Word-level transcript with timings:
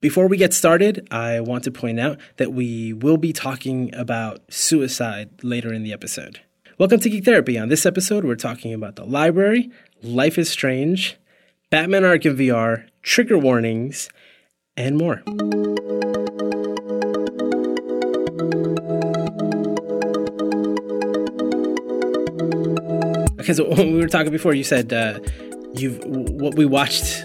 Before 0.00 0.28
we 0.28 0.36
get 0.36 0.54
started, 0.54 1.08
I 1.10 1.40
want 1.40 1.64
to 1.64 1.72
point 1.72 1.98
out 1.98 2.20
that 2.36 2.52
we 2.52 2.92
will 2.92 3.16
be 3.16 3.32
talking 3.32 3.92
about 3.96 4.40
suicide 4.48 5.30
later 5.42 5.72
in 5.72 5.82
the 5.82 5.92
episode. 5.92 6.40
Welcome 6.78 7.00
to 7.00 7.10
Geek 7.10 7.24
Therapy. 7.24 7.58
On 7.58 7.68
this 7.68 7.84
episode, 7.84 8.24
we're 8.24 8.36
talking 8.36 8.72
about 8.72 8.94
the 8.94 9.04
library, 9.04 9.72
Life 10.00 10.38
is 10.38 10.48
Strange, 10.48 11.16
Batman 11.70 12.02
Arkham 12.02 12.36
VR, 12.36 12.86
trigger 13.02 13.36
warnings, 13.36 14.08
and 14.76 14.96
more. 14.96 15.24
Okay, 23.40 23.52
so 23.52 23.68
when 23.68 23.94
we 23.94 24.00
were 24.00 24.06
talking 24.06 24.30
before, 24.30 24.54
you 24.54 24.62
said 24.62 24.92
uh, 24.92 25.18
you've 25.74 25.98
what 26.04 26.54
we 26.54 26.66
watched 26.66 27.24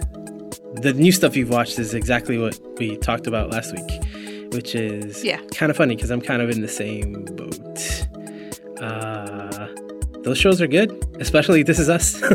the 0.83 0.93
new 0.93 1.11
stuff 1.11 1.35
you've 1.35 1.49
watched 1.49 1.79
is 1.79 1.93
exactly 1.93 2.37
what 2.37 2.59
we 2.77 2.97
talked 2.97 3.27
about 3.27 3.49
last 3.49 3.73
week, 3.73 4.53
which 4.53 4.75
is 4.75 5.23
Yeah. 5.23 5.39
kind 5.55 5.69
of 5.69 5.77
funny 5.77 5.95
because 5.95 6.11
I'm 6.11 6.21
kind 6.21 6.41
of 6.41 6.49
in 6.49 6.61
the 6.61 6.67
same 6.67 7.25
boat. 7.25 8.07
Uh, 8.81 9.67
those 10.23 10.37
shows 10.37 10.61
are 10.61 10.67
good, 10.67 10.91
especially 11.19 11.63
This 11.63 11.79
Is 11.79 11.89
Us. 11.89 12.21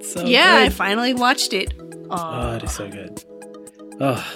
So 0.00 0.24
yeah, 0.24 0.56
I 0.64 0.70
finally 0.70 1.12
watched 1.12 1.52
it. 1.52 1.74
Oh, 2.10 2.56
it 2.56 2.62
is 2.62 2.72
so 2.72 2.88
good. 2.88 3.22
Oh, 4.00 4.26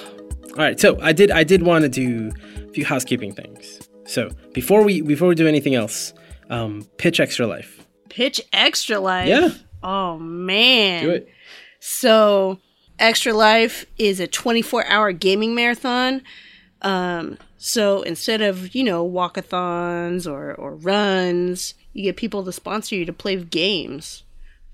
all 0.50 0.56
right. 0.56 0.78
So 0.78 1.00
I 1.00 1.12
did. 1.12 1.30
I 1.30 1.44
did 1.44 1.62
want 1.62 1.83
to 1.83 1.88
do 1.88 2.30
a 2.69 2.72
few 2.72 2.84
housekeeping 2.84 3.33
things. 3.33 3.88
So 4.05 4.28
before 4.52 4.83
we 4.84 5.00
before 5.00 5.28
we 5.28 5.34
do 5.34 5.48
anything 5.48 5.74
else, 5.74 6.12
um, 6.50 6.86
pitch 6.98 7.20
extra 7.20 7.47
life. 7.47 7.86
Pitch 8.10 8.41
Extra 8.52 9.00
Life. 9.00 9.28
Yeah. 9.28 9.48
Oh 9.83 10.19
man. 10.19 11.05
Do 11.05 11.10
it. 11.10 11.28
So, 11.80 12.58
Extra 12.98 13.32
Life 13.32 13.87
is 13.98 14.20
a 14.20 14.27
24 14.27 14.87
hour 14.87 15.12
gaming 15.12 15.55
marathon. 15.55 16.23
Um, 16.83 17.38
so 17.56 18.02
instead 18.02 18.42
of, 18.42 18.74
you 18.74 18.84
know, 18.84 19.08
walkathons 19.08 20.30
or, 20.30 20.55
or 20.55 20.75
runs, 20.75 21.75
you 21.92 22.03
get 22.05 22.16
people 22.16 22.44
to 22.44 22.53
sponsor 22.53 22.97
you 22.97 23.05
to 23.05 23.12
play 23.12 23.36
games 23.36 24.25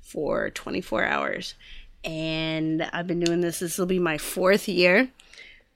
for 0.00 0.50
24 0.50 1.04
hours. 1.04 1.54
And 2.04 2.82
I've 2.92 3.06
been 3.06 3.20
doing 3.20 3.40
this, 3.40 3.58
this 3.58 3.76
will 3.76 3.86
be 3.86 3.98
my 3.98 4.18
fourth 4.18 4.68
year. 4.68 5.08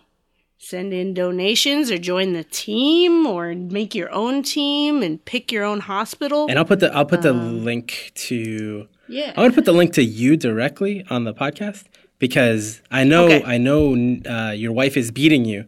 send 0.59 0.93
in 0.93 1.15
donations 1.15 1.91
or 1.91 1.99
join 1.99 2.33
the 2.33 2.45
team 2.45 3.27
or 3.27 3.55
make 3.55 3.95
your 3.95 4.11
own 4.13 4.43
team 4.43 5.03
and 5.03 5.25
pick 5.25 5.53
your 5.53 5.65
own 5.65 5.81
hospital. 5.81 6.47
And 6.49 6.59
I'll 6.59 6.65
put 6.65 6.81
the 6.81 6.93
I'll 6.95 7.07
put 7.07 7.23
the 7.23 7.31
Um, 7.31 7.65
link 7.65 8.11
to 8.15 8.89
yeah. 9.09 9.29
I'm 9.31 9.37
gonna 9.37 9.53
put 9.53 9.65
the 9.65 9.73
link 9.73 9.93
to 9.95 10.03
you 10.03 10.37
directly 10.37 11.05
on 11.09 11.25
the 11.25 11.33
podcast 11.33 11.85
because 12.19 12.83
I 12.91 13.05
know 13.05 13.27
Okay. 13.27 13.45
I 13.45 13.59
know 13.59 13.93
uh, 14.29 14.51
your 14.51 14.73
wife 14.73 14.97
is 14.97 15.11
beating 15.13 15.45
you 15.45 15.67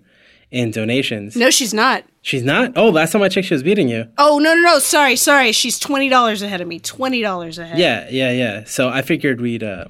in 0.51 0.71
donations. 0.71 1.37
No, 1.37 1.51
she's 1.51 1.73
not. 1.73 2.05
She's 2.23 2.43
not. 2.43 2.73
Oh, 2.77 2.91
last 2.91 3.13
time 3.13 3.23
I 3.23 3.29
checked, 3.29 3.47
she 3.49 3.55
was 3.55 3.63
beating 3.63 3.89
you. 3.89 4.07
Oh 4.19 4.39
no 4.39 4.55
no 4.55 4.61
no! 4.63 4.79
Sorry 4.79 5.17
sorry. 5.17 5.53
She's 5.53 5.79
twenty 5.79 6.09
dollars 6.09 6.43
ahead 6.43 6.61
of 6.61 6.69
me. 6.69 6.79
Twenty 6.79 7.23
dollars 7.23 7.59
ahead. 7.59 7.79
Yeah, 7.79 8.09
yeah, 8.11 8.31
yeah. 8.31 8.65
So 8.65 8.89
I 8.89 9.03
figured 9.03 9.41
we'd 9.41 9.63
uh, 9.63 9.87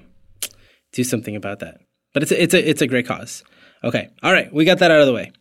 do 0.93 1.03
something 1.04 1.34
about 1.34 1.60
that. 1.60 1.81
But 2.12 2.22
it's 2.22 2.32
a, 2.32 2.43
it's 2.43 2.54
a 2.54 2.71
it's 2.71 2.82
a 2.82 2.87
great 2.87 3.06
cause. 3.06 3.43
Okay, 3.82 4.10
all 4.22 4.32
right, 4.32 4.53
we 4.53 4.65
got 4.65 4.78
that 4.78 4.91
out 4.91 5.00
of 5.00 5.06
the 5.06 5.12
way. 5.12 5.32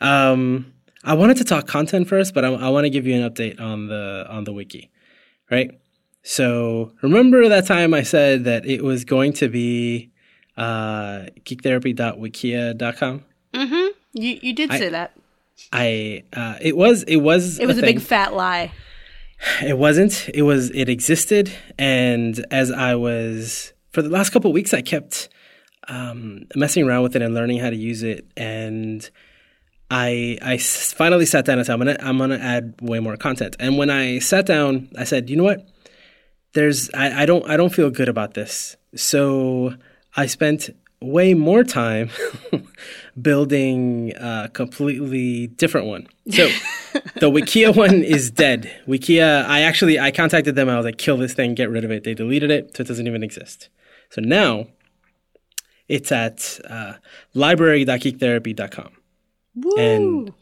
Um, 0.00 0.72
I 1.04 1.14
wanted 1.14 1.38
to 1.38 1.44
talk 1.44 1.66
content 1.66 2.08
first, 2.08 2.34
but 2.34 2.44
I, 2.44 2.48
I 2.48 2.68
want 2.68 2.84
to 2.84 2.90
give 2.90 3.06
you 3.06 3.20
an 3.20 3.28
update 3.28 3.60
on 3.60 3.88
the 3.88 4.26
on 4.28 4.44
the 4.44 4.52
wiki, 4.52 4.90
right? 5.50 5.70
So 6.22 6.92
remember 7.02 7.48
that 7.48 7.66
time 7.66 7.94
I 7.94 8.02
said 8.02 8.44
that 8.44 8.66
it 8.66 8.82
was 8.84 9.04
going 9.04 9.32
to 9.34 9.48
be 9.48 10.12
uh, 10.56 11.26
geektherapy.wikia.com. 11.44 13.24
Mm-hmm. 13.54 13.99
You 14.12 14.38
you 14.42 14.52
did 14.52 14.70
say 14.72 14.88
that. 14.88 15.12
I 15.72 16.24
uh, 16.32 16.56
it 16.60 16.76
was 16.76 17.02
it 17.04 17.16
was 17.16 17.58
It 17.58 17.66
was 17.66 17.78
a, 17.78 17.80
thing. 17.82 17.96
big 17.96 18.02
fat 18.02 18.34
lie. 18.34 18.72
It 19.64 19.78
wasn't. 19.78 20.28
It 20.34 20.42
was. 20.42 20.70
It 20.70 20.88
existed, 20.88 21.50
and 21.78 22.44
as 22.50 22.70
I 22.70 22.94
was 22.94 23.72
for 23.90 24.02
the 24.02 24.08
last 24.10 24.30
couple 24.30 24.50
of 24.50 24.54
weeks, 24.54 24.74
I 24.74 24.82
kept 24.82 25.28
um, 25.88 26.46
messing 26.54 26.86
around 26.86 27.02
with 27.04 27.16
it 27.16 27.22
and 27.22 27.34
learning 27.34 27.58
how 27.58 27.70
to 27.70 27.76
use 27.76 28.02
it, 28.02 28.26
and 28.36 29.08
I 29.90 30.38
I 30.42 30.58
finally 30.58 31.26
sat 31.26 31.44
down 31.46 31.58
and 31.58 31.66
said, 31.66 31.72
I'm 31.72 31.78
gonna 31.80 31.96
I'm 32.00 32.18
gonna 32.18 32.38
add 32.38 32.74
way 32.80 33.00
more 33.00 33.16
content. 33.16 33.56
And 33.58 33.78
when 33.78 33.90
I 33.90 34.18
sat 34.18 34.46
down, 34.46 34.88
I 34.98 35.04
said, 35.04 35.30
you 35.30 35.36
know 35.36 35.44
what? 35.44 35.66
There's 36.52 36.90
I, 36.94 37.22
I 37.22 37.26
don't 37.26 37.48
I 37.48 37.56
don't 37.56 37.72
feel 37.74 37.90
good 37.90 38.08
about 38.08 38.34
this. 38.34 38.76
So 38.94 39.74
I 40.16 40.26
spent 40.26 40.70
way 41.02 41.34
more 41.34 41.64
time 41.64 42.10
building 43.20 44.12
a 44.16 44.50
completely 44.52 45.48
different 45.48 45.86
one. 45.86 46.06
So 46.30 46.48
the 47.16 47.30
Wikia 47.30 47.74
one 47.74 48.02
is 48.02 48.30
dead. 48.30 48.70
Wikia, 48.86 49.44
I 49.46 49.60
actually 49.62 49.98
I 49.98 50.10
contacted 50.10 50.54
them. 50.56 50.68
I 50.68 50.76
was 50.76 50.84
like, 50.84 50.98
kill 50.98 51.16
this 51.16 51.32
thing, 51.34 51.54
get 51.54 51.70
rid 51.70 51.84
of 51.84 51.90
it. 51.90 52.04
They 52.04 52.14
deleted 52.14 52.50
it, 52.50 52.76
so 52.76 52.82
it 52.82 52.86
doesn't 52.86 53.06
even 53.06 53.22
exist. 53.22 53.68
So 54.10 54.20
now 54.20 54.66
it's 55.88 56.12
at 56.12 56.58
uh, 56.68 56.94
library.geektherapy.com. 57.34 58.90
Woo. 59.56 59.76
And- 59.76 60.32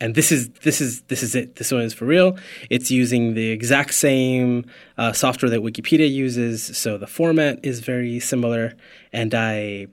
And 0.00 0.14
this 0.14 0.30
is 0.30 0.48
this 0.62 0.80
is 0.80 1.02
this 1.10 1.22
is 1.24 1.34
it. 1.34 1.56
This 1.56 1.72
one 1.72 1.82
is 1.82 1.92
for 1.92 2.06
real. 2.06 2.38
It's 2.70 2.88
using 2.88 3.34
the 3.34 3.50
exact 3.50 3.92
same 3.94 4.64
uh, 4.96 5.12
software 5.12 5.50
that 5.50 5.60
Wikipedia 5.60 6.08
uses, 6.08 6.78
so 6.78 6.98
the 6.98 7.08
format 7.08 7.58
is 7.64 7.80
very 7.80 8.20
similar. 8.20 8.74
And 9.12 9.34
I 9.34 9.88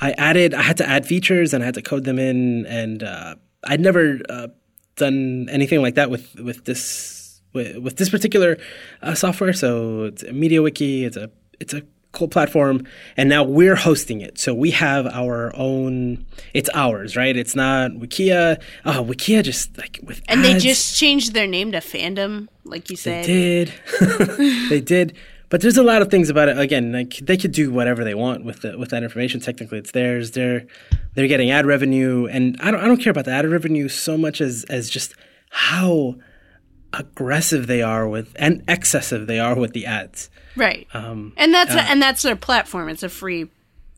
I 0.00 0.12
added 0.12 0.54
I 0.54 0.62
had 0.62 0.76
to 0.78 0.88
add 0.88 1.06
features 1.06 1.52
and 1.52 1.62
I 1.62 1.66
had 1.66 1.74
to 1.74 1.82
code 1.82 2.04
them 2.04 2.18
in, 2.18 2.66
and 2.66 3.02
uh, 3.02 3.34
I'd 3.64 3.80
never 3.80 4.20
uh, 4.28 4.48
done 4.96 5.48
anything 5.50 5.82
like 5.82 5.94
that 5.96 6.10
with 6.10 6.34
with 6.36 6.64
this 6.64 7.40
with, 7.52 7.78
with 7.78 7.96
this 7.96 8.10
particular 8.10 8.58
uh, 9.02 9.14
software. 9.14 9.52
So 9.52 10.04
it's 10.04 10.22
a 10.22 10.30
MediaWiki. 10.30 11.02
It's 11.02 11.16
a 11.16 11.30
it's 11.58 11.74
a 11.74 11.82
cool 12.12 12.28
platform, 12.28 12.86
and 13.16 13.28
now 13.28 13.44
we're 13.44 13.76
hosting 13.76 14.20
it. 14.20 14.38
So 14.38 14.54
we 14.54 14.70
have 14.72 15.06
our 15.06 15.54
own. 15.54 16.24
It's 16.54 16.70
ours, 16.74 17.16
right? 17.16 17.36
It's 17.36 17.54
not 17.54 17.92
Wikia. 17.92 18.60
Oh, 18.84 19.04
Wikia 19.04 19.42
just 19.42 19.76
like 19.78 20.00
with 20.02 20.22
and 20.28 20.44
they 20.44 20.58
just 20.58 20.96
changed 20.96 21.34
their 21.34 21.46
name 21.46 21.72
to 21.72 21.78
Fandom, 21.78 22.48
like 22.64 22.90
you 22.90 22.96
said. 22.96 23.26
They 23.26 23.64
did. 23.64 24.68
they 24.70 24.80
did. 24.80 25.16
But 25.50 25.60
there's 25.60 25.76
a 25.76 25.82
lot 25.82 26.00
of 26.00 26.10
things 26.10 26.30
about 26.30 26.48
it. 26.48 26.58
Again, 26.58 26.92
like 26.92 27.16
they 27.16 27.36
could 27.36 27.52
do 27.52 27.70
whatever 27.70 28.04
they 28.04 28.14
want 28.14 28.44
with 28.44 28.62
the, 28.62 28.78
with 28.78 28.90
that 28.90 29.02
information. 29.02 29.40
Technically, 29.40 29.78
it's 29.78 29.90
theirs. 29.90 30.30
They're 30.30 30.66
they're 31.14 31.28
getting 31.28 31.50
ad 31.50 31.66
revenue, 31.66 32.26
and 32.26 32.56
I 32.60 32.70
don't 32.70 32.80
I 32.80 32.86
don't 32.86 33.00
care 33.02 33.10
about 33.10 33.24
the 33.26 33.32
ad 33.32 33.46
revenue 33.46 33.88
so 33.88 34.16
much 34.16 34.40
as 34.40 34.64
as 34.70 34.88
just 34.88 35.14
how 35.50 36.14
aggressive 36.92 37.66
they 37.66 37.82
are 37.82 38.08
with 38.08 38.32
and 38.36 38.64
excessive 38.66 39.26
they 39.26 39.38
are 39.38 39.56
with 39.56 39.72
the 39.72 39.86
ads. 39.86 40.30
Right. 40.56 40.86
Um, 40.94 41.32
and 41.36 41.52
that's 41.52 41.74
and 41.74 42.00
that's 42.00 42.22
their 42.22 42.36
platform. 42.36 42.88
It's 42.88 43.02
a 43.02 43.08
free 43.08 43.48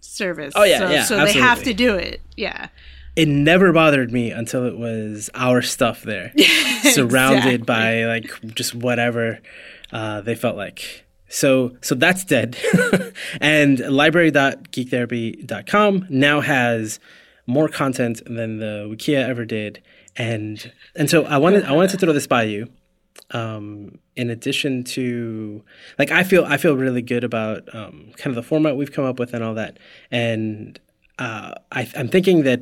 service. 0.01 0.53
Oh, 0.57 0.65
yeah, 0.65 0.79
so, 0.79 0.91
yeah, 0.91 1.05
So 1.05 1.25
they 1.25 1.33
have 1.35 1.63
to 1.63 1.75
do 1.75 1.95
it. 1.95 2.21
Yeah. 2.37 2.69
it 3.17 3.29
never 3.29 3.73
bothered 3.73 4.11
me 4.11 4.31
until 4.31 4.67
it 4.67 4.77
was 4.77 5.31
our 5.35 5.63
stuff 5.63 6.03
there, 6.03 6.33
surrounded 6.83 7.67
by 7.67 8.05
like 8.05 8.31
just 8.55 8.75
whatever 8.75 9.41
uh, 9.93 10.21
they 10.23 10.35
felt 10.35 10.57
like. 10.57 11.02
So 11.33 11.77
so 11.81 11.95
that's 11.95 12.25
dead. 12.25 12.59
and 13.41 13.79
library.geektherapy.com 13.79 16.07
now 16.11 16.41
has 16.41 17.01
more 17.47 17.69
content 17.69 18.21
than 18.27 18.59
the 18.59 18.87
Wikia 18.91 19.27
ever 19.27 19.47
did. 19.47 19.83
And 20.17 20.71
and 20.95 21.09
so 21.09 21.25
I 21.25 21.39
wanted 21.39 21.65
I 21.65 21.73
wanted 21.73 21.93
to 21.93 21.97
throw 21.97 22.13
this 22.13 22.27
by 22.27 22.43
you 22.43 22.69
um, 23.31 23.99
in 24.15 24.29
addition 24.29 24.85
to 24.85 25.65
like 25.99 26.11
I 26.11 26.23
feel 26.23 26.45
I 26.45 26.59
feel 26.59 26.77
really 26.77 27.03
good 27.03 27.25
about 27.25 27.75
um, 27.75 28.13
kind 28.17 28.27
of 28.27 28.35
the 28.35 28.43
format 28.43 28.77
we've 28.77 28.93
come 28.93 29.07
up 29.07 29.19
with 29.19 29.33
and 29.33 29.43
all 29.43 29.55
that, 29.55 29.79
and 30.11 30.79
uh, 31.19 31.55
I, 31.71 31.91
I'm 31.97 32.09
thinking 32.09 32.43
that 32.43 32.61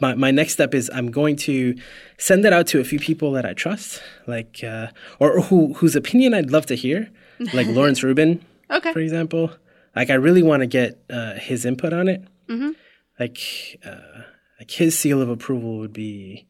my, 0.00 0.14
my 0.14 0.30
next 0.30 0.52
step 0.52 0.74
is 0.74 0.90
I'm 0.92 1.10
going 1.10 1.36
to 1.36 1.76
send 2.18 2.44
it 2.44 2.52
out 2.52 2.66
to 2.68 2.80
a 2.80 2.84
few 2.84 2.98
people 2.98 3.32
that 3.32 3.44
I 3.44 3.52
trust, 3.52 4.02
like 4.26 4.62
uh, 4.64 4.88
or, 5.20 5.38
or 5.38 5.42
who 5.42 5.74
whose 5.74 5.94
opinion 5.94 6.34
I'd 6.34 6.50
love 6.50 6.66
to 6.66 6.74
hear, 6.74 7.10
like 7.54 7.66
Lawrence 7.68 8.02
Rubin, 8.02 8.44
Okay. 8.70 8.92
for 8.92 9.00
example. 9.00 9.50
Like 9.96 10.10
I 10.10 10.14
really 10.14 10.42
want 10.42 10.60
to 10.62 10.66
get 10.66 10.98
uh, 11.10 11.34
his 11.34 11.64
input 11.64 11.92
on 11.92 12.08
it. 12.08 12.22
Like 13.18 13.80
uh, 13.84 14.22
like 14.60 14.70
his 14.70 14.96
seal 14.98 15.20
of 15.20 15.28
approval 15.28 15.78
would 15.78 15.92
be 15.92 16.46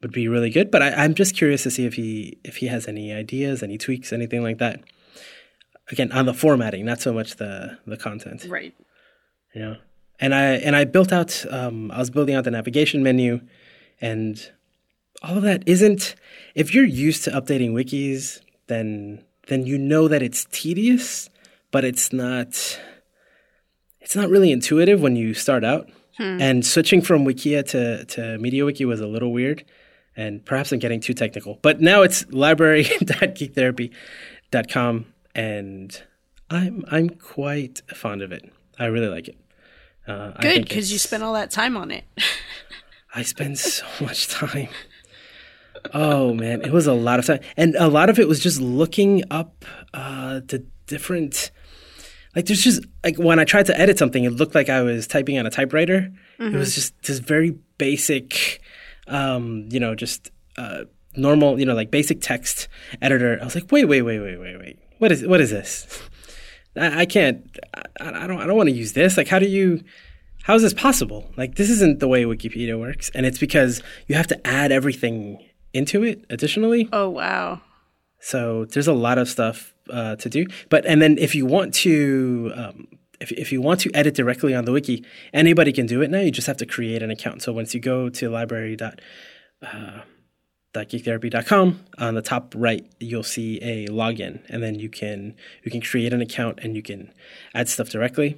would 0.00 0.12
be 0.12 0.28
really 0.28 0.50
good. 0.50 0.70
But 0.70 0.82
I, 0.82 0.90
I'm 0.92 1.14
just 1.14 1.36
curious 1.36 1.62
to 1.64 1.70
see 1.70 1.86
if 1.86 1.94
he 1.94 2.38
if 2.44 2.56
he 2.58 2.66
has 2.68 2.86
any 2.86 3.12
ideas, 3.12 3.62
any 3.62 3.78
tweaks, 3.78 4.12
anything 4.12 4.42
like 4.42 4.58
that. 4.58 4.80
Again, 5.90 6.12
on 6.12 6.26
the 6.26 6.34
formatting, 6.34 6.84
not 6.84 7.00
so 7.00 7.12
much 7.12 7.36
the 7.36 7.78
the 7.86 7.96
content 7.96 8.46
Right. 8.48 8.74
you 9.54 9.60
know 9.60 9.76
and 10.20 10.32
i 10.34 10.42
and 10.66 10.74
i 10.76 10.84
built 10.84 11.12
out 11.12 11.44
um, 11.50 11.90
i 11.90 11.98
was 11.98 12.08
building 12.08 12.34
out 12.36 12.44
the 12.44 12.50
navigation 12.52 13.02
menu 13.02 13.40
and 14.00 14.50
all 15.24 15.36
of 15.36 15.42
that 15.42 15.62
isn't 15.66 16.14
if 16.54 16.72
you're 16.72 16.84
used 16.86 17.24
to 17.24 17.30
updating 17.32 17.72
wikis 17.72 18.40
then 18.68 19.22
then 19.48 19.66
you 19.66 19.76
know 19.78 20.08
that 20.08 20.22
it's 20.22 20.46
tedious 20.50 21.28
but 21.70 21.84
it's 21.84 22.12
not 22.12 22.80
it's 24.00 24.16
not 24.16 24.28
really 24.28 24.52
intuitive 24.52 25.00
when 25.00 25.16
you 25.16 25.34
start 25.34 25.64
out 25.64 25.88
and 26.18 26.64
switching 26.64 27.02
from 27.02 27.24
wikia 27.24 27.66
to 27.68 28.04
to 28.04 28.20
mediawiki 28.38 28.86
was 28.86 29.00
a 29.00 29.06
little 29.06 29.32
weird 29.32 29.64
and 30.16 30.44
perhaps 30.44 30.70
i'm 30.72 30.78
getting 30.78 31.00
too 31.00 31.14
technical 31.14 31.58
but 31.62 31.80
now 31.80 32.02
it's 32.02 32.24
library.geektherapy.com 32.30 35.06
and 35.34 36.02
i'm 36.50 36.84
i'm 36.90 37.08
quite 37.10 37.82
fond 37.92 38.22
of 38.22 38.30
it 38.30 38.48
i 38.78 38.84
really 38.84 39.08
like 39.08 39.26
it 39.28 39.36
uh, 40.06 40.32
Good, 40.40 40.62
because 40.62 40.92
you 40.92 40.98
spent 40.98 41.22
all 41.22 41.34
that 41.34 41.50
time 41.50 41.76
on 41.76 41.90
it. 41.90 42.04
I 43.14 43.22
spend 43.22 43.58
so 43.58 43.86
much 44.00 44.28
time. 44.28 44.68
Oh 45.92 46.32
man, 46.32 46.62
it 46.62 46.72
was 46.72 46.86
a 46.86 46.94
lot 46.94 47.18
of 47.18 47.26
time, 47.26 47.40
and 47.56 47.74
a 47.76 47.88
lot 47.88 48.08
of 48.08 48.18
it 48.18 48.26
was 48.26 48.40
just 48.40 48.60
looking 48.60 49.22
up 49.30 49.64
uh, 49.92 50.40
the 50.46 50.64
different. 50.86 51.50
Like 52.34 52.46
there's 52.46 52.62
just 52.62 52.84
like 53.04 53.16
when 53.16 53.38
I 53.38 53.44
tried 53.44 53.66
to 53.66 53.78
edit 53.78 53.98
something, 53.98 54.24
it 54.24 54.30
looked 54.30 54.54
like 54.54 54.68
I 54.68 54.82
was 54.82 55.06
typing 55.06 55.38
on 55.38 55.46
a 55.46 55.50
typewriter. 55.50 56.10
It 56.40 56.56
was 56.56 56.74
just 56.74 57.00
this 57.02 57.18
very 57.18 57.56
basic, 57.78 58.60
um, 59.06 59.68
you 59.70 59.78
know, 59.78 59.94
just 59.94 60.30
uh, 60.58 60.84
normal, 61.16 61.60
you 61.60 61.66
know, 61.66 61.74
like 61.74 61.90
basic 61.90 62.20
text 62.20 62.68
editor. 63.00 63.38
I 63.40 63.44
was 63.44 63.54
like, 63.54 63.70
wait, 63.70 63.84
wait, 63.84 64.02
wait, 64.02 64.20
wait, 64.20 64.38
wait, 64.38 64.58
wait. 64.58 64.78
What 64.98 65.12
is 65.12 65.24
what 65.26 65.40
is 65.40 65.50
this? 65.50 66.02
I, 66.76 67.02
I 67.02 67.06
can't. 67.06 67.56
I, 68.00 68.24
I 68.24 68.26
don't. 68.26 68.40
I 68.40 68.46
don't 68.46 68.56
want 68.56 68.68
to 68.68 68.74
use 68.74 68.94
this. 68.94 69.16
Like, 69.16 69.28
how 69.28 69.38
do 69.38 69.46
you? 69.46 69.82
How 70.42 70.54
is 70.54 70.62
this 70.62 70.74
possible? 70.74 71.30
Like, 71.36 71.54
this 71.54 71.70
isn't 71.70 72.00
the 72.00 72.08
way 72.08 72.24
Wikipedia 72.24 72.78
works, 72.78 73.10
and 73.14 73.24
it's 73.24 73.38
because 73.38 73.82
you 74.08 74.14
have 74.14 74.26
to 74.26 74.46
add 74.46 74.72
everything 74.72 75.38
into 75.74 76.02
it 76.02 76.24
additionally. 76.30 76.88
Oh 76.92 77.10
wow. 77.10 77.60
So 78.20 78.64
there's 78.64 78.88
a 78.88 78.94
lot 78.94 79.18
of 79.18 79.28
stuff 79.28 79.74
uh, 79.90 80.16
to 80.16 80.30
do. 80.30 80.46
But 80.70 80.86
and 80.86 81.02
then 81.02 81.18
if 81.18 81.34
you 81.34 81.44
want 81.44 81.74
to, 81.74 82.52
um, 82.54 82.88
if 83.20 83.32
if 83.32 83.52
you 83.52 83.60
want 83.60 83.80
to 83.80 83.90
edit 83.92 84.14
directly 84.14 84.54
on 84.54 84.64
the 84.64 84.72
wiki, 84.72 85.04
anybody 85.34 85.72
can 85.72 85.86
do 85.86 86.00
it 86.00 86.10
now. 86.10 86.20
You 86.20 86.30
just 86.30 86.46
have 86.46 86.56
to 86.58 86.66
create 86.66 87.02
an 87.02 87.10
account. 87.10 87.42
So 87.42 87.52
once 87.52 87.74
you 87.74 87.80
go 87.80 88.08
to 88.08 88.30
library 88.30 88.76
dot 88.76 89.00
uh, 89.62 90.00
geektherapy.com 90.74 91.84
on 91.98 92.14
the 92.14 92.22
top 92.22 92.52
right 92.56 92.84
you'll 92.98 93.22
see 93.22 93.60
a 93.62 93.86
login 93.88 94.40
and 94.48 94.62
then 94.62 94.74
you 94.74 94.88
can 94.88 95.34
you 95.62 95.70
can 95.70 95.80
create 95.80 96.12
an 96.12 96.20
account 96.20 96.58
and 96.62 96.74
you 96.74 96.82
can 96.82 97.12
add 97.54 97.68
stuff 97.68 97.88
directly 97.90 98.36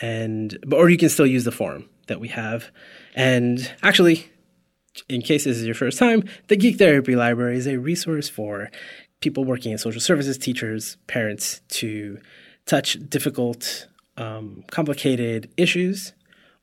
and 0.00 0.58
or 0.72 0.88
you 0.88 0.96
can 0.96 1.08
still 1.08 1.26
use 1.26 1.44
the 1.44 1.52
forum 1.52 1.88
that 2.06 2.20
we 2.20 2.28
have 2.28 2.70
and 3.14 3.70
actually 3.82 4.30
in 5.08 5.22
case 5.22 5.44
this 5.44 5.56
is 5.56 5.66
your 5.66 5.74
first 5.74 5.98
time 5.98 6.22
the 6.48 6.56
geek 6.56 6.78
therapy 6.78 7.16
library 7.16 7.56
is 7.56 7.66
a 7.66 7.78
resource 7.78 8.28
for 8.28 8.70
people 9.20 9.44
working 9.44 9.72
in 9.72 9.78
social 9.78 10.00
services 10.00 10.38
teachers 10.38 10.96
parents 11.06 11.60
to 11.68 12.18
touch 12.66 12.98
difficult 13.08 13.88
um, 14.16 14.64
complicated 14.70 15.50
issues 15.56 16.12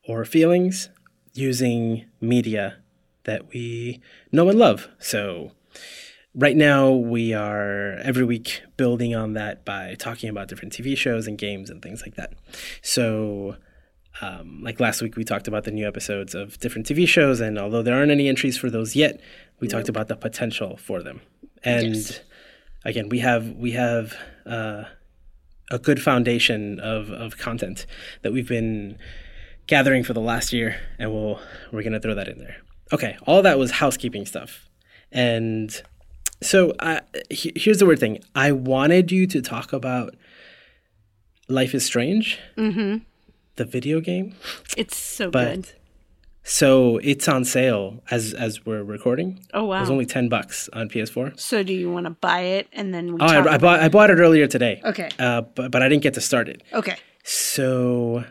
or 0.06 0.24
feelings 0.24 0.90
using 1.34 2.04
media 2.20 2.76
that 3.24 3.52
we 3.52 4.00
know 4.32 4.48
and 4.48 4.58
love. 4.58 4.88
So, 4.98 5.52
right 6.34 6.56
now, 6.56 6.92
we 6.92 7.34
are 7.34 7.94
every 8.02 8.24
week 8.24 8.62
building 8.76 9.14
on 9.14 9.34
that 9.34 9.64
by 9.64 9.96
talking 9.98 10.30
about 10.30 10.48
different 10.48 10.72
TV 10.72 10.96
shows 10.96 11.26
and 11.26 11.36
games 11.36 11.68
and 11.68 11.82
things 11.82 12.02
like 12.02 12.14
that. 12.14 12.34
So, 12.82 13.56
um, 14.20 14.62
like 14.62 14.80
last 14.80 15.02
week, 15.02 15.16
we 15.16 15.24
talked 15.24 15.48
about 15.48 15.64
the 15.64 15.70
new 15.70 15.86
episodes 15.86 16.34
of 16.34 16.58
different 16.60 16.86
TV 16.86 17.06
shows, 17.06 17.40
and 17.40 17.58
although 17.58 17.82
there 17.82 17.94
aren't 17.94 18.10
any 18.10 18.28
entries 18.28 18.56
for 18.56 18.70
those 18.70 18.96
yet, 18.96 19.20
we 19.60 19.68
talked 19.68 19.88
about 19.88 20.08
the 20.08 20.16
potential 20.16 20.76
for 20.76 21.02
them. 21.02 21.20
And 21.64 21.94
Yes. 21.96 22.20
again, 22.84 23.08
we 23.08 23.18
have 23.20 23.52
we 23.56 23.72
have 23.72 24.14
uh, 24.46 24.84
a 25.70 25.78
good 25.78 26.00
foundation 26.02 26.78
of 26.80 27.10
of 27.10 27.36
content 27.38 27.86
that 28.22 28.32
we've 28.32 28.48
been 28.48 28.96
gathering 29.66 30.04
for 30.04 30.12
the 30.14 30.20
last 30.20 30.52
year, 30.52 30.76
and 30.98 31.12
we'll 31.12 31.40
we're 31.72 31.82
gonna 31.82 32.00
throw 32.00 32.14
that 32.14 32.28
in 32.28 32.38
there. 32.38 32.56
Okay, 32.92 33.16
all 33.26 33.42
that 33.42 33.58
was 33.58 33.70
housekeeping 33.72 34.24
stuff, 34.26 34.68
and 35.10 35.82
so 36.42 36.70
uh, 36.78 37.00
he- 37.30 37.52
here's 37.56 37.78
the 37.78 37.86
weird 37.86 37.98
thing: 37.98 38.20
I 38.34 38.52
wanted 38.52 39.10
you 39.10 39.26
to 39.26 39.42
talk 39.42 39.72
about 39.72 40.14
Life 41.48 41.74
is 41.74 41.84
Strange, 41.84 42.38
mm-hmm. 42.56 42.98
The 43.56 43.64
video 43.64 44.00
game. 44.00 44.34
It's 44.76 44.96
so 44.96 45.30
But- 45.30 45.54
good. 45.54 45.68
So 46.48 46.98
it's 46.98 47.26
on 47.26 47.44
sale 47.44 48.04
as 48.08 48.32
as 48.32 48.64
we're 48.64 48.84
recording. 48.84 49.40
Oh 49.52 49.64
wow! 49.64 49.78
It 49.78 49.80
was 49.80 49.90
only 49.90 50.06
ten 50.06 50.28
bucks 50.28 50.68
on 50.72 50.88
PS4. 50.88 51.40
So 51.40 51.64
do 51.64 51.72
you 51.72 51.90
want 51.90 52.04
to 52.06 52.10
buy 52.10 52.42
it 52.42 52.68
and 52.72 52.94
then 52.94 53.14
we 53.14 53.18
Oh, 53.20 53.24
I, 53.26 53.54
I 53.54 53.58
bought 53.58 53.80
I 53.80 53.88
bought 53.88 54.10
it 54.10 54.20
earlier 54.20 54.46
today. 54.46 54.80
Okay. 54.84 55.08
uh, 55.18 55.40
but 55.40 55.72
but 55.72 55.82
I 55.82 55.88
didn't 55.88 56.04
get 56.04 56.14
to 56.14 56.20
start 56.20 56.48
it. 56.48 56.62
Okay. 56.72 56.94
So 57.24 58.22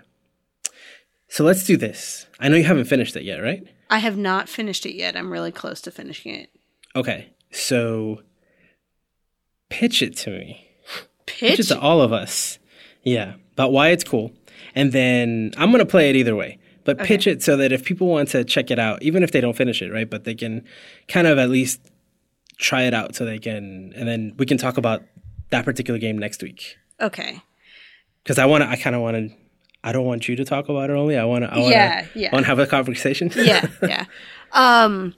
so 1.28 1.44
let's 1.44 1.66
do 1.66 1.75
this. 1.75 2.25
I 2.39 2.48
know 2.48 2.56
you 2.56 2.63
haven't 2.63 2.86
finished 2.86 3.18
it 3.18 3.24
yet, 3.24 3.39
right? 3.39 3.68
I 3.89 3.98
have 3.98 4.16
not 4.18 4.48
finished 4.48 4.86
it 4.86 4.95
yet. 4.95 5.18
I'm 5.18 5.30
really 5.30 5.51
close 5.51 5.81
to 5.81 5.92
finishing 5.92 6.33
it. 6.33 6.50
Okay. 6.95 7.33
So 7.51 8.21
pitch 9.68 10.01
it 10.01 10.16
to 10.19 10.30
me. 10.30 10.69
Pitch 11.25 11.57
Pitch. 11.57 11.60
it 11.60 11.63
to 11.68 11.80
all 11.81 12.01
of 12.01 12.13
us. 12.13 12.59
Yeah. 13.04 13.33
About 13.54 13.73
why 13.73 13.90
it's 13.90 14.06
cool. 14.06 14.31
And 14.75 14.91
then 14.91 15.51
I'm 15.57 15.71
going 15.71 15.79
to 15.79 15.89
play 15.89 16.09
it 16.09 16.15
either 16.15 16.35
way. 16.35 16.59
But 16.83 16.99
pitch 16.99 17.25
it 17.25 17.41
so 17.41 17.57
that 17.57 17.71
if 17.71 17.83
people 17.83 18.05
want 18.07 18.29
to 18.29 18.44
check 18.44 18.69
it 18.69 18.77
out, 18.77 19.01
even 19.01 19.23
if 19.23 19.31
they 19.31 19.41
don't 19.41 19.55
finish 19.55 19.81
it, 19.81 19.91
right? 19.91 20.07
But 20.07 20.23
they 20.23 20.35
can 20.35 20.63
kind 21.07 21.25
of 21.25 21.39
at 21.39 21.49
least 21.49 21.81
try 22.57 22.83
it 22.83 22.94
out 22.94 23.15
so 23.15 23.25
they 23.25 23.39
can, 23.39 23.91
and 23.95 24.07
then 24.07 24.35
we 24.37 24.45
can 24.45 24.57
talk 24.59 24.77
about 24.77 25.01
that 25.49 25.65
particular 25.65 25.99
game 25.99 26.17
next 26.19 26.44
week. 26.44 26.77
Okay. 27.01 27.41
Because 28.23 28.37
I 28.37 28.45
want 28.45 28.63
to, 28.63 28.69
I 28.69 28.75
kind 28.75 28.95
of 28.95 29.01
want 29.01 29.15
to, 29.17 29.35
I 29.83 29.91
don't 29.94 30.05
want 30.05 30.27
you 30.27 30.35
to 30.35 30.45
talk 30.45 30.69
about 30.69 30.89
it 30.91 30.94
only. 30.94 31.17
I 31.17 31.25
want 31.25 31.44
to, 31.44 31.51
I 31.51 31.57
want 31.57 31.65
to, 31.65 31.71
Yeah, 31.71 32.05
yeah. 32.13 32.31
want 32.31 32.44
to 32.44 32.47
have 32.47 32.59
a 32.59 32.67
conversation. 32.67 33.31
Yeah, 33.35 33.67
yeah. 33.81 34.05
Um 34.51 35.15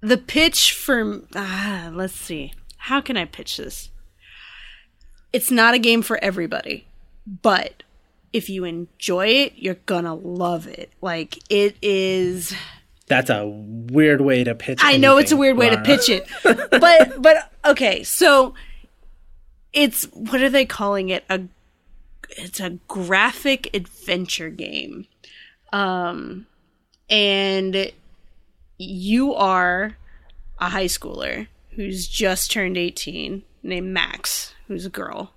the 0.00 0.18
pitch 0.18 0.72
for 0.74 1.22
ah, 1.34 1.90
let's 1.92 2.14
see. 2.14 2.52
How 2.76 3.00
can 3.00 3.16
I 3.16 3.24
pitch 3.26 3.56
this? 3.56 3.90
It's 5.32 5.50
not 5.50 5.72
a 5.74 5.78
game 5.78 6.02
for 6.02 6.18
everybody, 6.22 6.86
but 7.26 7.83
if 8.34 8.50
you 8.50 8.64
enjoy 8.64 9.28
it, 9.28 9.52
you're 9.54 9.78
gonna 9.86 10.14
love 10.14 10.66
it. 10.66 10.92
Like 11.00 11.38
it 11.48 11.76
is 11.80 12.52
That's 13.06 13.30
a 13.30 13.46
weird 13.46 14.20
way 14.20 14.42
to 14.42 14.56
pitch. 14.56 14.80
It. 14.80 14.84
I 14.84 14.96
know 14.96 15.18
it's 15.18 15.30
a 15.30 15.36
weird 15.36 15.56
way 15.56 15.70
to 15.70 15.80
pitch 15.80 16.08
it. 16.08 16.28
but 16.42 17.22
but 17.22 17.52
okay, 17.64 18.02
so 18.02 18.54
it's 19.72 20.04
what 20.12 20.42
are 20.42 20.50
they 20.50 20.66
calling 20.66 21.10
it? 21.10 21.24
A 21.30 21.42
it's 22.30 22.58
a 22.58 22.70
graphic 22.88 23.70
adventure 23.72 24.50
game. 24.50 25.06
Um 25.72 26.46
and 27.08 27.92
you 28.78 29.32
are 29.34 29.96
a 30.58 30.70
high 30.70 30.86
schooler 30.86 31.46
who's 31.70 32.08
just 32.08 32.50
turned 32.50 32.76
18 32.76 33.44
named 33.62 33.92
Max, 33.92 34.54
who's 34.66 34.86
a 34.86 34.90
girl, 34.90 35.33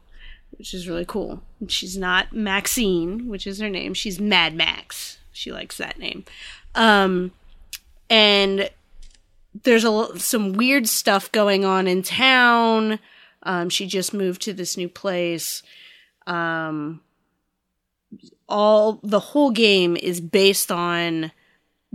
which 0.58 0.74
is 0.74 0.88
really 0.88 1.06
cool. 1.06 1.42
And 1.60 1.72
she's 1.72 1.98
not 1.98 2.34
Maxine, 2.34 3.28
which 3.28 3.48
is 3.48 3.60
her 3.60 3.70
name. 3.70 3.94
She's 3.94 4.20
Mad 4.20 4.56
Max. 4.56 5.18
She 5.32 5.52
likes 5.52 5.78
that 5.78 6.00
name. 6.00 6.26
Um 6.76 7.32
and 8.10 8.70
there's 9.64 9.84
a 9.84 10.20
some 10.20 10.54
weird 10.54 10.88
stuff 10.88 11.32
going 11.32 11.66
on 11.66 11.88
in 11.88 12.04
town. 12.04 13.00
Um, 13.44 13.70
she 13.70 13.88
just 13.88 14.14
moved 14.14 14.42
to 14.44 14.54
this 14.54 14.78
new 14.78 14.90
place. 14.90 15.64
Um, 16.26 17.02
all 18.50 19.00
the 19.04 19.20
whole 19.20 19.52
game 19.52 19.96
is 19.96 20.20
based 20.22 20.72
on 20.72 21.32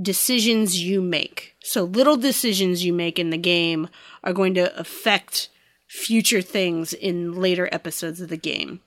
decisions 0.00 0.83
you 0.83 1.02
make. 1.02 1.57
So 1.62 1.85
little 1.85 2.16
decisions 2.16 2.85
you 2.85 2.92
make 2.92 3.19
in 3.19 3.31
the 3.31 3.38
game 3.38 3.88
are 4.25 4.33
going 4.33 4.54
to 4.54 4.78
affect 4.78 5.49
future 5.92 6.40
things 6.40 6.94
in 6.94 7.34
later 7.34 7.68
episodes 7.70 8.18
of 8.22 8.30
the 8.30 8.37
game. 8.38 8.80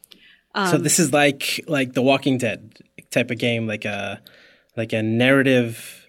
Um, 0.55 0.71
so 0.71 0.77
this 0.79 0.97
is 0.97 1.13
like 1.13 1.62
like 1.67 1.93
the 1.93 2.01
Walking 2.01 2.39
Dead 2.39 2.79
type 3.12 3.29
of 3.29 3.38
game, 3.38 3.67
like 3.67 3.85
a 3.85 4.19
like 4.75 4.91
a 4.91 5.03
narrative, 5.03 6.07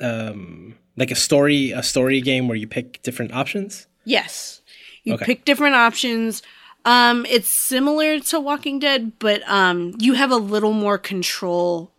um, 0.00 0.76
like 0.96 1.10
a 1.10 1.16
story 1.16 1.72
a 1.72 1.82
story 1.82 2.20
game 2.20 2.46
where 2.46 2.56
you 2.56 2.68
pick 2.68 3.02
different 3.02 3.32
options. 3.32 3.88
Yes, 4.04 4.60
you 5.02 5.14
Okay. 5.14 5.24
pick 5.24 5.44
different 5.44 5.74
options. 5.74 6.42
Um, 6.84 7.26
it's 7.26 7.48
similar 7.48 8.20
to 8.20 8.38
Walking 8.38 8.78
Dead, 8.78 9.18
but 9.18 9.42
um, 9.48 9.94
you 9.98 10.14
have 10.14 10.30
a 10.30 10.36
little 10.36 10.72
more 10.72 10.98
control, 10.98 11.90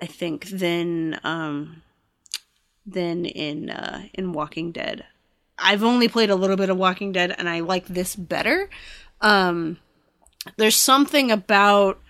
I 0.00 0.06
think, 0.06 0.46
than 0.46 1.18
um, 1.24 1.82
than 2.86 3.26
in 3.26 3.68
uh, 3.70 4.04
in 4.14 4.32
Walking 4.32 4.70
Dead. 4.70 5.04
I've 5.60 5.82
only 5.82 6.08
played 6.08 6.30
a 6.30 6.34
little 6.34 6.56
bit 6.56 6.70
of 6.70 6.76
Walking 6.76 7.12
Dead, 7.12 7.34
and 7.36 7.48
I 7.48 7.60
like 7.60 7.86
this 7.86 8.16
better. 8.16 8.70
Um, 9.20 9.78
there's 10.56 10.76
something 10.76 11.30
about, 11.30 12.00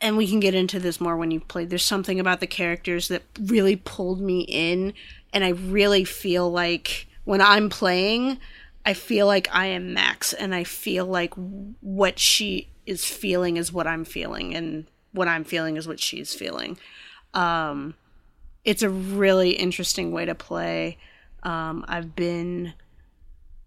and 0.00 0.16
we 0.16 0.28
can 0.28 0.40
get 0.40 0.54
into 0.54 0.78
this 0.78 1.00
more 1.00 1.16
when 1.16 1.30
you've 1.30 1.48
played. 1.48 1.70
There's 1.70 1.84
something 1.84 2.20
about 2.20 2.40
the 2.40 2.46
characters 2.46 3.08
that 3.08 3.22
really 3.40 3.76
pulled 3.76 4.20
me 4.20 4.40
in, 4.42 4.92
and 5.32 5.42
I 5.42 5.50
really 5.50 6.04
feel 6.04 6.50
like 6.50 7.06
when 7.24 7.40
I'm 7.40 7.70
playing, 7.70 8.38
I 8.84 8.94
feel 8.94 9.26
like 9.26 9.48
I 9.52 9.66
am 9.66 9.94
Max, 9.94 10.32
and 10.32 10.54
I 10.54 10.64
feel 10.64 11.06
like 11.06 11.32
what 11.80 12.18
she 12.18 12.68
is 12.86 13.04
feeling 13.04 13.56
is 13.56 13.72
what 13.72 13.86
I'm 13.86 14.04
feeling, 14.04 14.54
and 14.54 14.86
what 15.12 15.28
I'm 15.28 15.44
feeling 15.44 15.76
is 15.76 15.88
what 15.88 16.00
she's 16.00 16.34
feeling. 16.34 16.78
Um, 17.32 17.94
it's 18.64 18.82
a 18.82 18.90
really 18.90 19.52
interesting 19.52 20.12
way 20.12 20.26
to 20.26 20.34
play. 20.34 20.98
Um, 21.42 21.84
I've 21.88 22.14
been 22.16 22.74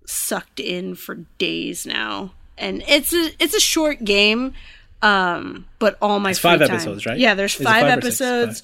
sucked 0.05 0.59
in 0.59 0.95
for 0.95 1.15
days 1.37 1.85
now, 1.85 2.31
and 2.57 2.83
it's 2.87 3.13
a 3.13 3.31
it's 3.39 3.53
a 3.55 3.59
short 3.59 4.03
game. 4.03 4.53
Um, 5.01 5.65
but 5.79 5.97
all 6.01 6.19
my 6.19 6.29
It's 6.31 6.39
five 6.39 6.59
free 6.59 6.67
time- 6.67 6.75
episodes, 6.75 7.05
right? 7.07 7.17
Yeah, 7.17 7.33
there's 7.33 7.55
five, 7.55 7.81
five 7.83 7.97
episodes. 7.97 8.61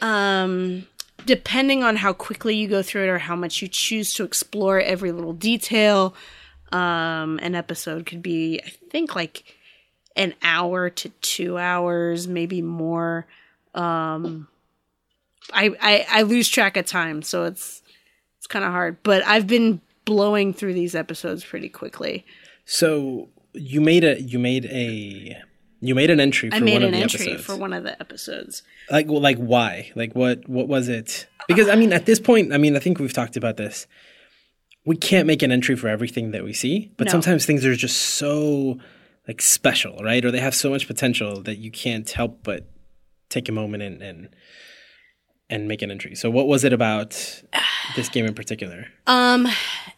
Um, 0.00 0.86
depending 1.26 1.82
on 1.82 1.96
how 1.96 2.12
quickly 2.12 2.54
you 2.56 2.68
go 2.68 2.82
through 2.82 3.04
it 3.04 3.08
or 3.08 3.18
how 3.18 3.34
much 3.36 3.62
you 3.62 3.68
choose 3.68 4.14
to 4.14 4.24
explore 4.24 4.80
every 4.80 5.10
little 5.12 5.32
detail, 5.32 6.14
um, 6.72 7.38
an 7.42 7.54
episode 7.54 8.06
could 8.06 8.22
be, 8.22 8.60
I 8.64 8.68
think, 8.90 9.14
like 9.16 9.42
an 10.14 10.34
hour 10.42 10.88
to 10.90 11.08
two 11.20 11.58
hours, 11.58 12.28
maybe 12.28 12.62
more. 12.62 13.26
Um, 13.74 14.46
I, 15.52 15.70
I 15.80 16.06
I 16.10 16.22
lose 16.22 16.48
track 16.48 16.76
of 16.76 16.86
time, 16.86 17.22
so 17.22 17.44
it's 17.44 17.81
it's 18.42 18.48
kind 18.48 18.64
of 18.64 18.72
hard. 18.72 18.96
But 19.04 19.24
I've 19.24 19.46
been 19.46 19.80
blowing 20.04 20.52
through 20.52 20.74
these 20.74 20.96
episodes 20.96 21.44
pretty 21.44 21.68
quickly. 21.68 22.26
So 22.64 23.28
you 23.52 23.80
made 23.80 24.02
a 24.02 24.20
you 24.20 24.40
made 24.40 24.64
a 24.66 25.40
you 25.80 25.94
made 25.94 26.10
an 26.10 26.18
entry 26.18 26.50
for 26.50 26.56
I 26.56 26.58
made 26.58 26.72
one 26.74 26.82
of 26.82 26.88
an 26.88 26.94
the 26.94 26.98
entry 27.02 27.20
episodes. 27.26 27.44
for 27.44 27.56
one 27.56 27.72
of 27.72 27.84
the 27.84 28.00
episodes. 28.00 28.64
like 28.90 29.06
well, 29.06 29.20
like 29.20 29.38
why 29.38 29.92
like 29.94 30.12
what 30.14 30.48
what 30.48 30.66
was 30.66 30.88
it 30.88 31.26
because 31.46 31.68
i 31.68 31.74
mean 31.76 31.92
at 31.92 32.06
this 32.06 32.18
point 32.20 32.52
i 32.52 32.56
mean 32.56 32.74
i 32.76 32.78
think 32.78 32.98
we've 32.98 33.12
talked 33.12 33.36
about 33.36 33.56
this 33.58 33.86
we 34.86 34.96
can't 34.96 35.26
make 35.26 35.42
an 35.42 35.52
entry 35.52 35.76
for 35.76 35.88
everything 35.88 36.30
that 36.30 36.44
we 36.44 36.52
see 36.52 36.90
but 36.96 37.06
No. 37.06 37.10
sometimes 37.12 37.44
things 37.46 37.64
are 37.66 37.74
just 37.76 37.96
so 37.98 38.78
like 39.28 39.42
special 39.42 39.98
right 40.02 40.24
or 40.24 40.30
they 40.30 40.40
have 40.40 40.54
so 40.54 40.70
much 40.70 40.86
potential 40.86 41.42
that 41.42 41.58
you 41.58 41.70
can't 41.70 42.08
help 42.10 42.42
but 42.42 42.70
take 43.28 43.48
a 43.48 43.52
moment 43.52 43.82
and 43.82 44.00
and 44.02 44.28
and 45.52 45.68
make 45.68 45.82
an 45.82 45.90
entry 45.90 46.14
so 46.14 46.28
what 46.30 46.46
was 46.48 46.64
it 46.64 46.72
about 46.72 47.10
this 47.96 48.08
game 48.08 48.24
in 48.26 48.34
particular 48.34 48.86
Um, 49.06 49.46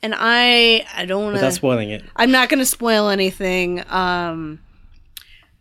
and 0.03 0.15
I 0.17 0.85
I 0.95 1.05
don't 1.07 1.23
want 1.23 1.35
without 1.35 1.49
to. 1.49 1.55
spoiling 1.55 1.91
it 1.91 2.03
I'm 2.17 2.31
not 2.31 2.49
going 2.51 2.59
to 2.59 2.67
spoil 2.67 3.09
anything. 3.09 3.83
Um, 3.91 4.61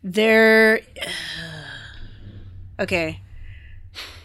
there. 0.04 0.82
Okay. 2.80 3.22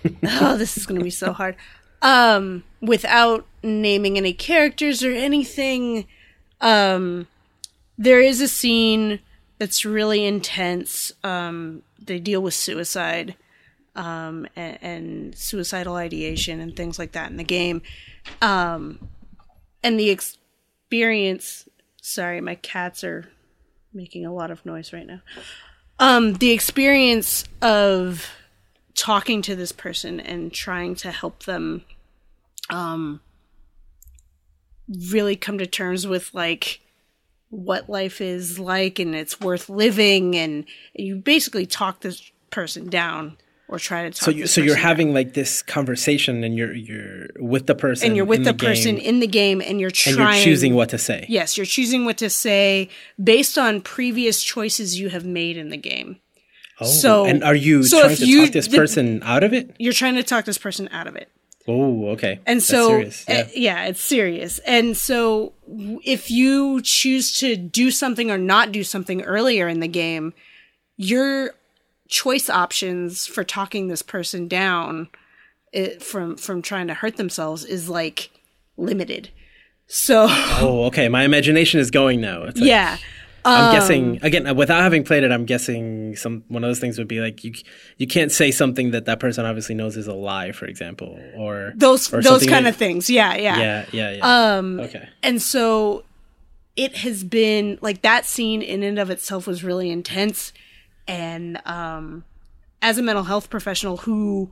oh, 0.25 0.57
this 0.57 0.77
is 0.79 0.87
going 0.87 0.99
to 0.99 1.05
be 1.05 1.11
so 1.11 1.33
hard. 1.33 1.55
Um, 2.01 2.65
without 2.81 3.47
naming 3.63 4.17
any 4.17 4.33
characters 4.33 5.03
or 5.05 5.13
anything, 5.13 6.07
um, 6.61 7.27
there 7.99 8.21
is 8.21 8.41
a 8.41 8.49
scene 8.49 9.21
that's 9.59 9.85
really 9.85 10.25
intense. 10.25 11.13
Um, 11.23 11.83
they 12.01 12.19
deal 12.19 12.41
with 12.41 12.55
suicide, 12.55 13.37
um, 13.99 14.47
and, 14.57 14.79
and 14.81 15.37
suicidal 15.37 15.97
ideation 15.97 16.61
and 16.61 16.75
things 16.75 16.99
like 16.99 17.13
that 17.13 17.31
in 17.31 17.37
the 17.37 17.45
game. 17.45 17.83
Um, 18.41 18.99
and 19.83 19.99
the 19.99 20.11
experience 20.11 21.69
sorry 22.01 22.41
my 22.41 22.55
cats 22.55 23.05
are 23.05 23.29
making 23.93 24.25
a 24.25 24.33
lot 24.33 24.51
of 24.51 24.65
noise 24.65 24.93
right 24.93 25.07
now 25.07 25.21
um 25.99 26.35
the 26.35 26.51
experience 26.51 27.45
of 27.61 28.31
talking 28.95 29.43
to 29.43 29.55
this 29.55 29.73
person 29.73 30.21
and 30.21 30.53
trying 30.53 30.95
to 30.95 31.11
help 31.11 31.45
them 31.45 31.85
um 32.71 33.21
really 35.11 35.37
come 35.37 35.59
to 35.59 35.67
terms 35.67 36.07
with 36.07 36.33
like 36.33 36.81
what 37.51 37.89
life 37.89 38.21
is 38.21 38.59
like 38.59 38.99
and 38.99 39.15
it's 39.15 39.41
worth 39.41 39.69
living 39.69 40.35
and, 40.35 40.65
and 40.95 41.07
you 41.07 41.17
basically 41.17 41.67
talk 41.67 42.01
this 42.01 42.31
person 42.51 42.89
down 42.89 43.37
or 43.69 43.79
try 43.79 44.03
to 44.05 44.11
talk 44.11 44.25
so 44.25 44.31
you 44.31 44.47
so 44.47 44.61
you're 44.61 44.77
having 44.77 45.13
like 45.13 45.35
this 45.35 45.63
conversation 45.63 46.43
and 46.45 46.57
you're 46.57 46.75
you're 46.75 47.27
with 47.39 47.67
the 47.67 47.75
person 47.75 48.07
and 48.09 48.17
you're 48.17 48.25
with 48.25 48.39
in 48.39 48.45
the, 48.45 48.55
person 48.55 48.97
in 48.99 49.21
the 49.21 49.27
game 49.27 49.61
and 49.61 49.79
you're 49.81 49.89
and 49.89 50.17
trying 50.17 50.37
you're 50.37 50.45
choosing 50.45 50.75
what 50.75 50.89
to 50.89 50.99
say 50.99 51.27
Yes, 51.29 51.57
you're 51.57 51.67
choosing 51.67 52.05
what 52.05 52.19
to 52.19 52.31
say 52.31 52.89
based 53.23 53.59
on 53.59 53.81
previous 53.81 54.43
choices 54.43 54.99
you 54.99 55.11
have 55.11 55.25
made 55.25 55.57
in 55.57 55.69
the 55.69 55.77
game. 55.77 56.19
Oh, 56.81 56.87
So- 56.87 57.25
and 57.27 57.43
are 57.45 57.55
you 57.55 57.83
so 57.83 58.01
trying 58.03 58.17
to 58.17 58.27
you- 58.27 58.45
talk 58.45 58.53
this 58.53 58.69
the- 58.69 58.77
person 58.77 59.21
out 59.25 59.43
of 59.45 59.53
it? 59.53 59.75
You're 59.79 59.93
trying 59.93 60.15
to 60.15 60.23
talk 60.23 60.45
this 60.45 60.59
person 60.59 60.89
out 60.93 61.07
of 61.07 61.17
it. 61.17 61.29
Oh, 61.71 62.09
okay. 62.11 62.41
And 62.47 62.61
That's 62.61 62.67
so 62.67 62.89
serious. 62.89 63.25
uh, 63.29 63.33
Yeah. 63.33 63.47
yeah, 63.55 63.85
it's 63.89 64.01
serious. 64.01 64.59
And 64.61 64.97
so 64.97 65.53
if 66.03 66.31
you 66.31 66.81
choose 66.81 67.39
to 67.41 67.57
do 67.57 67.91
something 67.91 68.31
or 68.31 68.39
not 68.39 68.73
do 68.73 68.83
something 68.83 69.21
earlier 69.23 69.69
in 69.69 69.81
the 69.81 69.89
game, 69.89 70.33
your 70.97 71.55
choice 72.09 72.49
options 72.51 73.27
for 73.27 73.45
talking 73.45 73.89
this 73.89 74.03
person 74.03 74.49
down 74.49 75.09
it, 75.73 76.03
from 76.03 76.37
from 76.37 76.63
trying 76.63 76.87
to 76.89 76.95
hurt 76.95 77.17
themselves 77.17 77.65
is 77.65 77.89
like 77.89 78.31
limited. 78.77 79.29
So 79.87 80.27
oh, 80.31 80.85
okay. 80.87 81.09
My 81.09 81.23
imagination 81.25 81.81
is 81.81 81.91
going 81.91 82.21
now. 82.21 82.45
Like- 82.45 82.57
yeah. 82.57 82.97
I'm 83.45 83.67
Um, 83.67 83.75
guessing 83.75 84.19
again 84.23 84.47
uh, 84.47 84.53
without 84.53 84.83
having 84.83 85.05
played 85.05 85.23
it. 85.23 85.31
I'm 85.31 85.45
guessing 85.47 86.17
some 86.17 86.43
one 86.49 86.65
of 86.65 86.69
those 86.69 86.81
things 86.81 86.99
would 86.99 87.07
be 87.09 87.21
like 87.21 87.45
you 87.45 87.55
you 87.97 88.07
can't 88.07 88.33
say 88.33 88.51
something 88.51 88.91
that 88.91 89.05
that 89.07 89.21
person 89.21 89.47
obviously 89.47 89.75
knows 89.77 89.97
is 89.97 90.07
a 90.09 90.13
lie, 90.13 90.51
for 90.53 90.67
example, 90.67 91.19
or 91.37 91.73
those 91.77 92.13
or 92.13 92.21
those 92.21 92.45
kind 92.47 92.67
that- 92.67 92.71
of 92.71 92.77
things. 92.77 93.09
Yeah, 93.09 93.37
yeah. 93.37 93.59
Yeah, 93.59 93.87
yeah, 93.93 94.11
yeah. 94.17 94.57
Um, 94.57 94.81
okay. 94.81 95.09
And 95.23 95.41
so 95.41 96.03
it 96.77 96.97
has 96.99 97.23
been 97.25 97.79
like 97.81 98.03
that 98.03 98.27
scene 98.27 98.61
in 98.61 98.83
and 98.83 98.99
of 98.99 99.09
itself 99.09 99.47
was 99.47 99.63
really 99.63 99.89
intense. 99.91 100.53
And 101.09 101.61
um, 101.65 102.25
as 102.81 102.99
a 102.99 103.03
mental 103.03 103.25
health 103.25 103.51
professional 103.51 103.99
who 103.99 104.51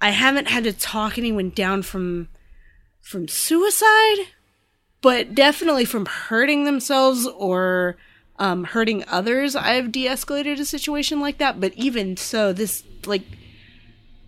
I 0.00 0.10
haven't 0.10 0.48
had 0.48 0.64
to 0.64 0.72
talk 0.72 1.18
anyone 1.18 1.50
down 1.50 1.82
from 1.82 2.28
from 3.00 3.26
suicide, 3.26 4.18
but 5.00 5.34
definitely 5.34 5.86
from 5.86 6.06
hurting 6.06 6.64
themselves 6.64 7.26
or 7.26 7.96
um, 8.38 8.64
hurting 8.64 9.04
others, 9.08 9.56
I've 9.56 9.90
de-escalated 9.90 10.60
a 10.60 10.64
situation 10.64 11.20
like 11.20 11.38
that. 11.38 11.60
But 11.60 11.72
even 11.74 12.16
so, 12.16 12.52
this 12.52 12.84
like, 13.06 13.22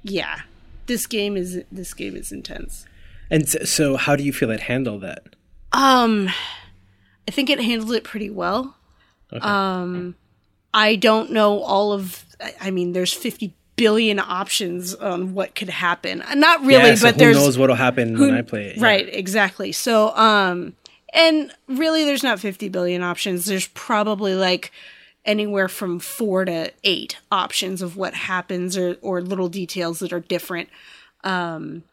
yeah, 0.03 0.41
this 0.87 1.07
game 1.07 1.37
is 1.37 1.63
this 1.71 1.95
game 1.95 2.17
is 2.17 2.33
intense. 2.33 2.87
And 3.31 3.49
so, 3.49 3.97
how 3.97 4.17
do 4.17 4.25
you 4.25 4.33
feel 4.33 4.51
it 4.51 4.61
handled 4.61 5.03
that? 5.03 5.37
Um, 5.73 6.29
I 7.27 7.31
think 7.31 7.49
it 7.49 7.61
handled 7.61 7.93
it 7.93 8.05
pretty 8.05 8.29
well. 8.29 8.77
Okay. 9.33 9.47
Um, 9.47 10.15
I 10.75 10.97
don't 10.97 11.31
know 11.33 11.61
all 11.63 11.93
of. 11.93 12.25
I- 12.41 12.55
I 12.61 12.71
mean, 12.71 12.93
there's 12.93 13.13
50 13.13 13.55
billion 13.77 14.19
options 14.19 14.95
on 14.95 15.35
what 15.35 15.55
could 15.55 15.69
happen. 15.71 16.23
Uh, 16.23 16.35
Not 16.35 16.61
really, 16.61 16.91
yeah, 16.91 16.95
so 16.95 17.07
but 17.07 17.15
who 17.15 17.19
there's 17.21 17.37
knows 17.37 17.57
what'll 17.59 17.77
happen 17.77 18.19
when 18.19 18.35
I 18.35 18.43
play 18.43 18.67
it? 18.67 18.77
yeah. 18.77 18.85
right, 18.85 19.09
exactly. 19.13 19.73
So, 19.73 20.15
um, 20.17 20.75
and 21.15 21.53
really, 21.69 22.05
there's 22.05 22.23
not 22.23 22.39
50 22.41 22.69
billion 22.69 23.03
options. 23.03 23.45
There's 23.47 23.69
probably 23.69 24.35
like 24.35 24.73
anywhere 25.25 25.69
from 25.69 25.99
four 26.01 26.45
to 26.45 26.73
eight 26.85 27.17
options 27.31 27.81
of 27.83 27.97
what 27.97 28.13
happens 28.15 28.77
or 28.77 28.97
or 29.03 29.21
little 29.23 29.49
details 29.49 30.01
that 30.01 30.13
are 30.13 30.21
different. 30.21 30.69
Um, 31.25 31.85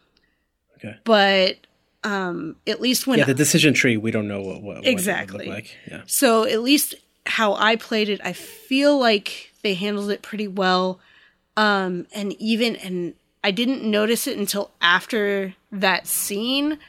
Okay. 0.78 0.96
but 1.04 1.58
um, 2.06 2.56
at 2.66 2.80
least 2.82 3.06
when 3.06 3.20
Yeah, 3.20 3.26
the 3.26 3.34
decision 3.34 3.74
tree. 3.74 3.98
We 3.98 4.12
don't 4.12 4.28
know 4.30 4.42
what 4.42 4.62
what 4.64 4.78
what 4.78 4.88
Exactly. 4.88 5.46
look 5.48 5.56
like. 5.56 5.76
Yeah. 5.92 6.02
So 6.08 6.46
at 6.46 6.62
least 6.62 6.96
how 7.30 7.54
I 7.54 7.76
played 7.76 8.10
it, 8.10 8.20
I 8.24 8.34
feel 8.34 9.00
like 9.00 9.52
they 9.64 9.76
handled 9.76 10.12
it 10.12 10.22
pretty 10.22 10.48
well. 10.48 11.00
Um, 11.56 12.08
and 12.14 12.34
even 12.34 12.76
and 12.78 13.14
I 13.44 13.52
didn't 13.52 13.84
notice 13.84 14.28
it 14.28 14.38
until 14.38 14.72
after 14.82 15.56
that 15.72 16.08
scene, 16.08 16.80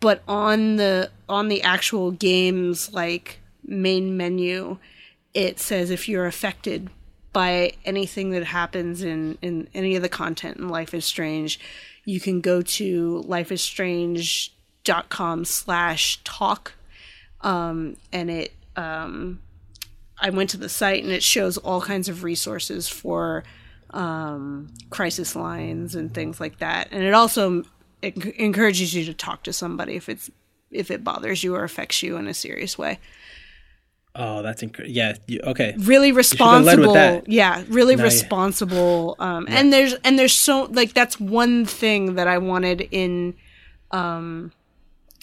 but 0.00 0.22
on 0.26 0.74
the 0.76 1.10
on 1.28 1.48
the 1.48 1.62
actual 1.62 2.10
game's 2.10 2.92
like 2.92 3.38
main 3.64 4.16
menu, 4.16 4.78
it 5.34 5.60
says 5.60 5.90
if 5.90 6.08
you're 6.08 6.26
affected 6.26 6.90
by 7.32 7.72
anything 7.84 8.30
that 8.30 8.44
happens 8.44 9.02
in 9.02 9.38
in 9.42 9.68
any 9.74 9.94
of 9.96 10.02
the 10.02 10.08
content 10.08 10.56
in 10.56 10.68
Life 10.68 10.94
is 10.94 11.04
Strange, 11.04 11.60
you 12.04 12.20
can 12.20 12.40
go 12.40 12.62
to 12.62 13.24
lifeisstrange.com 13.28 15.44
slash 15.44 16.20
talk 16.24 16.72
um, 17.42 17.96
and 18.12 18.30
it 18.30 18.52
um, 18.76 19.40
I 20.20 20.30
went 20.30 20.50
to 20.50 20.56
the 20.56 20.68
site 20.68 21.02
and 21.02 21.12
it 21.12 21.22
shows 21.22 21.56
all 21.58 21.80
kinds 21.80 22.08
of 22.08 22.22
resources 22.24 22.88
for 22.88 23.44
um, 23.90 24.68
crisis 24.90 25.34
lines 25.34 25.94
and 25.94 26.12
things 26.12 26.40
like 26.40 26.58
that. 26.58 26.88
And 26.90 27.02
it 27.02 27.14
also 27.14 27.64
it 28.02 28.16
encourages 28.36 28.94
you 28.94 29.04
to 29.06 29.14
talk 29.14 29.42
to 29.44 29.52
somebody 29.52 29.96
if 29.96 30.08
it's 30.08 30.30
if 30.70 30.90
it 30.90 31.02
bothers 31.02 31.42
you 31.42 31.54
or 31.56 31.64
affects 31.64 32.02
you 32.02 32.16
in 32.16 32.26
a 32.28 32.34
serious 32.34 32.78
way. 32.78 32.98
Oh, 34.14 34.42
that's 34.42 34.62
incredible. 34.62 34.94
Yeah. 34.94 35.14
You, 35.26 35.40
okay. 35.44 35.74
Really 35.78 36.10
responsible. 36.12 37.22
Yeah, 37.26 37.62
really 37.68 37.94
No, 37.94 38.02
yeah. 38.02 38.04
responsible. 38.08 39.16
Um, 39.18 39.46
and 39.48 39.72
there's 39.72 39.94
and 40.04 40.18
there's 40.18 40.34
so 40.34 40.64
like 40.64 40.94
that's 40.94 41.18
one 41.20 41.64
thing 41.64 42.16
that 42.16 42.26
I 42.26 42.38
wanted 42.38 42.88
in 42.90 43.34
um 43.92 44.52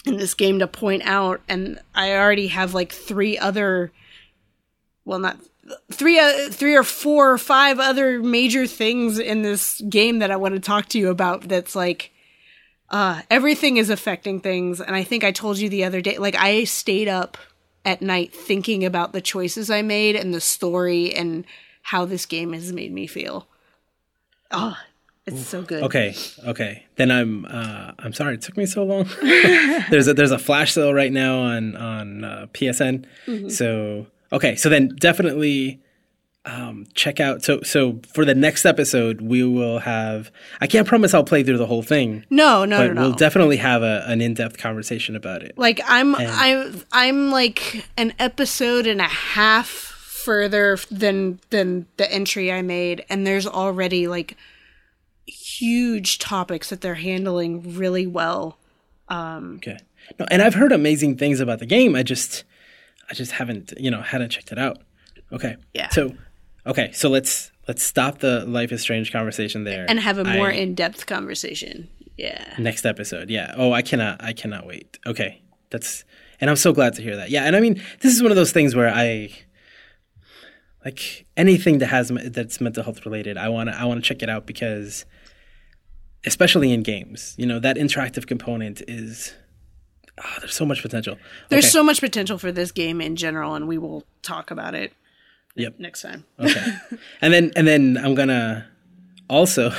in 0.06 0.16
this 0.16 0.34
game 0.34 0.58
to 0.60 0.66
point 0.66 1.02
out, 1.04 1.42
and 1.48 1.78
I 1.94 2.12
already 2.14 2.46
have 2.48 2.72
like 2.72 2.92
three 2.92 3.36
other, 3.36 3.92
well, 5.08 5.18
not 5.18 5.38
three, 5.90 6.18
uh, 6.18 6.50
three 6.50 6.76
or 6.76 6.84
four 6.84 7.32
or 7.32 7.38
five 7.38 7.80
other 7.80 8.22
major 8.22 8.66
things 8.66 9.18
in 9.18 9.42
this 9.42 9.80
game 9.88 10.20
that 10.20 10.30
I 10.30 10.36
want 10.36 10.54
to 10.54 10.60
talk 10.60 10.88
to 10.90 10.98
you 10.98 11.08
about. 11.10 11.48
That's 11.48 11.74
like. 11.74 12.12
Uh, 12.90 13.20
everything 13.30 13.76
is 13.76 13.90
affecting 13.90 14.40
things, 14.40 14.80
and 14.80 14.96
I 14.96 15.04
think 15.04 15.22
I 15.22 15.30
told 15.30 15.58
you 15.58 15.68
the 15.68 15.84
other 15.84 16.00
day. 16.00 16.16
Like 16.16 16.34
I 16.36 16.64
stayed 16.64 17.06
up 17.06 17.36
at 17.84 18.00
night 18.00 18.32
thinking 18.32 18.82
about 18.82 19.12
the 19.12 19.20
choices 19.20 19.70
I 19.70 19.82
made 19.82 20.16
and 20.16 20.32
the 20.32 20.40
story 20.40 21.14
and 21.14 21.44
how 21.82 22.06
this 22.06 22.24
game 22.24 22.54
has 22.54 22.72
made 22.72 22.90
me 22.90 23.06
feel. 23.06 23.46
Oh, 24.50 24.74
it's 25.26 25.46
so 25.46 25.62
good. 25.62 25.82
Okay. 25.84 26.14
Okay. 26.46 26.86
Then 26.96 27.10
I'm 27.10 27.44
uh, 27.44 27.92
I'm 27.98 28.12
sorry 28.12 28.34
it 28.34 28.42
took 28.42 28.56
me 28.56 28.66
so 28.66 28.84
long. 28.84 29.08
there's 29.90 30.08
a 30.08 30.14
there's 30.14 30.30
a 30.30 30.38
flash 30.38 30.72
sale 30.72 30.94
right 30.94 31.12
now 31.12 31.40
on 31.40 31.76
on 31.76 32.24
uh, 32.24 32.46
PSN. 32.52 33.04
Mm-hmm. 33.26 33.48
So 33.50 34.06
okay. 34.32 34.56
So 34.56 34.68
then 34.68 34.88
definitely 34.98 35.80
um, 36.44 36.86
check 36.94 37.20
out. 37.20 37.42
So 37.42 37.60
so 37.62 38.00
for 38.14 38.24
the 38.24 38.34
next 38.34 38.64
episode 38.64 39.20
we 39.20 39.44
will 39.44 39.80
have. 39.80 40.30
I 40.60 40.66
can't 40.66 40.86
promise 40.88 41.12
I'll 41.12 41.24
play 41.24 41.42
through 41.42 41.58
the 41.58 41.66
whole 41.66 41.82
thing, 41.82 42.24
No, 42.30 42.64
no, 42.64 42.78
but 42.78 42.86
no, 42.88 42.92
no. 42.94 43.00
we'll 43.02 43.12
definitely 43.16 43.58
have 43.58 43.82
a, 43.82 44.04
an 44.06 44.20
in 44.20 44.34
depth 44.34 44.56
conversation 44.58 45.14
about 45.16 45.42
it. 45.42 45.58
like 45.58 45.80
I'm, 45.86 46.14
I'm, 46.16 46.82
I'm 46.92 47.30
like 47.30 47.84
an 47.98 48.14
episode 48.18 48.86
and 48.86 49.00
a 49.00 49.04
half 49.04 49.66
further 49.68 50.78
than 50.90 51.40
than 51.50 51.86
the 51.96 52.10
entry 52.12 52.50
I 52.52 52.62
made, 52.62 53.04
and 53.10 53.26
there's 53.26 53.46
already 53.46 54.08
like 54.08 54.36
huge 55.26 56.18
topics 56.18 56.70
that 56.70 56.80
they're 56.80 56.94
handling 56.94 57.76
really 57.76 58.06
well. 58.06 58.58
Okay. 59.10 59.78
No, 60.18 60.26
and 60.30 60.40
I've 60.42 60.54
heard 60.54 60.72
amazing 60.72 61.16
things 61.18 61.40
about 61.40 61.58
the 61.58 61.66
game. 61.66 61.94
I 61.94 62.02
just 62.02 62.44
I 63.10 63.14
just 63.14 63.32
haven't, 63.32 63.72
you 63.78 63.90
know, 63.90 64.00
hadn't 64.02 64.30
checked 64.30 64.52
it 64.52 64.58
out. 64.58 64.78
Okay. 65.32 65.56
Yeah. 65.74 65.88
So 65.90 66.14
okay, 66.66 66.92
so 66.92 67.08
let's 67.08 67.50
let's 67.66 67.82
stop 67.82 68.18
the 68.18 68.44
Life 68.46 68.72
is 68.72 68.80
Strange 68.82 69.12
conversation 69.12 69.64
there. 69.64 69.86
And 69.88 69.98
have 70.00 70.18
a 70.18 70.24
more 70.24 70.48
I- 70.48 70.54
in-depth 70.54 71.06
conversation. 71.06 71.88
Yeah. 72.16 72.54
next 72.58 72.84
episode. 72.84 73.30
Yeah. 73.30 73.54
Oh, 73.56 73.72
I 73.72 73.82
cannot 73.82 74.22
I 74.22 74.32
cannot 74.32 74.66
wait. 74.66 74.98
Okay. 75.06 75.40
That's 75.70 76.04
and 76.40 76.48
I'm 76.50 76.56
so 76.56 76.72
glad 76.72 76.94
to 76.94 77.02
hear 77.02 77.16
that. 77.16 77.30
Yeah, 77.30 77.44
and 77.44 77.54
I 77.56 77.60
mean, 77.60 77.82
this 78.00 78.14
is 78.14 78.22
one 78.22 78.30
of 78.32 78.36
those 78.36 78.52
things 78.52 78.74
where 78.74 78.88
I 78.92 79.30
like 80.84 81.26
anything 81.36 81.78
that 81.78 81.86
has 81.86 82.10
that's 82.26 82.60
mental 82.60 82.82
health 82.82 83.04
related. 83.04 83.36
I 83.36 83.48
want 83.48 83.70
to 83.70 83.76
I 83.78 83.84
want 83.84 84.02
to 84.02 84.06
check 84.08 84.22
it 84.22 84.28
out 84.30 84.46
because 84.46 85.04
especially 86.24 86.72
in 86.72 86.82
games, 86.82 87.34
you 87.38 87.46
know, 87.46 87.58
that 87.60 87.76
interactive 87.76 88.26
component 88.26 88.82
is 88.88 89.34
ah, 90.22 90.36
there's 90.40 90.54
so 90.54 90.64
much 90.66 90.82
potential. 90.82 91.16
There's 91.48 91.64
Okay. 91.64 91.70
so 91.70 91.82
much 91.82 92.00
potential 92.00 92.38
for 92.38 92.52
this 92.52 92.72
game 92.72 93.00
in 93.00 93.16
general, 93.16 93.54
and 93.54 93.66
we 93.68 93.78
will 93.78 94.04
talk 94.22 94.50
about 94.50 94.74
it 94.74 94.92
Yep. 95.56 95.78
next 95.78 96.02
time. 96.02 96.24
Okay. 96.38 96.64
and 97.20 97.32
then 97.32 97.52
and 97.56 97.66
then 97.66 97.96
I'm 98.02 98.14
gonna 98.14 98.66
also 99.28 99.70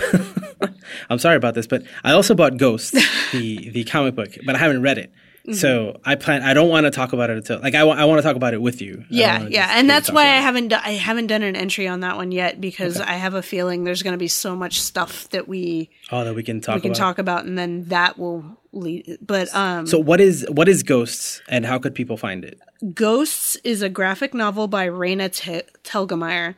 I'm 1.10 1.20
sorry 1.20 1.36
about 1.38 1.54
this, 1.56 1.68
but 1.68 1.84
I 2.04 2.12
also 2.14 2.36
bought 2.36 2.58
Ghost, 2.58 2.94
the 3.32 3.70
the 3.70 3.84
comic 3.86 4.16
book, 4.16 4.36
but 4.46 4.56
I 4.56 4.60
haven't 4.60 4.82
read 4.82 4.98
it. 4.98 5.12
Mm-hmm. 5.50 5.58
So 5.58 6.00
I 6.06 6.16
plan. 6.16 6.44
I 6.44 6.54
don't 6.54 6.70
want 6.70 6.86
to 6.86 6.92
talk 6.92 7.12
about 7.14 7.30
it 7.30 7.38
until 7.38 7.60
like 7.60 7.74
I 7.76 7.84
want. 7.84 8.00
I 8.00 8.06
want 8.06 8.20
to 8.20 8.24
talk 8.24 8.36
about 8.36 8.54
it 8.54 8.62
with 8.62 8.82
you. 8.82 9.04
Yeah, 9.10 9.48
yeah, 9.48 9.72
and 9.80 9.90
that's 9.90 10.12
why 10.12 10.24
I 10.24 10.36
haven't 10.42 10.68
do- 10.68 10.76
I 10.82 10.92
haven't 10.92 11.28
done 11.28 11.42
an 11.44 11.56
entry 11.56 11.88
on 11.88 12.02
that 12.02 12.18
one 12.18 12.32
yet 12.32 12.62
because 12.62 13.00
I 13.02 13.14
have 13.14 13.34
a 13.34 13.42
feeling 13.42 13.84
there's 13.84 14.04
going 14.04 14.14
to 14.14 14.18
be 14.20 14.28
so 14.28 14.56
much 14.56 14.80
stuff 14.82 15.28
that 15.30 15.48
we 15.48 15.90
Oh, 16.12 16.24
that 16.24 16.36
we 16.36 16.44
can 16.44 16.62
talk 16.62 16.76
we 16.76 16.82
can 16.82 16.92
about. 16.92 16.98
talk 17.00 17.18
about, 17.18 17.46
and 17.46 17.58
then 17.58 17.86
that 17.86 18.18
will 18.20 18.46
lead. 18.72 19.18
But 19.22 19.54
um, 19.56 19.88
So 19.88 19.98
what 19.98 20.22
is 20.22 20.46
what 20.52 20.70
is 20.70 20.84
Ghosts, 20.84 21.42
and 21.50 21.66
how 21.66 21.80
could 21.80 21.96
people 21.96 22.16
find 22.18 22.46
it? 22.46 22.60
Ghosts 22.94 23.56
is 23.64 23.82
a 23.82 23.90
graphic 23.90 24.34
novel 24.34 24.68
by 24.68 24.88
Raina 24.88 25.34
Te- 25.34 25.68
Telgemeier. 25.84 26.56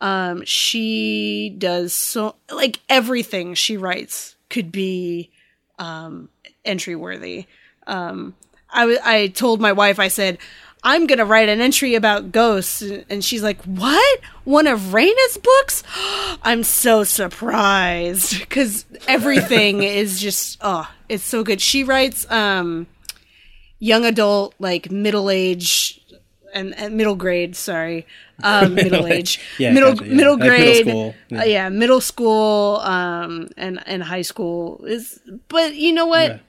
Um, 0.00 0.44
she 0.44 1.54
does 1.56 1.92
so 1.92 2.34
like 2.50 2.80
everything 2.88 3.54
she 3.54 3.76
writes 3.76 4.34
could 4.50 4.72
be 4.72 5.30
um, 5.78 6.28
entry 6.64 6.96
worthy. 6.96 7.46
Um, 7.86 8.34
I 8.70 8.80
w- 8.80 8.98
I 9.04 9.26
told 9.28 9.60
my 9.60 9.72
wife 9.72 9.98
I 9.98 10.08
said 10.08 10.38
I'm 10.84 11.06
gonna 11.06 11.24
write 11.24 11.48
an 11.48 11.60
entry 11.60 11.94
about 11.94 12.32
ghosts, 12.32 12.82
and 13.08 13.24
she's 13.24 13.42
like, 13.42 13.62
"What? 13.64 14.20
One 14.44 14.66
of 14.66 14.80
Raina's 14.92 15.38
books? 15.38 15.82
I'm 16.42 16.64
so 16.64 17.04
surprised 17.04 18.40
because 18.40 18.84
everything 19.06 19.82
is 19.82 20.20
just 20.20 20.58
oh, 20.60 20.90
it's 21.08 21.24
so 21.24 21.44
good. 21.44 21.60
She 21.60 21.84
writes 21.84 22.28
um 22.30 22.86
young 23.78 24.04
adult, 24.04 24.54
like 24.58 24.90
middle 24.90 25.30
age 25.30 26.00
and, 26.54 26.74
and 26.76 26.96
middle 26.96 27.14
grade. 27.16 27.54
Sorry, 27.56 28.06
um, 28.42 28.74
middle 28.76 29.06
age, 29.06 29.38
Yeah, 29.58 29.72
middle 29.72 29.92
gotcha, 29.94 30.06
yeah. 30.06 30.14
middle 30.16 30.36
Like 30.36 30.46
middle 30.46 30.48
grade, 30.48 30.86
school, 30.88 31.14
yeah. 31.28 31.36
yeah. 31.36 31.40
Uh, 31.40 31.44
yeah, 31.44 31.68
middle 31.68 32.00
school, 32.00 32.76
um, 32.78 33.48
and 33.56 33.80
and 33.86 34.02
high 34.02 34.22
school 34.22 34.84
is. 34.84 35.20
But 35.48 35.74
you 35.76 35.92
know 35.92 36.06
what? 36.06 36.40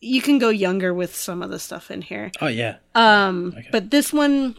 You 0.00 0.20
can 0.22 0.38
go 0.38 0.50
younger 0.50 0.92
with 0.92 1.14
some 1.14 1.42
of 1.42 1.50
the 1.50 1.58
stuff 1.58 1.90
in 1.90 2.02
here. 2.02 2.30
Oh 2.40 2.48
yeah. 2.48 2.76
Um, 2.94 3.54
but 3.72 3.90
this 3.90 4.12
one 4.12 4.56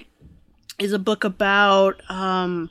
is 0.79 0.93
a 0.93 0.99
book 0.99 1.23
about 1.23 2.01
um, 2.09 2.69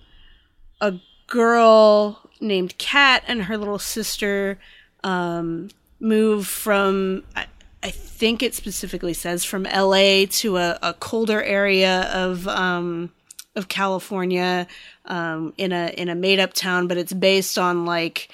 a 0.81 0.95
girl 1.27 2.21
named 2.41 2.77
Kat 2.79 3.23
and 3.27 3.45
her 3.45 3.57
little 3.57 3.79
sister 3.79 4.59
um, 5.05 5.69
move 6.01 6.47
from. 6.47 7.25
I, 7.35 7.47
I 7.83 7.91
think 7.91 8.43
it 8.43 8.55
specifically 8.55 9.15
says 9.15 9.45
from 9.45 9.65
L.A. 9.67 10.27
to 10.27 10.57
a, 10.57 10.79
a 10.83 10.95
colder 10.95 11.43
area 11.43 12.11
of 12.13 12.49
um, 12.49 13.13
of 13.55 13.69
California 13.69 14.67
um, 15.07 15.53
in 15.57 15.73
a 15.73 15.89
in 15.97 16.09
a 16.09 16.15
made 16.15 16.39
up 16.39 16.53
town, 16.53 16.89
but 16.89 16.97
it's 16.97 17.13
based 17.13 17.59
on 17.59 17.85
like 17.85 18.29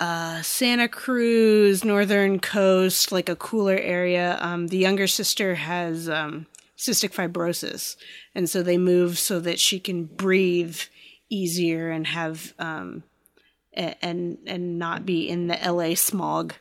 uh, 0.00 0.40
Santa 0.40 0.88
Cruz, 0.88 1.84
northern 1.84 2.40
coast, 2.40 3.12
like 3.12 3.28
a 3.28 3.36
cooler 3.36 3.76
area. 3.76 4.38
Um, 4.40 4.68
the 4.68 4.78
younger 4.78 5.06
sister 5.06 5.56
has 5.56 6.08
um, 6.08 6.46
cystic 6.76 7.12
fibrosis, 7.12 7.96
and 8.34 8.48
so 8.48 8.62
they 8.62 8.78
move 8.78 9.18
so 9.18 9.38
that 9.40 9.60
she 9.60 9.78
can 9.78 10.04
breathe 10.04 10.78
easier 11.28 11.90
and 11.90 12.06
have 12.06 12.54
um, 12.58 13.02
and 13.74 14.38
and 14.46 14.78
not 14.78 15.04
be 15.04 15.28
in 15.28 15.48
the 15.48 15.58
LA 15.62 15.94
smog. 15.94 16.54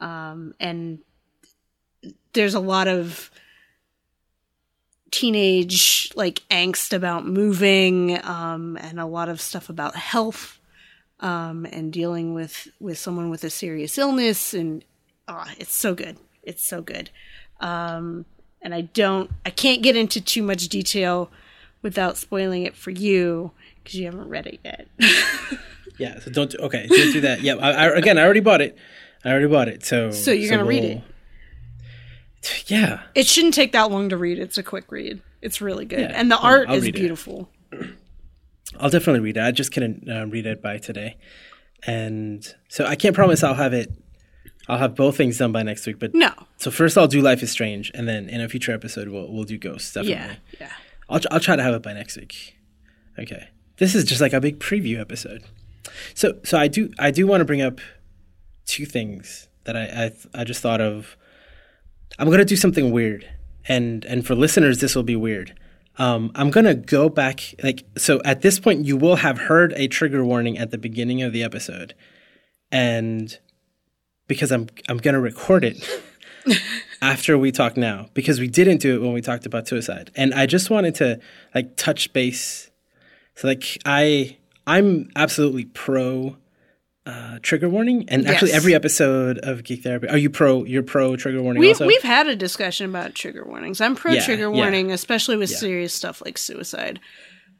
Um, 0.00 0.54
and 0.58 1.00
there's 2.32 2.54
a 2.54 2.60
lot 2.60 2.88
of 2.88 3.30
teenage 5.10 6.10
like 6.14 6.42
angst 6.50 6.94
about 6.94 7.26
moving 7.26 8.24
um, 8.24 8.78
and 8.80 8.98
a 8.98 9.04
lot 9.04 9.28
of 9.28 9.38
stuff 9.38 9.68
about 9.68 9.96
health 9.96 10.59
um, 11.20 11.66
and 11.66 11.92
dealing 11.92 12.34
with 12.34 12.68
with 12.80 12.98
someone 12.98 13.30
with 13.30 13.44
a 13.44 13.50
serious 13.50 13.96
illness 13.98 14.54
and 14.54 14.84
ah, 15.28 15.50
it's 15.58 15.74
so 15.74 15.94
good 15.94 16.16
it's 16.42 16.66
so 16.66 16.80
good 16.80 17.10
um, 17.60 18.24
and 18.62 18.74
i 18.74 18.80
don't 18.80 19.30
i 19.46 19.50
can't 19.50 19.82
get 19.82 19.96
into 19.96 20.20
too 20.20 20.42
much 20.42 20.68
detail 20.68 21.30
without 21.82 22.16
spoiling 22.16 22.64
it 22.64 22.74
for 22.76 22.90
you 22.90 23.52
because 23.82 23.94
you 23.98 24.04
haven't 24.06 24.28
read 24.28 24.46
it 24.46 24.58
yet 24.64 24.88
Yeah. 25.98 26.18
So 26.20 26.30
don't. 26.30 26.54
Okay. 26.54 26.86
Don't 26.86 27.12
do 27.12 27.20
that. 27.20 27.42
Yeah. 27.42 27.56
I, 27.56 27.72
I, 27.72 27.86
again, 27.88 28.16
I 28.16 28.22
already 28.24 28.40
bought 28.40 28.62
it. 28.62 28.74
I 29.22 29.30
already 29.32 29.48
bought 29.48 29.68
it. 29.68 29.84
So. 29.84 30.10
So 30.10 30.30
you're 30.30 30.48
gonna 30.50 30.64
read 30.64 30.82
it? 30.82 31.02
Yeah. 32.68 33.02
it 33.14 33.26
shouldn't 33.26 33.52
take 33.52 33.72
that 33.72 33.90
long 33.90 34.08
to 34.08 34.16
read 34.16 34.38
it's 34.38 34.56
a 34.56 34.62
quick 34.62 34.90
read 34.90 35.20
it's 35.42 35.60
really 35.60 35.84
good 35.84 36.00
Yeah, 36.00 36.12
and 36.14 36.30
the 36.30 36.38
art 36.38 36.70
I'll 36.70 36.76
is 36.76 36.90
beautiful. 36.90 37.40
it. 37.40 37.59
I'll 38.78 38.90
definitely 38.90 39.20
read 39.20 39.36
it. 39.36 39.40
I 39.42 39.50
just 39.50 39.72
couldn't 39.72 40.08
uh, 40.08 40.26
read 40.26 40.46
it 40.46 40.62
by 40.62 40.78
today. 40.78 41.16
and 41.86 42.54
so 42.68 42.84
I 42.84 42.94
can't 42.94 43.14
promise 43.14 43.42
I'll 43.42 43.54
have 43.54 43.72
it. 43.72 43.90
I'll 44.68 44.78
have 44.78 44.94
both 44.94 45.16
things 45.16 45.38
done 45.38 45.50
by 45.52 45.62
next 45.62 45.86
week. 45.86 45.98
But 45.98 46.14
No. 46.14 46.30
so 46.58 46.70
first 46.70 46.96
I'll 46.98 47.08
do 47.08 47.20
Life 47.22 47.42
is 47.42 47.50
Strange, 47.50 47.90
and 47.94 48.06
then 48.06 48.28
in 48.28 48.40
a 48.40 48.48
future 48.48 48.72
episode 48.72 49.08
we'll 49.08 49.32
we'll 49.32 49.44
do 49.44 49.58
Ghosts. 49.58 49.92
Definitely. 49.94 50.14
Yeah. 50.14 50.60
Yeah. 50.60 50.72
I'll 51.08 51.20
I'll 51.30 51.40
try 51.40 51.56
to 51.56 51.62
have 51.62 51.74
it 51.74 51.82
by 51.82 51.92
next 51.94 52.16
week. 52.16 52.54
Okay. 53.18 53.48
This 53.78 53.94
is 53.94 54.04
just 54.04 54.20
like 54.20 54.32
a 54.34 54.40
big 54.40 54.60
preview 54.60 55.00
episode. 55.00 55.42
So 56.14 56.38
so 56.44 56.58
I 56.58 56.68
do 56.68 56.90
I 56.98 57.10
do 57.10 57.26
want 57.26 57.40
to 57.40 57.44
bring 57.44 57.62
up 57.62 57.80
two 58.66 58.84
things 58.86 59.48
that 59.64 59.76
I 59.76 60.12
I, 60.34 60.40
I 60.42 60.44
just 60.44 60.60
thought 60.62 60.80
of. 60.80 61.16
I'm 62.18 62.30
gonna 62.30 62.44
do 62.44 62.56
something 62.56 62.90
weird, 62.92 63.26
and 63.66 64.04
and 64.04 64.26
for 64.26 64.34
listeners 64.34 64.80
this 64.80 64.94
will 64.94 65.02
be 65.02 65.16
weird. 65.16 65.58
Um, 65.98 66.32
I'm 66.34 66.50
gonna 66.50 66.74
go 66.74 67.08
back 67.08 67.54
like 67.62 67.84
so. 67.98 68.20
At 68.24 68.42
this 68.42 68.58
point, 68.58 68.86
you 68.86 68.96
will 68.96 69.16
have 69.16 69.38
heard 69.38 69.72
a 69.76 69.88
trigger 69.88 70.24
warning 70.24 70.56
at 70.56 70.70
the 70.70 70.78
beginning 70.78 71.22
of 71.22 71.32
the 71.32 71.42
episode, 71.42 71.94
and 72.72 73.36
because 74.26 74.50
I'm 74.50 74.68
I'm 74.88 74.98
gonna 74.98 75.20
record 75.20 75.64
it 75.64 75.84
after 77.02 77.36
we 77.36 77.52
talk 77.52 77.76
now 77.76 78.08
because 78.14 78.40
we 78.40 78.48
didn't 78.48 78.78
do 78.78 78.96
it 78.96 79.02
when 79.02 79.12
we 79.12 79.20
talked 79.20 79.46
about 79.46 79.68
suicide, 79.68 80.10
and 80.14 80.32
I 80.32 80.46
just 80.46 80.70
wanted 80.70 80.94
to 80.96 81.20
like 81.54 81.76
touch 81.76 82.12
base. 82.12 82.70
So 83.34 83.48
like 83.48 83.78
I 83.84 84.38
I'm 84.66 85.10
absolutely 85.16 85.64
pro 85.66 86.36
uh, 87.10 87.38
trigger 87.42 87.68
warning, 87.68 88.04
and 88.08 88.26
actually 88.28 88.50
Yes. 88.50 88.56
every 88.58 88.74
episode 88.74 89.38
of 89.38 89.64
Geek 89.64 89.82
Therapy. 89.82 90.08
Are 90.08 90.18
you 90.18 90.30
pro? 90.30 90.64
You're 90.64 90.82
pro 90.82 91.16
trigger 91.16 91.42
warning 91.42 91.60
We've 91.60 91.70
also. 91.74 91.86
we've 91.86 92.02
had 92.02 92.28
a 92.28 92.36
discussion 92.36 92.88
about 92.88 93.14
trigger 93.14 93.44
warnings. 93.44 93.80
I'm 93.80 93.96
pro 93.96 94.12
Yeah, 94.12 94.24
trigger 94.24 94.42
yeah. 94.50 94.60
warning, 94.60 94.92
especially 94.92 95.36
with 95.36 95.50
serious 95.50 95.92
stuff 95.92 96.22
like 96.24 96.38
suicide. 96.38 97.00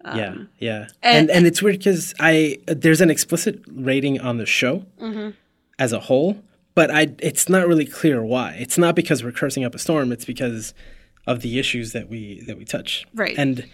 yeah, 0.05 0.35
yeah, 0.59 0.87
and 1.03 1.29
and- 1.29 1.31
and 1.31 1.47
it's 1.47 1.61
weird 1.63 1.79
because 1.79 2.15
I 2.21 2.59
there's 2.67 3.01
an 3.01 3.11
explicit 3.11 3.61
rating 3.71 4.21
on 4.21 4.39
the 4.39 4.47
show 4.47 4.87
Mm-hmm. 5.01 5.31
as 5.79 5.93
a 5.93 6.01
whole, 6.01 6.43
but 6.75 6.91
I 6.91 7.09
it's 7.19 7.49
not 7.49 7.67
really 7.69 7.87
clear 7.87 8.23
why. 8.25 8.57
It's 8.59 8.79
not 8.79 8.95
because 8.95 9.23
we're 9.25 9.33
cursing 9.33 9.65
up 9.65 9.75
a 9.75 9.79
storm. 9.79 10.11
It's 10.13 10.25
because 10.25 10.73
of 11.27 11.41
the 11.43 11.59
issues 11.59 11.93
that 11.93 12.09
we 12.09 12.43
that 12.47 12.57
we 12.57 12.65
touch. 12.65 13.07
Right. 13.15 13.35
And 13.37 13.67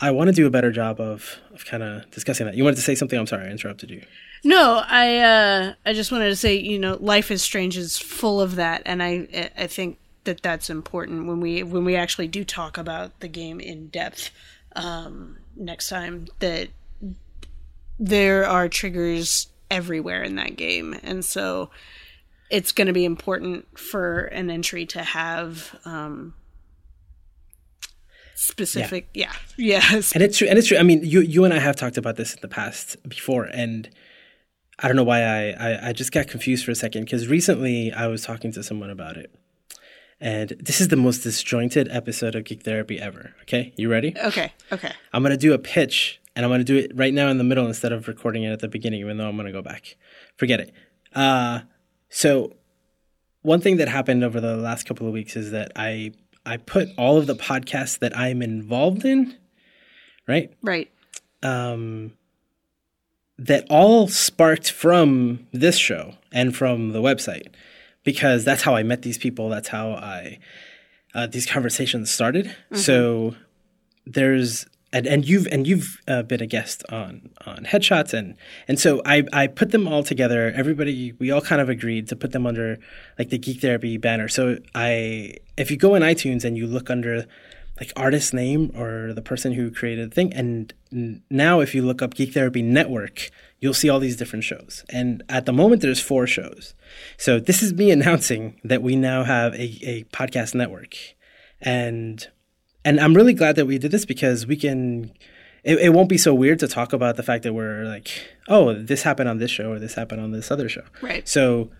I 0.00 0.10
want 0.10 0.26
to 0.28 0.32
do 0.34 0.44
a 0.46 0.50
better 0.50 0.72
job 0.72 1.00
of 1.00 1.36
of 1.54 1.64
kind 1.64 1.82
of 1.84 2.10
discussing 2.10 2.46
that. 2.46 2.56
You 2.56 2.64
wanted 2.64 2.76
to 2.76 2.82
say 2.82 2.96
something? 2.96 3.16
I'm 3.18 3.26
sorry, 3.28 3.46
I 3.46 3.50
interrupted 3.50 3.90
you. 3.90 4.02
No, 4.44 4.82
I 4.86 5.18
uh, 5.18 5.74
I 5.86 5.94
just 5.94 6.12
wanted 6.12 6.28
to 6.28 6.36
say, 6.36 6.56
you 6.56 6.78
know, 6.78 6.98
Life 7.00 7.30
is 7.30 7.42
Strange 7.42 7.78
is 7.78 7.96
full 7.98 8.40
of 8.40 8.56
that, 8.56 8.82
and 8.84 9.02
I 9.02 9.50
I 9.56 9.66
think 9.66 9.98
that 10.24 10.42
that's 10.42 10.68
important 10.68 11.26
when 11.26 11.40
we 11.40 11.62
when 11.62 11.84
we 11.84 11.96
actually 11.96 12.28
do 12.28 12.44
talk 12.44 12.76
about 12.76 13.20
the 13.20 13.28
game 13.28 13.58
in 13.58 13.88
depth 13.88 14.30
um, 14.76 15.38
next 15.56 15.88
time. 15.88 16.28
That 16.40 16.68
there 17.98 18.46
are 18.46 18.68
triggers 18.68 19.48
everywhere 19.70 20.22
in 20.22 20.36
that 20.36 20.56
game, 20.56 20.94
and 21.02 21.24
so 21.24 21.70
it's 22.50 22.72
going 22.72 22.86
to 22.86 22.92
be 22.92 23.06
important 23.06 23.78
for 23.78 24.24
an 24.26 24.50
entry 24.50 24.84
to 24.86 25.02
have 25.02 25.74
um, 25.86 26.34
specific, 28.34 29.08
yeah, 29.14 29.32
yeah, 29.56 29.82
And 30.14 30.22
it's 30.22 30.38
true. 30.38 30.48
And 30.48 30.58
it's 30.58 30.68
true. 30.68 30.76
I 30.76 30.82
mean, 30.82 31.00
you 31.02 31.20
you 31.20 31.44
and 31.44 31.54
I 31.54 31.58
have 31.60 31.76
talked 31.76 31.96
about 31.96 32.16
this 32.16 32.34
in 32.34 32.40
the 32.42 32.48
past 32.48 32.96
before, 33.08 33.44
and 33.44 33.88
I 34.78 34.88
don't 34.88 34.96
know 34.96 35.04
why 35.04 35.22
I 35.22 35.50
I, 35.58 35.88
I 35.88 35.92
just 35.92 36.12
got 36.12 36.28
confused 36.28 36.64
for 36.64 36.70
a 36.70 36.74
second 36.74 37.04
because 37.04 37.28
recently 37.28 37.92
I 37.92 38.06
was 38.06 38.24
talking 38.24 38.52
to 38.52 38.62
someone 38.62 38.90
about 38.90 39.16
it, 39.16 39.34
and 40.20 40.50
this 40.60 40.80
is 40.80 40.88
the 40.88 40.96
most 40.96 41.22
disjointed 41.22 41.88
episode 41.90 42.34
of 42.34 42.44
Geek 42.44 42.62
Therapy 42.62 43.00
ever. 43.00 43.34
Okay, 43.42 43.72
you 43.76 43.90
ready? 43.90 44.14
okay, 44.24 44.52
okay, 44.72 44.92
I'm 45.12 45.22
gonna 45.22 45.36
do 45.36 45.52
a 45.52 45.58
pitch, 45.58 46.20
and 46.34 46.44
I'm 46.44 46.50
gonna 46.50 46.64
do 46.64 46.76
it 46.76 46.92
right 46.94 47.14
now 47.14 47.28
in 47.28 47.38
the 47.38 47.44
middle 47.44 47.66
instead 47.66 47.92
of 47.92 48.08
recording 48.08 48.42
it 48.42 48.52
at 48.52 48.60
the 48.60 48.68
beginning, 48.68 49.00
even 49.00 49.16
though 49.16 49.28
I'm 49.28 49.36
gonna 49.36 49.52
go 49.52 49.62
back. 49.62 49.96
Forget 50.36 50.60
it. 50.60 50.72
Uh, 51.14 51.60
so 52.08 52.56
one 53.42 53.60
thing 53.60 53.76
that 53.76 53.88
happened 53.88 54.24
over 54.24 54.40
the 54.40 54.56
last 54.56 54.86
couple 54.86 55.06
of 55.06 55.12
weeks 55.12 55.36
is 55.36 55.50
that 55.52 55.72
I 55.76 56.12
I 56.46 56.56
put 56.56 56.88
all 56.98 57.16
of 57.16 57.26
the 57.26 57.36
podcasts 57.36 57.98
that 58.00 58.16
I'm 58.16 58.42
involved 58.42 59.04
in, 59.04 59.36
right? 60.26 60.52
right, 60.62 60.90
um, 61.42 62.12
that 63.38 63.66
all 63.68 64.08
sparked 64.08 64.70
from 64.70 65.46
this 65.52 65.76
show 65.76 66.14
and 66.32 66.54
from 66.54 66.92
the 66.92 67.00
website 67.00 67.48
because 68.04 68.44
that's 68.44 68.62
how 68.62 68.76
I 68.76 68.82
met 68.82 69.02
these 69.02 69.18
people. 69.18 69.48
That's 69.48 69.68
how 69.68 69.90
I 69.90 70.38
uh, 71.14 71.26
these 71.26 71.46
conversations 71.46 72.10
started. 72.10 72.54
So 72.74 73.34
there's 74.06 74.66
and, 74.92 75.06
and 75.08 75.26
you've 75.26 75.48
and 75.48 75.66
you've 75.66 76.00
uh, 76.06 76.22
been 76.22 76.40
a 76.40 76.46
guest 76.46 76.84
on 76.90 77.30
on 77.46 77.64
headshots 77.64 78.14
and 78.14 78.36
and 78.68 78.78
so 78.78 79.02
I 79.04 79.24
I 79.32 79.48
put 79.48 79.72
them 79.72 79.88
all 79.88 80.04
together. 80.04 80.52
Everybody 80.54 81.12
we 81.18 81.30
all 81.32 81.40
kind 81.40 81.60
of 81.60 81.68
agreed 81.68 82.08
to 82.08 82.16
put 82.16 82.32
them 82.32 82.46
under 82.46 82.78
like 83.18 83.30
the 83.30 83.38
Geek 83.38 83.60
Therapy 83.60 83.96
banner. 83.96 84.28
So 84.28 84.58
I 84.74 85.38
if 85.56 85.70
you 85.70 85.76
go 85.76 85.96
in 85.96 86.02
iTunes 86.02 86.44
and 86.44 86.56
you 86.56 86.66
look 86.66 86.90
under 86.90 87.26
like 87.80 87.92
artist 87.96 88.32
name 88.32 88.70
or 88.76 89.12
the 89.12 89.22
person 89.22 89.52
who 89.52 89.70
created 89.70 90.10
the 90.10 90.14
thing. 90.14 90.32
And 90.32 90.72
now, 91.28 91.60
if 91.60 91.74
you 91.74 91.82
look 91.82 92.02
up 92.02 92.14
Geek 92.14 92.32
Therapy 92.32 92.62
Network, 92.62 93.30
you'll 93.58 93.74
see 93.74 93.88
all 93.88 93.98
these 93.98 94.16
different 94.16 94.44
shows. 94.44 94.84
And 94.90 95.22
at 95.28 95.46
the 95.46 95.52
moment, 95.52 95.82
there's 95.82 96.00
four 96.00 96.26
shows. 96.26 96.74
So 97.16 97.40
this 97.40 97.62
is 97.62 97.72
me 97.72 97.90
announcing 97.96 98.60
that 98.64 98.82
we 98.82 98.96
now 98.96 99.24
have 99.24 99.54
a, 99.54 99.78
a 99.82 100.04
podcast 100.04 100.54
network, 100.54 100.94
and 101.60 102.26
and 102.84 103.00
I'm 103.00 103.14
really 103.14 103.34
glad 103.34 103.56
that 103.56 103.66
we 103.66 103.78
did 103.78 103.90
this 103.90 104.04
because 104.04 104.46
we 104.46 104.56
can. 104.56 105.12
It, 105.64 105.78
it 105.78 105.94
won't 105.94 106.10
be 106.10 106.18
so 106.18 106.34
weird 106.34 106.58
to 106.58 106.68
talk 106.68 106.92
about 106.92 107.16
the 107.16 107.22
fact 107.22 107.42
that 107.44 107.54
we're 107.54 107.84
like, 107.84 108.10
oh, 108.48 108.74
this 108.74 109.02
happened 109.02 109.30
on 109.30 109.38
this 109.38 109.50
show 109.50 109.72
or 109.72 109.78
this 109.78 109.94
happened 109.94 110.20
on 110.20 110.30
this 110.30 110.50
other 110.50 110.68
show. 110.68 110.84
right. 111.00 111.26
So 111.26 111.70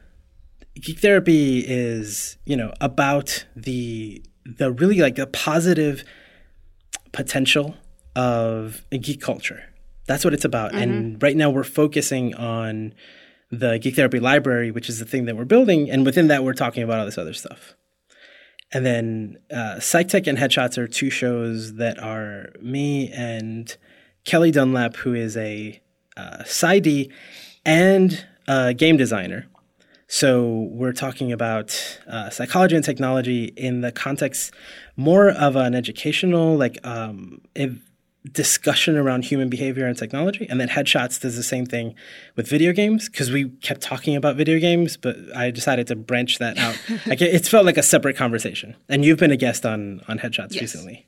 geek 0.80 1.00
therapy 1.00 1.60
is, 1.60 2.38
you 2.46 2.56
know, 2.56 2.72
about 2.80 3.44
the 3.54 4.22
the 4.44 4.72
really 4.72 4.98
like 4.98 5.16
the 5.16 5.26
positive 5.26 6.04
potential 7.12 7.76
of 8.14 8.82
geek 8.90 9.20
culture. 9.20 9.64
That's 10.06 10.24
what 10.24 10.34
it's 10.34 10.44
about. 10.44 10.74
And 10.74 11.22
right 11.22 11.36
now 11.36 11.48
we're 11.48 11.64
focusing 11.64 12.34
on 12.34 12.92
the 13.50 13.78
Geek 13.78 13.96
Therapy 13.96 14.20
Library, 14.20 14.70
which 14.70 14.88
is 14.88 14.98
the 14.98 15.04
thing 15.04 15.24
that 15.26 15.36
we're 15.36 15.44
building, 15.44 15.90
and 15.90 16.04
within 16.04 16.28
that 16.28 16.44
we're 16.44 16.54
talking 16.54 16.82
about 16.82 16.98
all 16.98 17.04
this 17.06 17.18
other 17.18 17.32
stuff. 17.32 17.74
And 18.72 18.84
then 18.84 19.38
uh, 19.50 19.78
Psych 19.80 20.08
Tech 20.08 20.26
and 20.26 20.36
Headshots 20.36 20.76
are 20.78 20.88
two 20.88 21.08
shows 21.08 21.74
that 21.74 21.98
are 21.98 22.52
me 22.60 23.10
and 23.12 23.74
Kelly 24.24 24.50
Dunlap, 24.50 24.96
who 24.96 25.14
is 25.14 25.36
a 25.36 25.80
uh, 26.16 26.38
PsyD 26.42 27.12
and 27.64 28.26
a 28.48 28.74
game 28.74 28.96
designer. 28.96 29.46
So 30.06 30.68
we're 30.70 30.92
talking 30.92 31.32
about 31.32 32.00
uh, 32.06 32.30
psychology 32.30 32.76
and 32.76 32.84
technology 32.84 33.44
in 33.56 33.80
the 33.80 33.90
context 33.90 34.52
more 34.96 35.30
of 35.30 35.56
an 35.56 35.74
educational, 35.74 36.56
like 36.56 36.78
um, 36.86 37.40
discussion 38.32 38.96
around 38.96 39.24
human 39.24 39.48
behavior 39.48 39.86
and 39.86 39.96
technology. 39.98 40.46
And 40.48 40.60
then 40.60 40.68
Headshots 40.68 41.20
does 41.20 41.36
the 41.36 41.42
same 41.42 41.66
thing 41.66 41.94
with 42.36 42.48
video 42.48 42.72
games 42.72 43.08
because 43.08 43.30
we 43.30 43.48
kept 43.48 43.80
talking 43.80 44.16
about 44.16 44.36
video 44.36 44.58
games, 44.58 44.96
but 44.96 45.16
I 45.34 45.50
decided 45.50 45.86
to 45.88 45.96
branch 45.96 46.38
that 46.38 46.58
out. 46.58 46.78
like 47.06 47.20
it, 47.20 47.34
it's 47.34 47.48
felt 47.48 47.66
like 47.66 47.76
a 47.76 47.82
separate 47.82 48.16
conversation. 48.16 48.76
And 48.88 49.04
you've 49.04 49.18
been 49.18 49.32
a 49.32 49.36
guest 49.36 49.66
on 49.66 50.00
on 50.08 50.18
Headshots 50.18 50.52
Yes. 50.52 50.62
recently. 50.62 51.06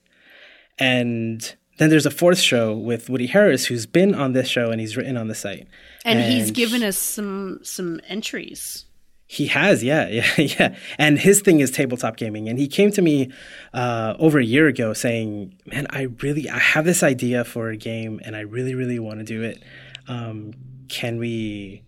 And 0.79 1.55
then 1.79 1.91
there's 1.91 2.07
a 2.07 2.11
fourth 2.11 2.39
show 2.39 2.75
with 2.75 3.11
Woody 3.11 3.27
Harris, 3.27 3.67
who's 3.67 3.87
been 3.87 4.15
on 4.15 4.33
this 4.33 4.49
show 4.49 4.71
and 4.71 4.81
he's 4.81 4.97
written 4.97 5.17
on 5.17 5.29
the 5.29 5.35
site. 5.35 5.67
And, 6.05 6.21
he's 6.21 6.51
given 6.51 6.83
us 6.83 6.97
some 6.97 7.61
some 7.63 8.01
entries. 8.09 8.85
He 9.27 9.49
has, 9.49 9.83
yeah, 9.83 10.07
yeah, 10.09 10.31
yeah. 10.37 10.77
And 10.99 11.19
his 11.19 11.41
thing 11.41 11.61
is 11.61 11.71
tabletop 11.71 12.17
gaming. 12.17 12.49
And 12.49 12.59
he 12.59 12.69
came 12.69 12.93
to 12.93 13.03
me 13.03 13.33
uh, 13.75 14.15
over 14.19 14.39
a 14.39 14.45
year 14.45 14.69
ago 14.69 14.93
saying, 14.93 15.55
"Man, 15.67 15.87
I 15.91 16.03
really, 16.23 16.49
I 16.49 16.59
have 16.59 16.85
this 16.85 17.03
idea 17.03 17.45
for 17.45 17.71
a 17.71 17.77
game, 17.77 18.21
and 18.25 18.37
I 18.37 18.41
really, 18.41 18.75
really 18.75 18.99
want 18.99 19.19
to 19.19 19.25
do 19.25 19.43
it. 19.43 19.63
Um, 20.09 20.53
can 20.89 21.19
we, 21.19 21.83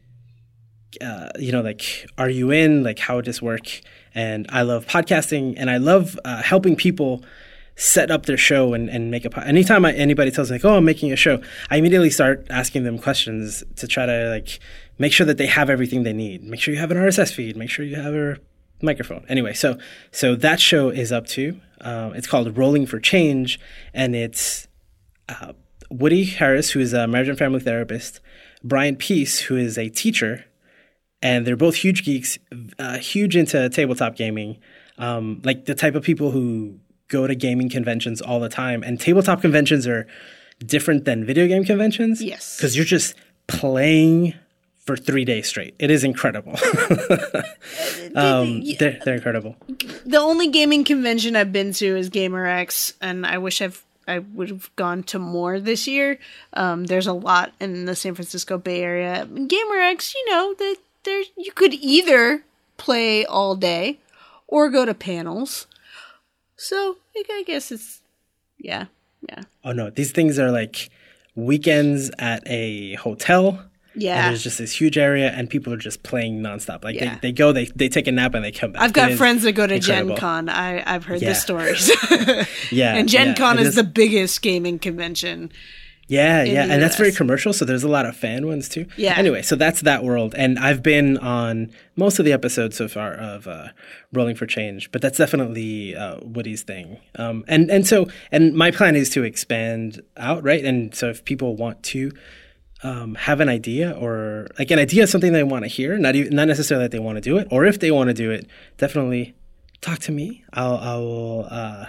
uh, 1.00 1.28
you 1.38 1.52
know, 1.52 1.60
like, 1.60 2.06
are 2.18 2.28
you 2.28 2.50
in? 2.50 2.82
Like, 2.82 2.98
how 2.98 3.16
would 3.16 3.24
this 3.24 3.40
work?" 3.40 3.80
And 4.14 4.46
I 4.48 4.62
love 4.62 4.86
podcasting, 4.86 5.54
and 5.56 5.70
I 5.70 5.76
love 5.76 6.18
uh, 6.24 6.42
helping 6.42 6.74
people 6.74 7.22
set 7.78 8.10
up 8.10 8.26
their 8.26 8.36
show 8.36 8.74
and, 8.74 8.88
and 8.90 9.10
make 9.10 9.24
a 9.24 9.46
anytime 9.46 9.84
I, 9.84 9.92
anybody 9.92 10.30
tells 10.30 10.50
me 10.50 10.56
like 10.56 10.64
oh 10.64 10.76
i'm 10.76 10.84
making 10.84 11.12
a 11.12 11.16
show 11.16 11.40
i 11.70 11.76
immediately 11.76 12.10
start 12.10 12.44
asking 12.50 12.82
them 12.82 12.98
questions 12.98 13.62
to 13.76 13.86
try 13.86 14.04
to 14.04 14.30
like 14.30 14.58
make 14.98 15.12
sure 15.12 15.24
that 15.26 15.38
they 15.38 15.46
have 15.46 15.70
everything 15.70 16.02
they 16.02 16.12
need. 16.12 16.42
Make 16.42 16.60
sure 16.60 16.74
you 16.74 16.80
have 16.80 16.90
an 16.90 16.96
rss 16.96 17.32
feed. 17.32 17.56
Make 17.56 17.70
sure 17.70 17.84
you 17.84 17.94
have 17.94 18.14
a 18.14 18.38
microphone. 18.82 19.24
Anyway 19.28 19.54
so 19.54 19.78
so 20.10 20.34
that 20.34 20.60
show 20.60 20.90
is 20.90 21.12
up 21.12 21.26
to 21.28 21.60
um, 21.80 22.14
it's 22.14 22.26
called 22.26 22.56
rolling 22.58 22.84
for 22.86 22.98
change 22.98 23.60
and 23.94 24.14
it's 24.14 24.66
uh, 25.28 25.52
woody 25.90 26.24
harris 26.24 26.70
who 26.72 26.80
is 26.80 26.92
a 26.92 27.06
marriage 27.06 27.28
and 27.28 27.38
family 27.38 27.60
therapist 27.60 28.20
brian 28.62 28.96
peace 28.96 29.40
who 29.40 29.56
is 29.56 29.78
a 29.78 29.88
teacher 29.88 30.44
and 31.22 31.46
they're 31.46 31.56
both 31.56 31.76
huge 31.76 32.04
geeks, 32.04 32.38
uh, 32.78 32.98
huge 32.98 33.36
into 33.36 33.68
tabletop 33.70 34.16
gaming, 34.16 34.58
um, 34.98 35.40
like 35.44 35.64
the 35.64 35.74
type 35.74 35.94
of 35.94 36.02
people 36.02 36.30
who 36.30 36.78
go 37.08 37.26
to 37.26 37.34
gaming 37.34 37.68
conventions 37.68 38.20
all 38.20 38.40
the 38.40 38.48
time. 38.48 38.82
And 38.82 39.00
tabletop 39.00 39.40
conventions 39.40 39.86
are 39.86 40.06
different 40.64 41.04
than 41.04 41.24
video 41.24 41.46
game 41.46 41.64
conventions. 41.64 42.22
Yes. 42.22 42.56
because 42.56 42.76
you're 42.76 42.84
just 42.84 43.14
playing 43.46 44.34
for 44.88 44.96
three 44.96 45.24
days 45.24 45.46
straight. 45.46 45.74
It 45.78 45.90
is 45.90 46.02
incredible. 46.02 46.52
um, 48.14 48.62
they're, 48.78 48.98
they're 49.04 49.16
incredible. 49.16 49.56
The 50.06 50.16
only 50.16 50.48
gaming 50.48 50.82
convention 50.82 51.36
I've 51.36 51.52
been 51.52 51.74
to 51.74 51.96
is 51.96 52.08
GamerX, 52.08 52.94
and 53.02 53.26
I 53.26 53.36
wish 53.36 53.60
I've 53.60 53.84
I 54.08 54.20
would 54.20 54.48
have 54.48 54.74
gone 54.74 55.02
to 55.04 55.18
more 55.18 55.60
this 55.60 55.86
year. 55.86 56.18
Um, 56.54 56.86
there's 56.86 57.06
a 57.06 57.12
lot 57.12 57.52
in 57.60 57.84
the 57.84 57.94
San 57.94 58.14
Francisco 58.14 58.56
Bay 58.56 58.80
Area. 58.80 59.28
GamerX, 59.30 60.14
you 60.14 60.30
know, 60.30 60.54
that 60.54 60.76
there 61.04 61.22
you 61.36 61.52
could 61.52 61.74
either 61.74 62.42
play 62.78 63.26
all 63.26 63.54
day 63.54 63.98
or 64.46 64.70
go 64.70 64.86
to 64.86 64.94
panels. 64.94 65.66
So 66.58 66.96
I 67.16 67.44
guess 67.46 67.72
it's 67.72 68.02
yeah, 68.58 68.86
yeah. 69.28 69.42
Oh 69.64 69.72
no, 69.72 69.90
these 69.90 70.12
things 70.12 70.38
are 70.38 70.50
like 70.50 70.90
weekends 71.34 72.10
at 72.18 72.42
a 72.46 72.94
hotel. 72.94 73.64
Yeah. 73.94 74.16
And 74.16 74.30
there's 74.30 74.42
just 74.42 74.58
this 74.58 74.78
huge 74.78 74.98
area 74.98 75.30
and 75.30 75.48
people 75.48 75.72
are 75.72 75.78
just 75.78 76.02
playing 76.02 76.40
nonstop. 76.40 76.84
Like 76.84 76.96
yeah. 76.96 77.14
they, 77.14 77.28
they 77.28 77.32
go, 77.32 77.52
they, 77.52 77.64
they 77.66 77.88
take 77.88 78.06
a 78.06 78.12
nap 78.12 78.34
and 78.34 78.44
they 78.44 78.52
come 78.52 78.72
back. 78.72 78.82
I've 78.82 78.92
got 78.92 79.12
friends 79.12 79.42
that 79.42 79.52
go 79.52 79.66
to 79.66 79.74
incredible. 79.74 80.10
Gen 80.10 80.18
Con. 80.18 80.48
I, 80.48 80.82
I've 80.86 81.04
heard 81.04 81.20
yeah. 81.20 81.30
the 81.30 81.34
stories. 81.34 81.90
yeah. 82.70 82.94
And 82.94 83.08
Gen 83.08 83.28
yeah. 83.28 83.34
Con 83.34 83.58
is, 83.58 83.68
is 83.68 83.74
the 83.74 83.82
biggest 83.82 84.40
gaming 84.40 84.78
convention. 84.78 85.50
Yeah, 86.08 86.42
yeah, 86.42 86.64
and 86.64 86.82
that's 86.82 86.96
very 86.96 87.12
commercial. 87.12 87.52
So 87.52 87.66
there's 87.66 87.84
a 87.84 87.88
lot 87.88 88.06
of 88.06 88.16
fan 88.16 88.46
ones 88.46 88.68
too. 88.68 88.86
Yeah. 88.96 89.14
Anyway, 89.16 89.42
so 89.42 89.56
that's 89.56 89.82
that 89.82 90.02
world, 90.02 90.34
and 90.34 90.58
I've 90.58 90.82
been 90.82 91.18
on 91.18 91.70
most 91.96 92.18
of 92.18 92.24
the 92.24 92.32
episodes 92.32 92.76
so 92.76 92.88
far 92.88 93.12
of 93.12 93.46
uh, 93.46 93.68
Rolling 94.12 94.34
for 94.34 94.46
Change, 94.46 94.90
but 94.90 95.02
that's 95.02 95.18
definitely 95.18 95.94
uh, 95.94 96.16
Woody's 96.22 96.62
thing. 96.62 96.98
Um, 97.16 97.44
and 97.46 97.70
and 97.70 97.86
so 97.86 98.08
and 98.32 98.54
my 98.54 98.70
plan 98.70 98.96
is 98.96 99.10
to 99.10 99.22
expand 99.22 100.00
out, 100.16 100.42
right? 100.42 100.64
And 100.64 100.94
so 100.94 101.10
if 101.10 101.26
people 101.26 101.56
want 101.56 101.82
to 101.84 102.10
um, 102.82 103.14
have 103.16 103.40
an 103.40 103.50
idea 103.50 103.92
or 103.92 104.48
like 104.58 104.70
an 104.70 104.78
idea 104.78 105.02
of 105.02 105.10
something 105.10 105.34
they 105.34 105.42
want 105.42 105.64
to 105.64 105.68
hear, 105.68 105.98
not 105.98 106.16
even, 106.16 106.34
not 106.34 106.48
necessarily 106.48 106.84
that 106.84 106.90
they 106.90 106.98
want 106.98 107.16
to 107.16 107.22
do 107.22 107.36
it, 107.36 107.48
or 107.50 107.66
if 107.66 107.80
they 107.80 107.90
want 107.90 108.08
to 108.08 108.14
do 108.14 108.30
it, 108.30 108.46
definitely 108.78 109.34
talk 109.82 109.98
to 110.00 110.12
me. 110.12 110.42
I'll 110.54 110.78
I 110.78 110.96
will 110.96 111.48
uh, 111.50 111.86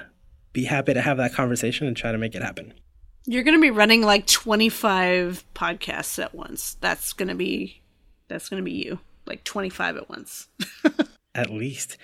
be 0.52 0.66
happy 0.66 0.94
to 0.94 1.02
have 1.02 1.16
that 1.18 1.34
conversation 1.34 1.88
and 1.88 1.96
try 1.96 2.12
to 2.12 2.18
make 2.18 2.36
it 2.36 2.42
happen. 2.42 2.74
You're 3.30 3.44
going 3.44 3.58
to 3.58 3.62
be 3.62 3.70
running 3.70 4.02
like 4.02 4.26
25 4.26 5.46
podcasts 5.54 6.18
at 6.18 6.34
once. 6.34 6.78
That's 6.82 7.14
going 7.14 7.28
to 7.28 7.36
be 7.36 7.80
that's 8.28 8.50
going 8.50 8.60
to 8.60 8.66
be 8.66 8.72
you. 8.72 9.00
Like 9.28 9.44
25 9.44 9.98
at 9.98 10.10
once. 10.10 10.48
at 11.36 11.52
least. 11.52 12.00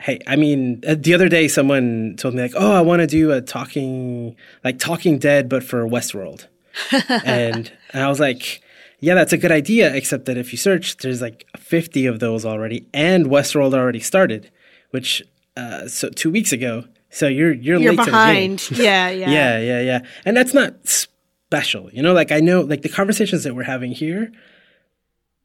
Hey, 0.00 0.20
I 0.26 0.36
mean, 0.36 0.82
uh, 0.88 0.94
the 0.98 1.12
other 1.12 1.28
day 1.28 1.48
someone 1.48 2.14
told 2.16 2.32
me 2.32 2.40
like, 2.40 2.54
"Oh, 2.56 2.72
I 2.72 2.80
want 2.80 3.00
to 3.00 3.06
do 3.06 3.30
a 3.30 3.42
talking 3.42 4.36
like 4.64 4.78
Talking 4.78 5.18
Dead 5.18 5.50
but 5.50 5.62
for 5.62 5.86
Westworld." 5.86 6.46
and, 7.10 7.70
and 7.92 8.02
I 8.02 8.08
was 8.08 8.18
like, 8.18 8.62
"Yeah, 9.00 9.14
that's 9.14 9.34
a 9.34 9.38
good 9.38 9.52
idea, 9.52 9.94
except 9.94 10.24
that 10.24 10.38
if 10.38 10.50
you 10.50 10.56
search, 10.56 10.96
there's 10.96 11.20
like 11.20 11.46
50 11.58 12.06
of 12.06 12.20
those 12.20 12.46
already 12.46 12.86
and 12.94 13.26
Westworld 13.26 13.74
already 13.74 14.00
started, 14.00 14.50
which 14.92 15.22
uh, 15.58 15.88
so 15.88 16.08
2 16.08 16.30
weeks 16.30 16.52
ago 16.52 16.84
so 17.14 17.28
you're 17.28 17.52
you're, 17.52 17.78
you're 17.78 17.92
late 17.92 18.04
behind. 18.04 18.58
To 18.58 18.70
the 18.70 18.76
game. 18.78 18.84
yeah, 18.86 19.08
yeah, 19.08 19.28
yeah, 19.30 19.58
yeah, 19.58 19.80
yeah. 19.80 19.98
And 20.24 20.36
that's 20.36 20.52
not 20.52 20.74
special, 20.84 21.88
you 21.92 22.02
know. 22.02 22.12
Like 22.12 22.32
I 22.32 22.40
know, 22.40 22.62
like 22.62 22.82
the 22.82 22.88
conversations 22.88 23.44
that 23.44 23.54
we're 23.54 23.62
having 23.62 23.92
here, 23.92 24.32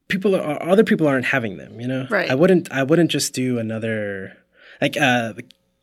people 0.08 0.36
are 0.36 0.64
other 0.64 0.84
people 0.84 1.08
aren't 1.08 1.26
having 1.26 1.58
them. 1.58 1.80
You 1.80 1.88
know, 1.88 2.08
right? 2.10 2.32
I 2.32 2.34
wouldn't 2.34 2.72
I 2.72 2.82
wouldn't 2.82 3.12
just 3.12 3.34
do 3.34 3.60
another 3.60 4.36
like 4.82 4.98
uh, 4.98 5.34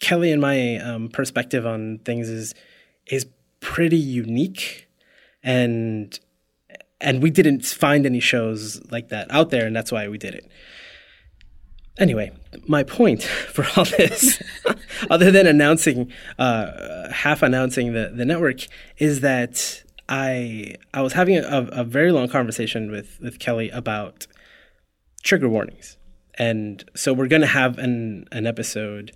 Kelly 0.01 0.33
and 0.33 0.42
my 0.42 0.79
um, 0.79 1.09
perspective 1.09 1.64
on 1.64 1.99
things 1.99 2.29
is 2.29 2.53
is 3.07 3.27
pretty 3.61 3.96
unique, 3.96 4.88
and 5.44 6.18
and 7.01 7.22
we 7.22 7.31
didn't 7.31 7.64
find 7.64 8.07
any 8.07 8.18
shows 8.18 8.83
like 8.90 9.11
that 9.11 9.31
out 9.31 9.51
there, 9.51 9.68
and 9.68 9.77
that's 9.77 9.92
why 9.92 10.09
we 10.09 10.18
did 10.18 10.35
it. 10.35 10.51
Anyway, 11.99 12.31
my 12.67 12.83
point 12.83 13.23
for 13.53 13.67
all 13.77 13.85
this, 13.85 14.43
other 15.11 15.31
than 15.31 15.47
announcing, 15.47 16.13
uh, 16.39 17.11
half 17.11 17.43
announcing 17.43 17.93
the, 17.93 18.13
the 18.15 18.25
network, 18.25 18.67
is 18.99 19.21
that 19.21 19.83
I 20.09 20.77
I 20.95 21.03
was 21.03 21.15
having 21.15 21.37
a, 21.37 21.69
a 21.73 21.85
very 21.85 22.13
long 22.13 22.29
conversation 22.29 22.91
with, 22.91 23.19
with 23.21 23.39
Kelly 23.39 23.71
about 23.71 24.27
trigger 25.23 25.49
warnings. 25.49 25.97
And 26.39 26.85
so 26.95 27.13
we're 27.13 27.29
going 27.29 27.43
to 27.43 27.49
have 27.49 27.79
an, 27.79 28.29
an 28.31 28.47
episode 28.47 29.13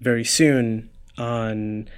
very 0.00 0.24
soon 0.24 0.90
on 1.16 1.88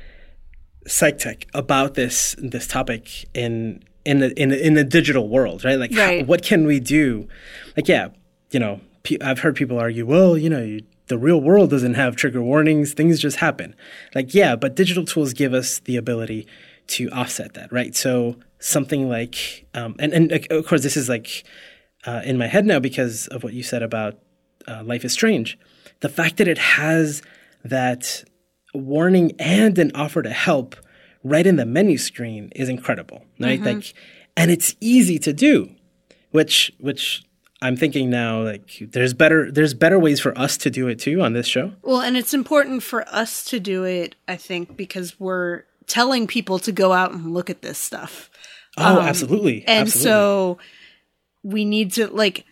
psych 0.86 1.18
tech 1.18 1.46
about 1.52 1.94
this 1.94 2.34
this 2.38 2.66
topic 2.66 3.26
in 3.34 3.82
in 4.04 4.20
the 4.20 4.40
in 4.40 4.48
the, 4.48 4.66
in 4.66 4.74
the 4.74 4.84
digital 4.84 5.28
world, 5.28 5.64
right? 5.64 5.78
Like, 5.78 5.94
right. 5.94 6.20
How, 6.20 6.26
what 6.26 6.42
can 6.42 6.66
we 6.66 6.80
do? 6.80 7.28
Like, 7.76 7.88
yeah, 7.88 8.08
you 8.50 8.60
know, 8.60 8.80
I've 9.20 9.40
heard 9.40 9.56
people 9.56 9.78
argue, 9.78 10.06
well, 10.06 10.36
you 10.36 10.50
know, 10.50 10.62
you, 10.62 10.82
the 11.06 11.18
real 11.18 11.40
world 11.40 11.70
doesn't 11.70 11.94
have 11.94 12.16
trigger 12.16 12.42
warnings. 12.42 12.92
Things 12.92 13.18
just 13.18 13.38
happen. 13.38 13.74
Like, 14.14 14.34
yeah, 14.34 14.56
but 14.56 14.76
digital 14.76 15.04
tools 15.04 15.32
give 15.32 15.52
us 15.52 15.80
the 15.80 15.96
ability 15.96 16.46
to 16.88 17.08
offset 17.10 17.54
that, 17.54 17.72
right? 17.72 17.94
So 17.94 18.36
something 18.58 19.08
like, 19.08 19.66
um, 19.74 19.96
and, 19.98 20.12
and 20.12 20.46
of 20.50 20.66
course, 20.66 20.82
this 20.82 20.96
is 20.96 21.08
like 21.08 21.44
uh, 22.06 22.22
in 22.24 22.38
my 22.38 22.46
head 22.46 22.66
now 22.66 22.78
because 22.78 23.26
of 23.28 23.42
what 23.42 23.52
you 23.52 23.62
said 23.62 23.82
about 23.82 24.18
uh, 24.68 24.82
Life 24.84 25.04
is 25.04 25.12
Strange. 25.12 25.58
The 26.00 26.08
fact 26.08 26.36
that 26.38 26.48
it 26.48 26.58
has 26.58 27.22
that 27.64 28.24
warning 28.74 29.32
and 29.38 29.78
an 29.78 29.90
offer 29.94 30.22
to 30.22 30.30
help 30.30 30.76
right 31.22 31.46
in 31.46 31.56
the 31.56 31.66
menu 31.66 31.98
screen 31.98 32.50
is 32.54 32.68
incredible, 32.68 33.24
right? 33.38 33.60
Mm-hmm. 33.60 33.78
Like, 33.78 33.94
and 34.36 34.50
it's 34.50 34.74
easy 34.80 35.18
to 35.18 35.32
do, 35.32 35.70
which 36.30 36.72
which 36.78 37.22
I'm 37.62 37.76
thinking 37.76 38.08
now 38.08 38.42
like 38.42 38.78
there's 38.80 39.12
better 39.12 39.50
there's 39.50 39.74
better 39.74 39.98
ways 39.98 40.20
for 40.20 40.36
us 40.38 40.56
to 40.58 40.70
do 40.70 40.88
it 40.88 40.98
too 40.98 41.20
on 41.20 41.34
this 41.34 41.46
show. 41.46 41.72
Well, 41.82 42.00
and 42.00 42.16
it's 42.16 42.32
important 42.32 42.82
for 42.82 43.06
us 43.08 43.44
to 43.46 43.60
do 43.60 43.84
it, 43.84 44.16
I 44.26 44.36
think, 44.36 44.76
because 44.76 45.20
we're 45.20 45.64
telling 45.86 46.26
people 46.26 46.58
to 46.60 46.72
go 46.72 46.92
out 46.92 47.12
and 47.12 47.34
look 47.34 47.50
at 47.50 47.62
this 47.62 47.78
stuff. 47.78 48.30
Oh, 48.78 48.98
um, 49.00 49.04
absolutely. 49.06 49.64
And 49.66 49.88
absolutely. 49.88 50.02
so 50.04 50.58
we 51.42 51.64
need 51.64 51.92
to 51.92 52.06
like 52.08 52.44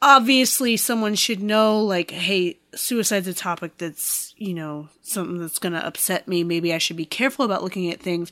obviously 0.00 0.76
someone 0.76 1.14
should 1.14 1.42
know 1.42 1.80
like 1.80 2.10
hey 2.10 2.58
suicide's 2.74 3.28
a 3.28 3.34
topic 3.34 3.78
that's 3.78 4.34
you 4.36 4.52
know 4.52 4.88
something 5.02 5.38
that's 5.38 5.58
going 5.58 5.72
to 5.72 5.86
upset 5.86 6.26
me 6.26 6.42
maybe 6.42 6.74
i 6.74 6.78
should 6.78 6.96
be 6.96 7.04
careful 7.04 7.44
about 7.44 7.62
looking 7.62 7.90
at 7.90 8.00
things 8.00 8.30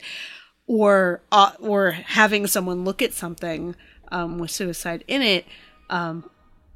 or 0.66 1.22
uh, 1.32 1.52
or 1.60 1.92
having 1.92 2.46
someone 2.46 2.84
look 2.84 3.00
at 3.00 3.12
something 3.12 3.74
um, 4.10 4.38
with 4.38 4.50
suicide 4.50 5.04
in 5.06 5.22
it. 5.22 5.46
Um, 5.88 6.28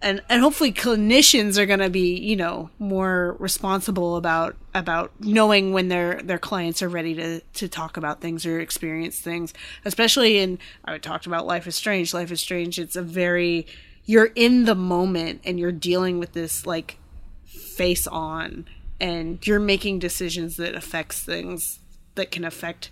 and, 0.03 0.23
and 0.29 0.43
hopefully 0.43 0.71
clinicians 0.71 1.57
are 1.57 1.65
going 1.65 1.79
to 1.79 1.89
be, 1.89 2.15
you 2.19 2.37
know, 2.37 2.69
more 2.79 3.37
responsible 3.39 4.17
about, 4.17 4.55
about 4.75 5.13
knowing 5.19 5.73
when 5.73 5.89
their, 5.89 6.21
their 6.23 6.39
clients 6.39 6.83
are 6.83 6.91
ready 6.91 7.15
to, 7.15 7.41
to 7.41 7.69
talk 7.69 7.97
about 7.97 8.21
things 8.21 8.45
or 8.45 8.61
experience 8.61 9.19
things, 9.19 9.55
especially 9.87 10.39
in, 10.39 10.59
I 10.85 10.99
talked 10.99 11.25
about 11.27 11.47
Life 11.47 11.67
is 11.67 11.75
Strange. 11.75 12.13
Life 12.13 12.31
is 12.31 12.41
Strange. 12.43 12.79
It's 12.79 12.97
a 12.97 13.03
very, 13.03 13.67
you're 14.05 14.31
in 14.35 14.67
the 14.67 14.75
moment 14.75 15.41
and 15.45 15.59
you're 15.59 15.73
dealing 15.73 16.19
with 16.19 16.33
this 16.33 16.67
like 16.67 16.99
face 17.47 18.07
on 18.07 18.67
and 19.01 19.45
you're 19.47 19.59
making 19.59 20.01
decisions 20.01 20.57
that 20.57 20.75
affects 20.75 21.23
things 21.23 21.79
that 22.15 22.31
can 22.31 22.45
affect 22.45 22.91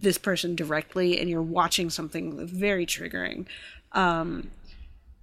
this 0.00 0.18
person 0.18 0.56
directly 0.56 1.18
and 1.20 1.28
you're 1.28 1.42
watching 1.42 1.90
something 1.90 2.46
very 2.46 2.86
triggering. 2.86 3.46
Um, 3.92 4.50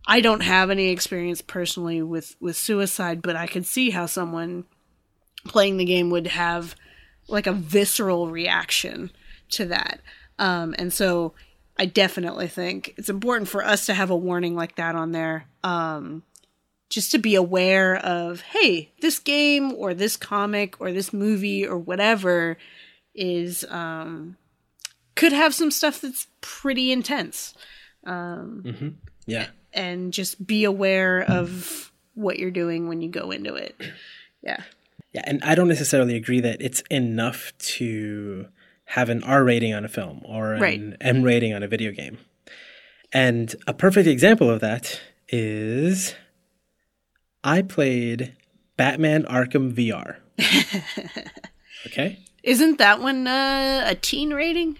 I 0.08 0.22
don't 0.22 0.42
have 0.42 0.70
any 0.70 0.90
experience 0.90 1.42
personally 1.42 2.02
with, 2.02 2.36
with 2.40 2.56
suicide, 2.56 3.22
but 3.22 3.36
I 3.36 3.48
could 3.48 3.66
see 3.66 3.90
how 3.90 4.06
someone 4.06 4.66
playing 5.46 5.78
the 5.78 5.86
game 5.86 6.10
would 6.10 6.28
have 6.28 6.76
like 7.28 7.48
a 7.48 7.54
visceral 7.54 8.30
reaction 8.30 9.12
to 9.50 9.66
that. 9.66 10.02
Um, 10.38 10.76
and 10.78 10.92
so 10.92 11.34
I 11.78 11.86
definitely 11.86 12.48
think 12.48 12.94
it's 12.98 13.10
important 13.10 13.50
for 13.50 13.64
us 13.64 13.86
to 13.86 13.94
have 13.94 14.10
a 14.10 14.18
warning 14.18 14.56
like 14.56 14.76
that 14.76 14.96
on 14.96 15.12
there. 15.12 15.46
Um, 15.64 16.24
just 16.90 17.12
to 17.12 17.20
be 17.20 17.36
aware 17.36 17.96
of, 17.98 18.42
hey, 18.42 18.92
this 19.02 19.20
game 19.20 19.74
or 19.74 19.94
this 19.94 20.18
comic 20.18 20.82
or 20.82 20.92
this 20.92 21.14
movie 21.14 21.66
or 21.66 21.78
whatever 21.78 22.58
is 23.14 23.64
um, 23.70 24.38
could 25.20 25.34
have 25.34 25.54
some 25.54 25.70
stuff 25.70 26.00
that's 26.00 26.28
pretty 26.40 26.94
intense. 26.94 27.54
Um, 28.06 28.64
mm-hmm. 28.66 28.90
Yeah. 29.26 29.48
And 29.74 30.14
just 30.14 30.48
be 30.48 30.64
aware 30.64 31.22
of 31.22 31.92
what 32.14 32.40
you're 32.40 32.52
doing 32.52 32.88
when 32.88 33.02
you 33.02 33.10
go 33.10 33.32
into 33.32 33.56
it. 33.56 33.76
Yeah. 34.42 34.64
Yeah. 35.12 35.24
And 35.26 35.44
I 35.44 35.54
don't 35.54 35.68
necessarily 35.68 36.16
agree 36.16 36.40
that 36.40 36.62
it's 36.62 36.80
enough 36.90 37.52
to 37.58 38.48
have 38.86 39.10
an 39.10 39.22
R 39.26 39.44
rating 39.44 39.74
on 39.74 39.84
a 39.84 39.90
film 39.90 40.22
or 40.24 40.54
an 40.54 40.62
right. 40.62 40.82
M 41.02 41.24
rating 41.24 41.54
on 41.54 41.62
a 41.62 41.68
video 41.68 41.92
game. 41.92 42.20
And 43.12 43.54
a 43.68 43.74
perfect 43.74 44.08
example 44.08 44.50
of 44.50 44.62
that 44.62 45.02
is 45.28 46.16
I 47.44 47.62
played 47.64 48.34
Batman 48.78 49.24
Arkham 49.24 49.74
VR. 49.74 50.20
okay. 51.88 52.20
Isn't 52.42 52.78
that 52.78 53.02
one 53.02 53.28
uh, 53.28 53.84
a 53.88 53.96
teen 53.96 54.34
rating? 54.34 54.78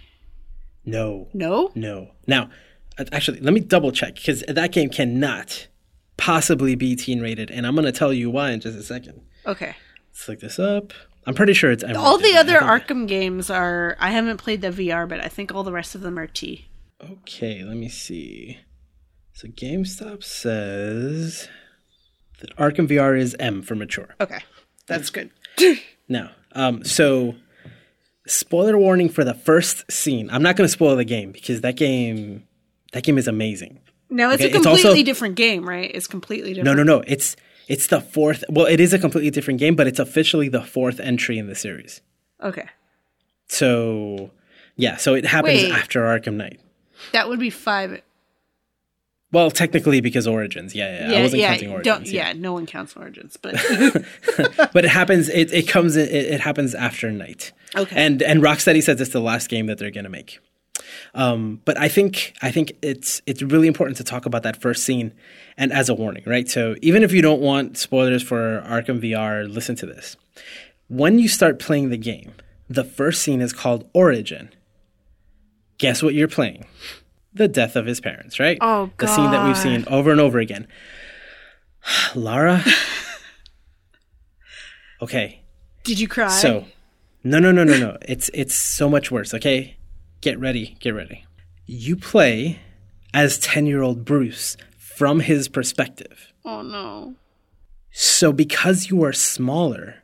No. 0.90 1.28
No? 1.32 1.70
No. 1.74 2.10
Now, 2.26 2.50
uh, 2.98 3.04
actually, 3.12 3.40
let 3.40 3.54
me 3.54 3.60
double 3.60 3.92
check 3.92 4.16
because 4.16 4.42
that 4.48 4.72
game 4.72 4.90
cannot 4.90 5.68
possibly 6.16 6.74
be 6.74 6.96
teen 6.96 7.20
rated, 7.20 7.50
and 7.50 7.66
I'm 7.66 7.74
going 7.74 7.86
to 7.86 7.92
tell 7.92 8.12
you 8.12 8.30
why 8.30 8.50
in 8.50 8.60
just 8.60 8.78
a 8.78 8.82
second. 8.82 9.22
Okay. 9.46 9.74
Let's 10.12 10.28
look 10.28 10.40
this 10.40 10.58
up. 10.58 10.92
I'm 11.26 11.34
pretty 11.34 11.52
sure 11.52 11.70
it's 11.70 11.84
All 11.84 12.18
the 12.18 12.36
other 12.36 12.58
Arkham 12.58 13.06
games 13.06 13.50
are. 13.50 13.96
I 14.00 14.10
haven't 14.10 14.38
played 14.38 14.62
the 14.62 14.70
VR, 14.70 15.08
but 15.08 15.22
I 15.22 15.28
think 15.28 15.52
all 15.54 15.62
the 15.62 15.72
rest 15.72 15.94
of 15.94 16.00
them 16.00 16.18
are 16.18 16.26
T. 16.26 16.68
Okay, 17.02 17.62
let 17.62 17.76
me 17.76 17.88
see. 17.88 18.58
So 19.32 19.48
GameStop 19.48 20.22
says 20.24 21.48
that 22.40 22.54
Arkham 22.56 22.88
VR 22.88 23.18
is 23.18 23.36
M 23.38 23.62
for 23.62 23.74
mature. 23.74 24.14
Okay. 24.20 24.40
That's 24.86 25.10
good. 25.10 25.30
Now, 26.10 26.32
um, 26.56 26.82
so 26.82 27.36
spoiler 28.26 28.76
warning 28.78 29.08
for 29.08 29.24
the 29.24 29.34
first 29.34 29.90
scene. 29.90 30.28
I'm 30.30 30.42
not 30.42 30.56
going 30.56 30.66
to 30.66 30.72
spoil 30.72 30.96
the 30.96 31.04
game 31.04 31.32
because 31.32 31.60
that 31.62 31.76
game, 31.76 32.44
that 32.92 33.02
game 33.04 33.18
is 33.18 33.26
amazing. 33.28 33.80
No, 34.08 34.30
it's 34.30 34.42
Okay, 34.42 34.44
a 34.52 34.56
it's 34.56 34.64
completely 34.64 34.90
also- 34.90 35.02
different 35.04 35.34
game, 35.36 35.68
right? 35.68 35.90
It's 35.94 36.06
completely 36.06 36.54
different. 36.54 36.76
No, 36.76 36.82
no, 36.82 36.98
no. 36.98 37.04
It's 37.06 37.36
it's 37.68 37.86
the 37.86 38.00
fourth. 38.00 38.42
Well, 38.48 38.66
it 38.66 38.80
is 38.80 38.92
a 38.92 38.98
completely 38.98 39.30
different 39.30 39.60
game, 39.60 39.76
but 39.76 39.86
it's 39.86 40.00
officially 40.00 40.48
the 40.48 40.62
fourth 40.62 40.98
entry 40.98 41.38
in 41.38 41.46
the 41.46 41.54
series. 41.54 42.00
Okay. 42.42 42.66
So 43.48 44.30
yeah, 44.76 44.96
so 44.96 45.14
it 45.14 45.24
happens 45.26 45.62
Wait. 45.62 45.72
after 45.72 46.00
Arkham 46.02 46.34
Knight. 46.34 46.60
That 47.12 47.28
would 47.28 47.38
be 47.40 47.50
five. 47.50 48.00
Well, 49.32 49.50
technically 49.50 50.00
because 50.00 50.26
Origins. 50.26 50.74
Yeah, 50.74 51.10
yeah. 51.10 51.18
I 51.18 51.22
wasn't 51.22 51.42
counting 51.42 51.68
don't, 51.82 51.88
Origins. 51.98 52.12
yeah. 52.12 52.32
no 52.32 52.52
one 52.52 52.66
counts 52.66 52.96
Origins, 52.96 53.36
but 53.36 53.54
but 54.72 54.84
it 54.84 54.90
happens. 54.90 55.28
It, 55.28 55.52
it 55.52 55.68
comes. 55.68 55.96
It, 55.96 56.10
it 56.10 56.40
happens 56.40 56.74
after 56.74 57.10
Knight. 57.10 57.52
Okay. 57.76 57.96
And 57.96 58.22
and 58.22 58.42
Rocksteady 58.42 58.82
says 58.82 59.00
it's 59.00 59.10
the 59.10 59.20
last 59.20 59.48
game 59.48 59.66
that 59.66 59.78
they're 59.78 59.90
gonna 59.90 60.08
make. 60.08 60.40
Um, 61.14 61.60
but 61.64 61.78
I 61.78 61.88
think 61.88 62.34
I 62.42 62.50
think 62.50 62.72
it's 62.82 63.22
it's 63.26 63.42
really 63.42 63.68
important 63.68 63.96
to 63.98 64.04
talk 64.04 64.26
about 64.26 64.42
that 64.42 64.60
first 64.60 64.84
scene, 64.84 65.12
and 65.56 65.72
as 65.72 65.88
a 65.88 65.94
warning, 65.94 66.24
right? 66.26 66.48
So 66.48 66.74
even 66.82 67.02
if 67.02 67.12
you 67.12 67.22
don't 67.22 67.40
want 67.40 67.78
spoilers 67.78 68.22
for 68.22 68.62
Arkham 68.66 69.00
VR, 69.00 69.48
listen 69.48 69.76
to 69.76 69.86
this. 69.86 70.16
When 70.88 71.20
you 71.20 71.28
start 71.28 71.60
playing 71.60 71.90
the 71.90 71.96
game, 71.96 72.32
the 72.68 72.82
first 72.82 73.22
scene 73.22 73.40
is 73.40 73.52
called 73.52 73.88
Origin. 73.92 74.50
Guess 75.78 76.02
what 76.02 76.14
you're 76.14 76.28
playing? 76.28 76.66
The 77.32 77.48
death 77.48 77.76
of 77.76 77.86
his 77.86 78.00
parents, 78.00 78.40
right? 78.40 78.58
Oh, 78.60 78.90
God. 78.96 79.08
The 79.08 79.14
scene 79.14 79.30
that 79.30 79.46
we've 79.46 79.56
seen 79.56 79.84
over 79.88 80.10
and 80.10 80.20
over 80.20 80.38
again. 80.38 80.66
Lara. 82.14 82.64
okay, 85.02 85.42
did 85.84 85.98
you 86.00 86.08
cry? 86.08 86.28
so, 86.28 86.64
no, 87.24 87.38
no, 87.38 87.52
no, 87.52 87.64
no, 87.64 87.78
no. 87.78 87.96
It's 88.02 88.30
it's 88.34 88.54
so 88.54 88.88
much 88.88 89.10
worse. 89.10 89.32
Okay, 89.34 89.76
get 90.20 90.38
ready, 90.38 90.76
get 90.80 90.90
ready. 90.94 91.24
You 91.66 91.96
play 91.96 92.60
as 93.14 93.38
ten 93.38 93.66
year 93.66 93.82
old 93.82 94.04
Bruce 94.04 94.56
from 94.78 95.20
his 95.20 95.48
perspective. 95.48 96.32
oh 96.44 96.62
no. 96.62 97.14
So 97.92 98.32
because 98.32 98.88
you 98.88 99.02
are 99.04 99.12
smaller, 99.12 99.96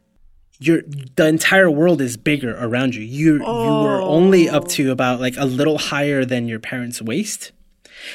your 0.59 0.83
the 1.17 1.27
entire 1.27 1.71
world 1.71 2.01
is 2.01 2.17
bigger 2.17 2.57
around 2.59 2.95
you. 2.95 3.03
You 3.03 3.39
you 3.39 3.45
are 3.45 4.01
only 4.01 4.49
up 4.49 4.69
to 4.69 4.89
oh. 4.89 4.93
about 4.93 5.21
like 5.21 5.37
a 5.37 5.45
little 5.45 5.79
higher 5.79 6.25
than 6.25 6.49
your 6.49 6.59
parents' 6.59 7.03
waist, 7.03 7.53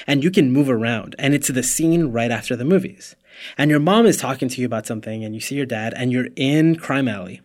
and 0.07 0.23
you 0.23 0.31
can 0.31 0.51
move 0.51 0.69
around. 0.69 1.15
And 1.19 1.33
it's 1.33 1.49
the 1.49 1.63
scene 1.63 2.07
right 2.07 2.31
after 2.31 2.55
the 2.55 2.65
movies. 2.65 3.15
And 3.57 3.71
your 3.71 3.79
mom 3.79 4.05
is 4.05 4.17
talking 4.17 4.49
to 4.49 4.61
you 4.61 4.65
about 4.65 4.85
something, 4.85 5.23
and 5.23 5.33
you 5.33 5.41
see 5.41 5.55
your 5.55 5.65
dad, 5.65 5.93
and 5.95 6.11
you're 6.11 6.29
in 6.35 6.75
Crime 6.75 7.07
Alley, 7.07 7.41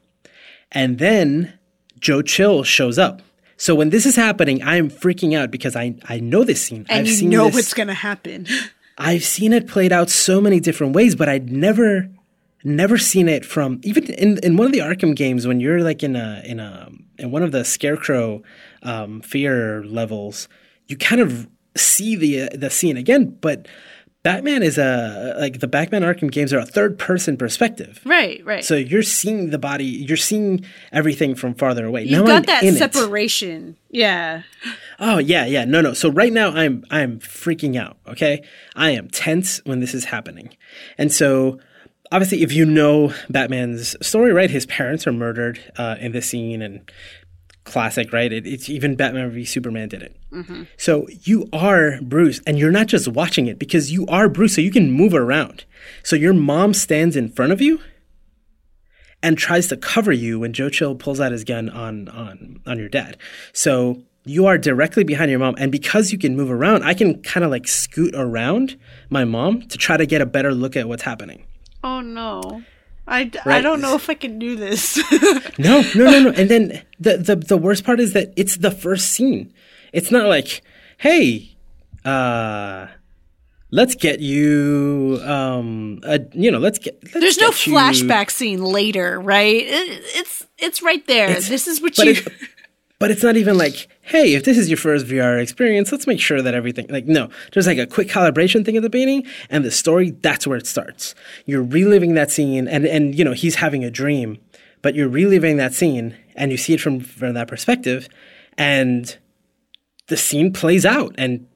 and 0.72 0.98
then 0.98 1.58
Joe 1.98 2.22
Chill 2.22 2.62
shows 2.64 2.98
up. 2.98 3.22
So 3.58 3.74
when 3.74 3.90
this 3.90 4.04
is 4.04 4.16
happening, 4.16 4.62
I 4.62 4.76
am 4.76 4.90
freaking 4.90 5.36
out 5.36 5.50
because 5.50 5.76
I 5.76 5.96
I 6.04 6.20
know 6.20 6.44
this 6.44 6.62
scene. 6.62 6.86
And 6.88 7.00
I've 7.00 7.06
you 7.06 7.14
seen 7.14 7.30
know 7.30 7.46
this, 7.46 7.54
what's 7.54 7.74
gonna 7.74 7.94
happen. 7.94 8.46
I've 8.98 9.24
seen 9.24 9.52
it 9.52 9.66
played 9.66 9.92
out 9.92 10.08
so 10.08 10.40
many 10.40 10.58
different 10.58 10.94
ways, 10.94 11.14
but 11.14 11.28
I'd 11.28 11.50
never 11.50 12.08
never 12.64 12.98
seen 12.98 13.28
it 13.28 13.44
from 13.44 13.80
even 13.84 14.04
in, 14.14 14.38
in 14.42 14.56
one 14.56 14.66
of 14.66 14.72
the 14.72 14.80
Arkham 14.80 15.14
games 15.14 15.46
when 15.46 15.60
you're 15.60 15.80
like 15.80 16.02
in 16.02 16.16
a 16.16 16.42
in 16.44 16.60
a 16.60 16.90
in 17.18 17.30
one 17.30 17.42
of 17.42 17.52
the 17.52 17.64
scarecrow 17.64 18.42
um, 18.82 19.20
fear 19.20 19.84
levels, 19.84 20.48
you 20.86 20.96
kind 20.96 21.20
of 21.20 21.48
see 21.76 22.16
the 22.16 22.56
the 22.56 22.70
scene 22.70 22.96
again, 22.96 23.36
but 23.40 23.66
Batman 24.22 24.64
is 24.64 24.76
a 24.76 25.36
like 25.38 25.60
the 25.60 25.68
Batman 25.68 26.02
Arkham 26.02 26.32
games 26.32 26.52
are 26.52 26.58
a 26.58 26.66
third 26.66 26.98
person 26.98 27.36
perspective. 27.36 28.00
right, 28.04 28.44
right. 28.44 28.64
So 28.64 28.74
you're 28.74 29.04
seeing 29.04 29.50
the 29.50 29.58
body, 29.58 29.84
you're 29.84 30.16
seeing 30.16 30.64
everything 30.90 31.36
from 31.36 31.54
farther 31.54 31.86
away. 31.86 32.02
You've 32.02 32.22
I'm 32.22 32.26
got 32.26 32.46
that 32.46 32.64
in 32.64 32.74
it. 32.74 32.78
separation. 32.78 33.76
Yeah. 33.90 34.42
Oh 34.98 35.18
yeah, 35.18 35.46
yeah. 35.46 35.64
No, 35.64 35.80
no. 35.80 35.92
So 35.92 36.10
right 36.10 36.32
now 36.32 36.50
I'm 36.50 36.84
I'm 36.90 37.20
freaking 37.20 37.76
out, 37.76 37.98
okay? 38.08 38.42
I 38.74 38.90
am 38.90 39.08
tense 39.10 39.60
when 39.64 39.78
this 39.78 39.94
is 39.94 40.06
happening. 40.06 40.56
And 40.98 41.12
so 41.12 41.60
obviously 42.12 42.42
if 42.42 42.52
you 42.52 42.64
know 42.64 43.12
Batman's 43.30 43.96
story, 44.06 44.32
right? 44.32 44.50
His 44.50 44.66
parents 44.66 45.06
are 45.06 45.12
murdered 45.12 45.60
uh, 45.76 45.96
in 46.00 46.12
this 46.12 46.28
scene 46.28 46.62
and 46.62 46.90
classic, 47.64 48.12
right? 48.12 48.32
It, 48.32 48.46
it's 48.46 48.68
even 48.68 48.96
Batman 48.96 49.30
v 49.30 49.44
Superman 49.44 49.88
did 49.88 50.02
it. 50.02 50.16
So 50.76 51.06
you 51.22 51.48
are 51.52 52.00
Bruce 52.00 52.40
and 52.46 52.58
you're 52.58 52.70
not 52.70 52.86
just 52.86 53.08
watching 53.08 53.46
it 53.46 53.58
because 53.58 53.90
you 53.92 54.06
are 54.06 54.28
Bruce 54.28 54.54
so 54.54 54.60
you 54.60 54.70
can 54.70 54.92
move 54.92 55.14
around. 55.14 55.64
So 56.02 56.16
your 56.16 56.32
mom 56.32 56.74
stands 56.74 57.16
in 57.16 57.28
front 57.30 57.52
of 57.52 57.60
you 57.60 57.80
and 59.22 59.36
tries 59.36 59.66
to 59.68 59.76
cover 59.76 60.12
you 60.12 60.40
when 60.40 60.52
Joe 60.52 60.68
Chill 60.68 60.94
pulls 60.94 61.20
out 61.20 61.32
his 61.32 61.44
gun 61.44 61.68
on 61.68 62.08
on 62.08 62.60
on 62.66 62.78
your 62.78 62.88
dad. 62.88 63.16
So 63.52 64.02
you 64.24 64.46
are 64.46 64.58
directly 64.58 65.04
behind 65.04 65.30
your 65.30 65.38
mom, 65.40 65.54
and 65.56 65.70
because 65.70 66.12
you 66.12 66.18
can 66.18 66.36
move 66.36 66.50
around, 66.50 66.82
I 66.82 66.94
can 66.94 67.22
kind 67.22 67.44
of 67.44 67.50
like 67.50 67.68
scoot 67.68 68.12
around 68.14 68.76
my 69.08 69.24
mom 69.24 69.62
to 69.68 69.78
try 69.78 69.96
to 69.96 70.04
get 70.04 70.20
a 70.20 70.26
better 70.26 70.52
look 70.52 70.76
at 70.76 70.88
what's 70.88 71.02
happening. 71.02 71.44
Oh 71.86 72.00
no. 72.00 72.62
I, 73.08 73.30
Right. 73.46 73.60
don't 73.62 73.80
know 73.80 73.94
if 73.94 74.10
I 74.10 74.14
can 74.14 74.38
do 74.40 74.56
this. 74.56 74.98
No, 75.58 75.80
no, 75.94 76.04
no, 76.10 76.18
no. 76.26 76.30
And 76.30 76.50
then 76.50 76.82
the 76.98 77.16
the 77.28 77.36
the 77.36 77.56
worst 77.56 77.84
part 77.84 78.00
is 78.00 78.12
that 78.12 78.32
it's 78.36 78.56
the 78.58 78.70
first 78.72 79.06
scene. 79.14 79.54
It's 79.92 80.10
not 80.10 80.26
like, 80.26 80.62
hey, 80.98 81.54
uh 82.04 82.88
let's 83.70 83.94
get 83.94 84.18
you 84.20 85.20
um 85.24 86.00
a, 86.02 86.18
you 86.32 86.50
know, 86.50 86.58
let's 86.58 86.78
get 86.78 86.98
let's 87.04 87.14
There's 87.22 87.38
no 87.38 87.50
get 87.50 87.66
you- 87.66 87.72
flashback 87.74 88.30
scene 88.30 88.62
later, 88.62 89.20
right? 89.20 89.62
It, 89.64 90.02
it's 90.20 90.44
it's 90.58 90.82
right 90.82 91.04
there. 91.06 91.28
It's- 91.30 91.48
this 91.48 91.66
is 91.68 91.80
what 91.80 91.96
you. 91.98 92.10
it- 92.12 92.28
But 92.98 93.10
it's 93.10 93.22
not 93.22 93.36
even 93.36 93.58
like, 93.58 93.88
hey, 94.00 94.34
if 94.34 94.44
this 94.44 94.56
is 94.56 94.70
your 94.70 94.78
first 94.78 95.06
VR 95.06 95.40
experience, 95.40 95.92
let's 95.92 96.06
make 96.06 96.20
sure 96.20 96.40
that 96.40 96.54
everything 96.54 96.86
like 96.88 97.06
no, 97.06 97.28
there's 97.52 97.66
like 97.66 97.78
a 97.78 97.86
quick 97.86 98.08
calibration 98.08 98.64
thing 98.64 98.76
at 98.76 98.82
the 98.82 98.90
beginning, 98.90 99.26
and 99.50 99.64
the 99.64 99.70
story 99.70 100.10
that's 100.10 100.46
where 100.46 100.56
it 100.56 100.66
starts. 100.66 101.14
You're 101.44 101.62
reliving 101.62 102.14
that 102.14 102.30
scene, 102.30 102.66
and 102.66 102.86
and 102.86 103.14
you 103.14 103.24
know 103.24 103.32
he's 103.32 103.56
having 103.56 103.84
a 103.84 103.90
dream, 103.90 104.38
but 104.80 104.94
you're 104.94 105.08
reliving 105.08 105.58
that 105.58 105.74
scene, 105.74 106.16
and 106.34 106.50
you 106.50 106.56
see 106.56 106.72
it 106.72 106.80
from 106.80 107.00
from 107.00 107.34
that 107.34 107.48
perspective, 107.48 108.08
and 108.56 109.18
the 110.06 110.16
scene 110.16 110.52
plays 110.52 110.86
out, 110.86 111.14
and 111.18 111.46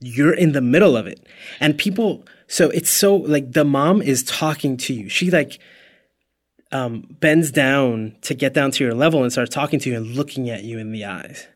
you're 0.00 0.34
in 0.34 0.52
the 0.52 0.60
middle 0.60 0.96
of 0.96 1.06
it, 1.06 1.24
and 1.60 1.78
people. 1.78 2.24
So 2.50 2.70
it's 2.70 2.90
so 2.90 3.14
like 3.14 3.52
the 3.52 3.64
mom 3.64 4.00
is 4.00 4.24
talking 4.24 4.78
to 4.78 4.94
you. 4.94 5.08
She 5.10 5.30
like 5.30 5.60
um, 6.72 7.16
bends 7.20 7.50
down 7.50 8.16
to 8.22 8.34
get 8.34 8.54
down 8.54 8.70
to 8.72 8.84
your 8.84 8.94
level 8.94 9.22
and 9.22 9.32
starts 9.32 9.54
talking 9.54 9.78
to 9.80 9.90
you 9.90 9.96
and 9.96 10.14
looking 10.14 10.50
at 10.50 10.64
you 10.64 10.78
in 10.78 10.92
the 10.92 11.04
eyes. 11.04 11.46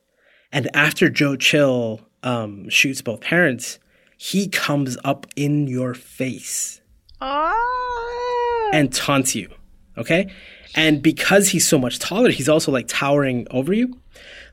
And 0.53 0.69
after 0.75 1.09
Joe 1.09 1.37
Chill 1.37 2.01
um, 2.23 2.69
shoots 2.69 3.03
both 3.03 3.21
parents, 3.21 3.79
he 4.17 4.49
comes 4.49 4.97
up 5.05 5.27
in 5.37 5.67
your 5.67 5.95
face 5.95 6.81
Ah. 7.21 8.71
and 8.73 8.93
taunts 8.93 9.35
you. 9.35 9.51
Okay? 9.99 10.31
And 10.75 11.03
because 11.03 11.49
he's 11.49 11.67
so 11.67 11.79
much 11.79 11.99
taller, 11.99 12.31
he's 12.31 12.49
also 12.49 12.73
like 12.73 12.89
towering 12.89 13.47
over 13.51 13.73
you. 13.73 13.99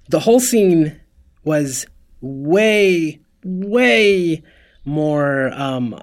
The 0.09 0.19
whole 0.19 0.39
scene 0.39 0.99
was 1.43 1.85
way, 2.21 3.19
way 3.43 4.43
more 4.85 5.51
um, 5.53 6.01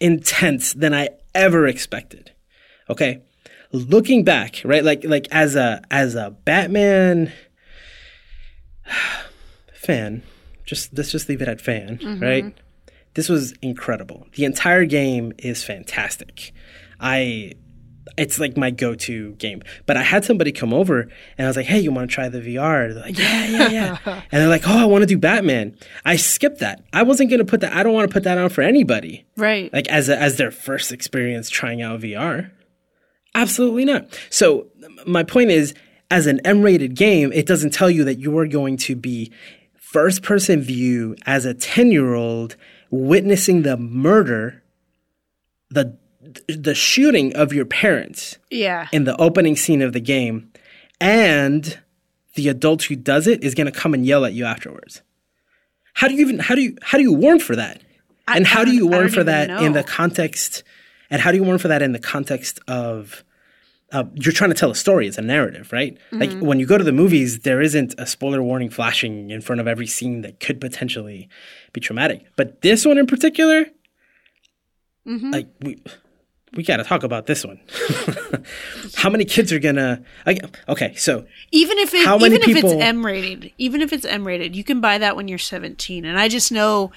intense 0.00 0.72
than 0.72 0.94
I 0.94 1.10
ever 1.34 1.66
expected. 1.66 2.32
Okay? 2.90 3.22
Looking 3.72 4.24
back, 4.24 4.60
right? 4.64 4.84
Like 4.84 5.04
like 5.04 5.28
as 5.30 5.56
a 5.56 5.82
as 5.90 6.14
a 6.14 6.30
Batman 6.44 7.32
fan, 9.74 10.22
just 10.64 10.96
let's 10.96 11.10
just 11.10 11.28
leave 11.28 11.42
it 11.42 11.48
at 11.48 11.60
fan, 11.60 11.98
mm-hmm. 11.98 12.22
right? 12.22 12.54
This 13.14 13.28
was 13.28 13.52
incredible. 13.62 14.26
The 14.34 14.44
entire 14.44 14.84
game 14.84 15.32
is 15.38 15.64
fantastic. 15.64 16.52
I 17.00 17.52
it's 18.18 18.38
like 18.38 18.56
my 18.56 18.70
go-to 18.70 19.32
game. 19.32 19.62
But 19.86 19.96
I 19.96 20.02
had 20.02 20.24
somebody 20.24 20.52
come 20.52 20.74
over 20.74 21.00
and 21.00 21.46
I 21.46 21.46
was 21.46 21.56
like, 21.56 21.66
"Hey, 21.66 21.78
you 21.80 21.92
want 21.92 22.10
to 22.10 22.14
try 22.14 22.28
the 22.28 22.40
VR?" 22.40 22.92
They're 22.92 23.02
like, 23.02 23.18
"Yeah, 23.18 23.46
yeah, 23.46 23.68
yeah." 23.68 23.98
and 24.06 24.40
they're 24.40 24.48
like, 24.48 24.68
"Oh, 24.68 24.78
I 24.78 24.84
want 24.84 25.02
to 25.02 25.06
do 25.06 25.18
Batman." 25.18 25.76
I 26.04 26.16
skipped 26.16 26.58
that. 26.58 26.84
I 26.92 27.02
wasn't 27.02 27.30
going 27.30 27.38
to 27.38 27.44
put 27.44 27.60
that 27.60 27.72
I 27.72 27.82
don't 27.82 27.94
want 27.94 28.08
to 28.08 28.12
put 28.12 28.24
that 28.24 28.38
on 28.38 28.50
for 28.50 28.62
anybody. 28.62 29.24
right. 29.36 29.72
Like 29.72 29.88
as 29.88 30.08
a, 30.08 30.18
as 30.18 30.36
their 30.36 30.50
first 30.50 30.92
experience 30.92 31.48
trying 31.48 31.82
out 31.82 32.00
VR. 32.00 32.50
Absolutely 33.34 33.84
not. 33.84 34.06
So 34.30 34.66
my 35.06 35.22
point 35.22 35.50
is 35.50 35.74
as 36.10 36.26
an 36.26 36.40
M-rated 36.44 36.94
game, 36.94 37.32
it 37.32 37.46
doesn't 37.46 37.72
tell 37.72 37.90
you 37.90 38.04
that 38.04 38.18
you 38.18 38.36
are 38.38 38.46
going 38.46 38.76
to 38.78 38.94
be 38.96 39.32
first 39.74 40.22
person 40.22 40.60
view 40.62 41.16
as 41.26 41.44
a 41.44 41.54
10 41.54 41.90
year 41.90 42.14
old 42.14 42.56
witnessing 42.90 43.62
the 43.62 43.76
murder, 43.76 44.62
the 45.70 45.96
the 46.46 46.74
shooting 46.74 47.34
of 47.34 47.52
your 47.52 47.64
parents 47.64 48.38
Yeah. 48.50 48.86
in 48.92 49.04
the 49.04 49.16
opening 49.20 49.56
scene 49.56 49.82
of 49.82 49.92
the 49.92 50.00
game, 50.00 50.52
and 51.00 51.78
the 52.34 52.48
adult 52.48 52.84
who 52.84 52.94
does 52.96 53.26
it 53.26 53.42
is 53.42 53.54
going 53.54 53.66
to 53.66 53.72
come 53.72 53.92
and 53.92 54.06
yell 54.06 54.24
at 54.24 54.32
you 54.32 54.44
afterwards. 54.44 55.02
How 55.94 56.08
do 56.08 56.14
you 56.14 56.20
even 56.20 56.38
how 56.38 56.54
do 56.54 56.62
you 56.62 56.76
how 56.80 56.96
do 56.96 57.02
you 57.02 57.12
warn 57.12 57.40
for 57.40 57.56
that? 57.56 57.82
And 58.28 58.46
how 58.46 58.64
do 58.64 58.70
I 58.70 58.74
you 58.74 58.86
warn 58.86 59.08
for 59.08 59.24
that 59.24 59.50
in 59.62 59.72
the 59.72 59.82
context? 59.82 60.62
And 61.12 61.20
how 61.20 61.30
do 61.30 61.36
you 61.36 61.44
warn 61.44 61.58
for 61.58 61.68
that 61.68 61.82
in 61.82 61.92
the 61.92 61.98
context 62.00 62.58
of 62.66 63.22
uh, 63.92 64.04
you're 64.14 64.32
trying 64.32 64.48
to 64.50 64.56
tell 64.56 64.70
a 64.70 64.74
story? 64.74 65.06
It's 65.06 65.18
a 65.18 65.22
narrative, 65.22 65.70
right? 65.72 65.96
Like 66.10 66.30
Mm-hmm. 66.30 66.46
when 66.46 66.58
you 66.58 66.66
go 66.66 66.78
to 66.78 66.84
the 66.84 66.92
movies, 66.92 67.40
there 67.40 67.60
isn't 67.60 67.94
a 67.98 68.06
spoiler 68.06 68.42
warning 68.42 68.70
flashing 68.70 69.30
in 69.30 69.40
front 69.42 69.60
of 69.60 69.68
every 69.68 69.86
scene 69.86 70.22
that 70.22 70.40
could 70.40 70.58
potentially 70.60 71.28
be 71.74 71.80
traumatic. 71.80 72.24
But 72.36 72.62
this 72.62 72.84
one 72.86 72.96
in 72.98 73.06
particular, 73.06 73.66
Mm-hmm. 75.06 75.30
like 75.32 75.48
we 75.60 75.82
we 76.54 76.62
got 76.62 76.76
to 76.78 76.84
talk 76.84 77.02
about 77.02 77.26
this 77.26 77.44
one. 77.44 77.60
how 78.96 79.10
many 79.10 79.24
kids 79.24 79.52
are 79.52 79.58
gonna? 79.58 80.02
Like, 80.26 80.38
okay, 80.68 80.94
so 80.94 81.26
Even 81.50 81.78
if 81.78 81.92
it, 81.94 82.06
even 82.08 82.32
if 82.34 82.44
people- 82.44 82.70
it's 82.72 82.82
M 82.82 83.04
rated, 83.04 83.52
even 83.58 83.80
if 83.80 83.92
it's 83.92 84.04
M 84.04 84.26
rated, 84.26 84.54
you 84.54 84.62
can 84.64 84.80
buy 84.80 84.98
that 84.98 85.16
when 85.16 85.28
you're 85.28 85.38
17. 85.38 86.04
And 86.04 86.18
I 86.18 86.28
just 86.28 86.52
know 86.52 86.92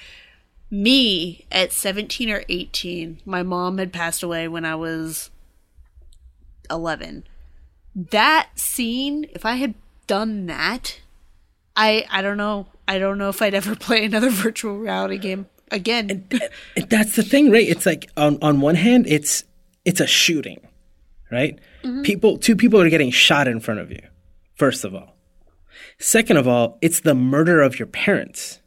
me 0.70 1.46
at 1.50 1.72
17 1.72 2.30
or 2.30 2.44
18, 2.48 3.20
my 3.24 3.42
mom 3.42 3.78
had 3.78 3.92
passed 3.92 4.22
away 4.22 4.48
when 4.48 4.64
I 4.64 4.74
was 4.74 5.30
11. 6.70 7.24
That 7.94 8.50
scene, 8.56 9.26
if 9.32 9.44
I 9.44 9.54
had 9.54 9.74
done 10.06 10.46
that, 10.46 11.00
I 11.76 12.06
I 12.10 12.22
don't 12.22 12.36
know. 12.36 12.66
I 12.88 12.98
don't 12.98 13.18
know 13.18 13.28
if 13.28 13.40
I'd 13.42 13.54
ever 13.54 13.74
play 13.76 14.04
another 14.04 14.30
virtual 14.30 14.78
reality 14.78 15.18
game 15.18 15.46
again. 15.70 16.26
And 16.76 16.90
that's 16.90 17.16
the 17.16 17.22
thing, 17.22 17.50
right? 17.50 17.66
It's 17.66 17.86
like 17.86 18.10
on 18.16 18.38
on 18.42 18.60
one 18.60 18.74
hand, 18.74 19.06
it's 19.06 19.44
it's 19.84 20.00
a 20.00 20.06
shooting, 20.06 20.66
right? 21.30 21.58
Mm-hmm. 21.84 22.02
People, 22.02 22.38
two 22.38 22.56
people 22.56 22.80
are 22.80 22.90
getting 22.90 23.10
shot 23.10 23.46
in 23.46 23.60
front 23.60 23.80
of 23.80 23.90
you. 23.90 24.02
First 24.54 24.84
of 24.84 24.94
all, 24.94 25.16
second 25.98 26.38
of 26.38 26.48
all, 26.48 26.78
it's 26.82 27.00
the 27.00 27.14
murder 27.14 27.62
of 27.62 27.78
your 27.78 27.86
parents. 27.86 28.60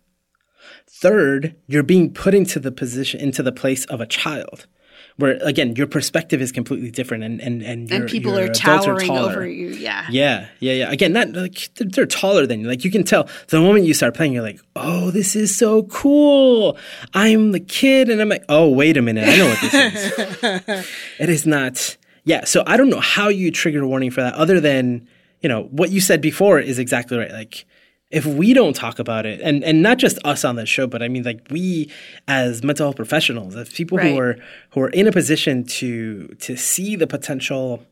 Third, 1.01 1.55
you're 1.65 1.83
being 1.83 2.13
put 2.13 2.33
into 2.33 2.59
the 2.59 2.73
position, 2.73 3.21
into 3.21 3.41
the 3.41 3.53
place 3.53 3.85
of 3.85 4.01
a 4.01 4.05
child, 4.05 4.67
where 5.15 5.39
again 5.41 5.73
your 5.77 5.87
perspective 5.87 6.41
is 6.41 6.51
completely 6.51 6.91
different, 6.91 7.23
and 7.23 7.39
and 7.39 7.61
and, 7.61 7.89
and 7.89 8.09
people 8.09 8.37
are 8.37 8.49
towering 8.49 9.07
taller. 9.07 9.31
over 9.31 9.47
you. 9.47 9.69
Yeah. 9.69 10.07
Yeah, 10.09 10.47
yeah, 10.59 10.73
yeah. 10.73 10.91
Again, 10.91 11.13
not 11.13 11.29
like 11.31 11.73
they're, 11.75 11.87
they're 11.87 12.05
taller 12.05 12.45
than 12.45 12.59
you. 12.59 12.67
Like 12.67 12.83
you 12.83 12.91
can 12.91 13.05
tell 13.05 13.29
the 13.47 13.61
moment 13.61 13.85
you 13.85 13.93
start 13.93 14.13
playing, 14.13 14.33
you're 14.33 14.43
like, 14.43 14.59
"Oh, 14.75 15.09
this 15.09 15.37
is 15.37 15.55
so 15.55 15.83
cool." 15.83 16.77
I'm 17.13 17.53
the 17.53 17.61
kid, 17.61 18.09
and 18.09 18.19
I'm 18.19 18.27
like, 18.27 18.43
"Oh, 18.49 18.67
wait 18.67 18.97
a 18.97 19.01
minute, 19.01 19.25
I 19.25 19.37
know 19.37 19.47
what 19.47 19.61
this 19.61 19.73
is." 19.73 20.85
it 21.19 21.29
is 21.29 21.47
not. 21.47 21.95
Yeah. 22.25 22.43
So 22.43 22.63
I 22.67 22.75
don't 22.75 22.89
know 22.89 22.99
how 22.99 23.29
you 23.29 23.51
trigger 23.51 23.83
a 23.83 23.87
warning 23.87 24.11
for 24.11 24.19
that, 24.19 24.33
other 24.33 24.59
than 24.59 25.07
you 25.39 25.47
know 25.47 25.63
what 25.71 25.91
you 25.91 26.01
said 26.01 26.19
before 26.19 26.59
is 26.59 26.77
exactly 26.77 27.17
right. 27.17 27.31
Like 27.31 27.65
if 28.11 28.25
we 28.25 28.53
don't 28.53 28.75
talk 28.75 28.97
about 28.99 29.25
it, 29.25 29.39
and 29.41 29.63
and 29.63 29.81
not 29.83 29.97
just 29.99 30.17
us 30.25 30.43
on 30.43 30.55
the 30.55 30.65
show, 30.65 30.87
but 30.87 31.01
I 31.03 31.07
mean 31.07 31.23
like 31.23 31.45
we 31.51 31.91
as 32.27 32.63
mental 32.63 32.87
health 32.87 32.95
professionals, 32.95 33.55
as 33.55 33.69
people 33.71 33.97
Right. 33.97 34.11
who 34.11 34.19
are 34.19 34.37
who 34.71 34.81
are 34.81 34.89
in 34.89 35.07
a 35.07 35.11
position 35.11 35.63
to 35.65 36.27
to 36.39 36.57
see 36.57 36.95
the 36.95 37.07
potential 37.07 37.85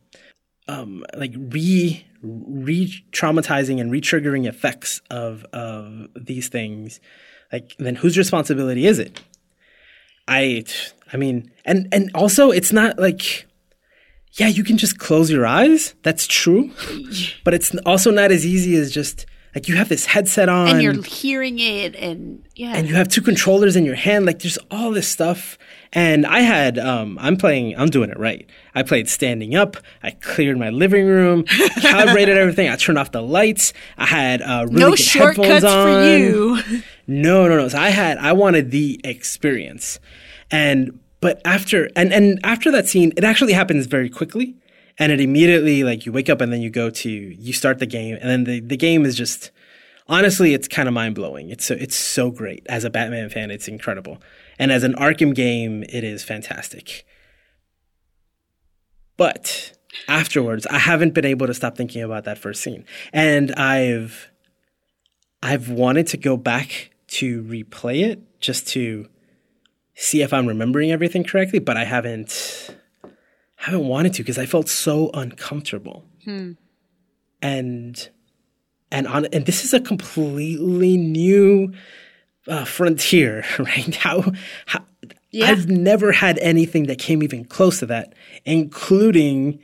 um, 0.67 1.05
like 1.15 1.33
re 1.35 2.03
re 2.23 3.03
traumatizing 3.11 3.79
and 3.79 3.91
re 3.91 4.01
triggering 4.01 4.47
effects 4.47 5.01
of 5.11 5.45
of 5.53 6.07
these 6.15 6.47
things, 6.49 6.99
like 7.53 7.75
then 7.77 7.95
whose 7.95 8.17
responsibility 8.17 8.85
is 8.87 8.99
it? 8.99 9.21
I 10.27 10.65
I 11.13 11.17
mean, 11.17 11.51
and 11.63 11.87
and 11.91 12.09
also 12.15 12.51
it's 12.51 12.71
not 12.73 12.97
like 12.99 13.45
yeah, 14.33 14.47
you 14.47 14.63
can 14.63 14.77
just 14.77 14.99
close 14.99 15.31
your 15.31 15.45
eyes. 15.45 15.95
That's 16.03 16.27
true, 16.27 16.71
but 17.43 17.53
it's 17.53 17.73
also 17.85 18.11
not 18.11 18.31
as 18.31 18.45
easy 18.45 18.75
as 18.75 18.91
just 18.91 19.25
like 19.57 19.67
you 19.67 19.75
have 19.75 19.89
this 19.89 20.05
headset 20.05 20.49
on 20.49 20.67
And 20.67 20.83
you're 20.83 21.01
hearing 21.01 21.57
it, 21.57 21.95
and 21.95 22.45
yeah. 22.55 22.75
and 22.75 22.87
you 22.87 22.93
have 22.93 23.07
two 23.07 23.21
controllers 23.21 23.75
in 23.75 23.85
your 23.85 23.95
hand 23.95 24.27
like 24.27 24.37
there's 24.39 24.59
all 24.69 24.91
this 24.91 25.07
stuff 25.07 25.57
and 25.93 26.25
i 26.27 26.41
had 26.41 26.77
um 26.77 27.17
i'm 27.19 27.37
playing 27.37 27.75
i'm 27.77 27.89
doing 27.89 28.09
it 28.09 28.19
right 28.19 28.47
i 28.75 28.83
played 28.83 29.07
standing 29.07 29.55
up 29.55 29.77
i 30.03 30.11
cleared 30.11 30.57
my 30.57 30.69
living 30.69 31.05
room 31.07 31.43
calibrated 31.81 32.37
everything 32.37 32.67
i 32.69 32.75
turned 32.75 32.97
off 32.97 33.11
the 33.11 33.21
lights 33.21 33.73
i 33.97 34.05
had 34.05 34.41
uh 34.41 34.65
really 34.67 34.79
no 34.79 34.89
good 34.91 34.99
shortcuts 34.99 35.47
headphones 35.47 35.63
on 35.63 36.03
for 36.03 36.17
you. 36.17 36.83
no, 37.07 37.47
no, 37.47 37.57
no. 37.57 37.67
So 37.69 37.79
I 37.79 37.89
had 37.89 38.17
I 38.17 38.33
wanted 38.33 38.71
the 38.71 38.99
experience. 39.03 39.99
And 40.51 40.99
but 41.19 41.41
after 41.45 41.89
and 41.95 42.13
and 42.13 42.39
after 42.43 42.71
that 42.71 42.87
scene, 42.87 43.11
it 43.17 43.23
actually 43.23 43.53
happens 43.53 43.87
very 43.87 44.09
quickly. 44.09 44.55
And 44.99 45.11
it 45.11 45.21
immediately 45.21 45.83
like 45.83 46.05
you 46.05 46.11
wake 46.11 46.29
up 46.29 46.41
and 46.41 46.51
then 46.51 46.61
you 46.61 46.69
go 46.69 46.89
to 46.89 47.09
you 47.09 47.53
start 47.53 47.79
the 47.79 47.85
game 47.85 48.17
and 48.19 48.29
then 48.29 48.43
the, 48.45 48.59
the 48.61 48.77
game 48.77 49.05
is 49.05 49.15
just 49.15 49.51
honestly 50.07 50.53
it's 50.53 50.67
kind 50.67 50.87
of 50.87 50.93
mind 50.93 51.15
blowing. 51.15 51.49
It's 51.49 51.65
so 51.65 51.75
it's 51.75 51.95
so 51.95 52.31
great. 52.31 52.65
As 52.67 52.83
a 52.83 52.89
Batman 52.89 53.29
fan, 53.29 53.51
it's 53.51 53.67
incredible. 53.67 54.19
And 54.57 54.71
as 54.71 54.83
an 54.83 54.93
Arkham 54.95 55.35
game, 55.35 55.83
it 55.83 56.03
is 56.03 56.23
fantastic. 56.23 57.05
But 59.17 59.73
afterwards, 60.07 60.65
I 60.67 60.77
haven't 60.77 61.13
been 61.13 61.25
able 61.25 61.47
to 61.47 61.53
stop 61.53 61.75
thinking 61.75 62.03
about 62.03 62.23
that 62.25 62.37
first 62.37 62.61
scene. 62.61 62.85
And 63.11 63.51
I've 63.53 64.29
I've 65.43 65.69
wanted 65.69 66.07
to 66.07 66.17
go 66.17 66.37
back 66.37 66.91
to 67.07 67.43
replay 67.43 68.03
it 68.03 68.39
just 68.39 68.67
to 68.69 69.07
see 69.95 70.21
if 70.21 70.33
I'm 70.33 70.47
remembering 70.47 70.91
everything 70.91 71.23
correctly, 71.23 71.59
but 71.59 71.77
I 71.77 71.85
haven't 71.85 72.75
haven't 73.57 73.87
wanted 73.87 74.13
to 74.13 74.23
because 74.23 74.37
I 74.37 74.45
felt 74.45 74.69
so 74.69 75.09
uncomfortable. 75.13 76.05
And 77.41 78.09
and 78.91 79.07
on 79.07 79.25
and 79.25 79.45
this 79.45 79.65
is 79.65 79.73
a 79.73 79.79
completely 79.79 80.97
new 80.97 81.73
uh, 82.47 82.65
frontier, 82.65 83.43
right? 83.59 83.95
How 83.95 84.31
how 84.65 84.85
Yeah. 85.31 85.47
I've 85.47 85.67
never 85.67 86.11
had 86.11 86.39
anything 86.39 86.87
that 86.87 86.99
came 86.99 87.21
even 87.21 87.45
close 87.45 87.79
to 87.79 87.85
that, 87.87 88.13
including 88.45 89.59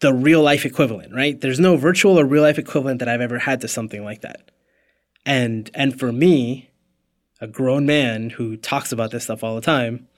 the 0.00 0.12
real 0.12 0.42
life 0.42 0.64
equivalent, 0.64 1.14
right? 1.14 1.40
There's 1.40 1.60
no 1.60 1.76
virtual 1.76 2.18
or 2.18 2.24
real 2.24 2.42
life 2.42 2.58
equivalent 2.58 2.98
that 3.00 3.08
I've 3.08 3.20
ever 3.20 3.38
had 3.38 3.60
to 3.60 3.68
something 3.68 4.02
like 4.04 4.22
that. 4.22 4.50
And 5.26 5.70
and 5.74 5.98
for 5.98 6.10
me, 6.12 6.70
a 7.40 7.46
grown 7.46 7.84
man 7.86 8.30
who 8.30 8.56
talks 8.56 8.92
about 8.92 9.10
this 9.10 9.24
stuff 9.24 9.44
all 9.44 9.54
the 9.54 9.60
time, 9.60 10.08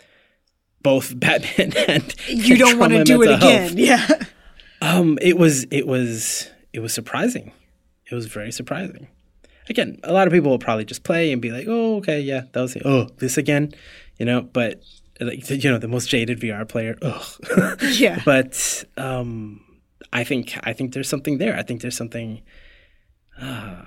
both 0.85 1.18
Batman 1.18 1.72
and 1.89 2.14
you 2.28 2.57
don't 2.57 2.78
want 2.78 2.93
to 2.93 3.03
do 3.03 3.20
it 3.22 3.30
again. 3.32 3.62
health, 3.62 3.74
Yeah. 3.74 4.07
um, 4.80 5.18
it 5.20 5.37
was 5.37 5.64
it 5.72 5.89
was 5.89 6.49
it 6.72 6.78
was 6.78 6.95
surprising. 6.95 7.51
It 8.09 8.14
was 8.14 8.26
very 8.26 8.53
surprising. 8.53 9.09
Again, 9.68 9.99
a 10.05 10.12
lot 10.12 10.26
of 10.28 10.32
people 10.32 10.51
will 10.51 10.59
probably 10.61 10.85
just 10.85 11.03
play 11.05 11.32
and 11.32 11.41
be 11.43 11.51
like, 11.51 11.66
"Oh, 11.66 11.97
okay, 11.97 12.20
yeah, 12.20 12.43
that 12.53 12.61
was 12.61 12.76
it. 12.76 12.82
Oh, 12.85 13.09
this 13.18 13.37
again," 13.39 13.72
you 14.18 14.26
know. 14.26 14.43
But 14.43 14.80
like 15.20 15.49
you 15.51 15.70
know, 15.70 15.78
the 15.78 15.89
most 15.89 16.09
jaded 16.11 16.39
VR 16.39 16.68
player, 16.68 16.97
ugh. 17.03 17.24
Yeah. 17.97 18.20
but 18.26 18.85
um, 18.99 19.64
I 20.12 20.22
think 20.22 20.59
I 20.64 20.74
think 20.74 20.93
there's 20.93 21.09
something 21.09 21.39
there. 21.39 21.57
I 21.57 21.62
think 21.62 21.80
there's 21.80 21.97
something 21.97 22.43
uh, 23.41 23.82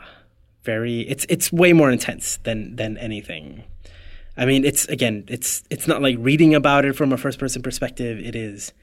very. 0.63 1.01
It's 1.01 1.25
it's 1.29 1.51
way 1.53 1.73
more 1.73 1.91
intense 1.91 2.37
than 2.43 2.75
than 2.75 2.97
anything. 2.97 3.63
I 4.38 4.45
mean, 4.45 4.63
it's 4.63 4.85
again, 4.85 5.25
it's 5.27 5.63
it's 5.69 5.88
not 5.88 6.01
like 6.01 6.15
reading 6.19 6.53
about 6.53 6.85
it 6.85 6.95
from 6.95 7.11
a 7.11 7.17
first 7.17 7.39
person 7.39 7.61
perspective. 7.61 8.19
It 8.19 8.35
is 8.35 8.73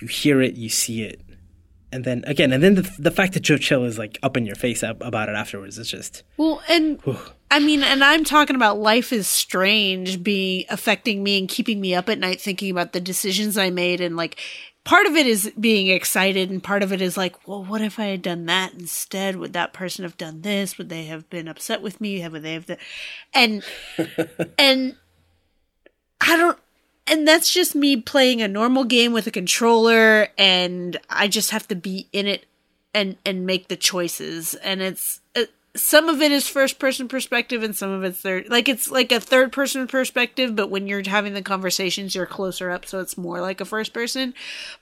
you 0.00 0.08
hear 0.08 0.40
it, 0.40 0.54
you 0.54 0.68
see 0.68 1.02
it, 1.02 1.20
and 1.90 2.04
then 2.04 2.22
again, 2.26 2.52
and 2.52 2.62
then 2.62 2.76
the 2.76 2.90
the 2.98 3.10
fact 3.10 3.34
that 3.34 3.40
Joe 3.40 3.58
Chill 3.58 3.84
is 3.84 3.98
like 3.98 4.18
up 4.22 4.36
in 4.36 4.46
your 4.46 4.54
face 4.54 4.82
about 4.82 5.28
it 5.28 5.34
afterwards. 5.34 5.78
is 5.78 5.90
just 5.90 6.22
Well, 6.36 6.62
and 6.68 7.00
I 7.50 7.58
mean, 7.58 7.82
and 7.82 8.04
I'm 8.04 8.24
talking 8.24 8.56
about 8.56 8.78
life 8.78 9.12
is 9.12 9.26
strange 9.26 10.22
being 10.22 10.64
affecting 10.68 11.22
me 11.22 11.38
and 11.38 11.48
keeping 11.48 11.80
me 11.80 11.94
up 11.94 12.08
at 12.08 12.18
night 12.18 12.40
thinking 12.40 12.70
about 12.70 12.92
the 12.92 13.00
decisions 13.00 13.58
I 13.58 13.70
made 13.70 14.00
and 14.00 14.16
like 14.16 14.38
part 14.86 15.06
of 15.06 15.16
it 15.16 15.26
is 15.26 15.52
being 15.58 15.88
excited 15.88 16.48
and 16.48 16.62
part 16.62 16.84
of 16.84 16.92
it 16.92 17.02
is 17.02 17.16
like, 17.16 17.46
well, 17.46 17.62
what 17.62 17.82
if 17.82 17.98
I 17.98 18.04
had 18.04 18.22
done 18.22 18.46
that 18.46 18.72
instead? 18.72 19.34
Would 19.34 19.52
that 19.52 19.72
person 19.72 20.04
have 20.04 20.16
done 20.16 20.42
this? 20.42 20.78
Would 20.78 20.88
they 20.88 21.06
have 21.06 21.28
been 21.28 21.48
upset 21.48 21.82
with 21.82 22.00
me? 22.00 22.26
Would 22.26 22.42
they 22.42 22.54
have 22.54 22.66
the 22.66 22.78
and 23.34 23.64
and 24.58 24.94
I 26.20 26.36
don't 26.36 26.58
and 27.08 27.26
that's 27.26 27.52
just 27.52 27.74
me 27.74 27.96
playing 27.96 28.40
a 28.40 28.48
normal 28.48 28.84
game 28.84 29.12
with 29.12 29.26
a 29.26 29.32
controller 29.32 30.28
and 30.38 30.96
I 31.10 31.26
just 31.26 31.50
have 31.50 31.66
to 31.68 31.74
be 31.74 32.08
in 32.12 32.28
it 32.28 32.46
and 32.94 33.16
and 33.26 33.44
make 33.44 33.66
the 33.66 33.76
choices 33.76 34.54
and 34.54 34.80
it's 34.80 35.20
some 35.76 36.08
of 36.08 36.20
it 36.20 36.32
is 36.32 36.48
first 36.48 36.78
person 36.78 37.08
perspective 37.08 37.62
and 37.62 37.76
some 37.76 37.90
of 37.90 38.02
it's 38.02 38.20
third 38.20 38.48
like 38.48 38.68
it's 38.68 38.90
like 38.90 39.12
a 39.12 39.20
third 39.20 39.52
person 39.52 39.86
perspective 39.86 40.56
but 40.56 40.70
when 40.70 40.86
you're 40.86 41.02
having 41.06 41.34
the 41.34 41.42
conversations 41.42 42.14
you're 42.14 42.26
closer 42.26 42.70
up 42.70 42.86
so 42.86 43.00
it's 43.00 43.16
more 43.16 43.40
like 43.40 43.60
a 43.60 43.64
first 43.64 43.92
person 43.92 44.34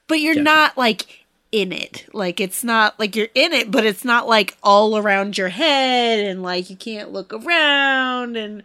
but 0.07 0.21
you're 0.21 0.41
not 0.41 0.77
like 0.79 1.25
in 1.55 1.71
it. 1.71 2.07
Like 2.13 2.41
it's 2.41 2.65
not 2.65 2.99
like 2.99 3.15
you're 3.15 3.29
in 3.33 3.53
it, 3.53 3.71
but 3.71 3.87
it's 3.87 4.05
not 4.05 4.27
like 4.27 4.57
all 4.61 4.99
around 4.99 5.39
your 5.39 5.51
head 5.51 6.19
and 6.19 6.43
like 6.43 6.69
you 6.69 6.75
can't 6.75 7.13
look 7.13 7.33
around 7.33 8.37
and 8.37 8.65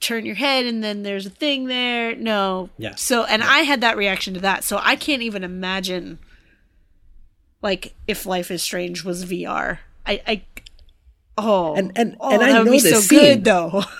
turn 0.00 0.26
your 0.26 0.34
head 0.34 0.66
and 0.66 0.84
then 0.84 1.02
there's 1.02 1.24
a 1.24 1.30
thing 1.30 1.64
there. 1.64 2.14
No. 2.14 2.68
Yeah. 2.76 2.94
So 2.96 3.24
and 3.24 3.42
I 3.42 3.60
had 3.60 3.80
that 3.80 3.96
reaction 3.96 4.34
to 4.34 4.40
that. 4.40 4.64
So 4.64 4.78
I 4.82 4.96
can't 4.96 5.22
even 5.22 5.42
imagine 5.42 6.18
like 7.62 7.94
if 8.06 8.26
Life 8.26 8.50
is 8.50 8.62
Strange 8.62 9.02
was 9.02 9.24
VR. 9.24 9.78
I 10.06 10.20
I 10.26 10.42
Oh, 11.36 11.74
And- 11.74 11.90
and- 11.96 12.16
oh, 12.20 12.30
and 12.32 12.42
I 12.42 12.52
know 12.52 12.64
this 12.64 12.88
so 12.88 13.00
scene. 13.00 13.18
good 13.20 13.44
though. 13.44 13.82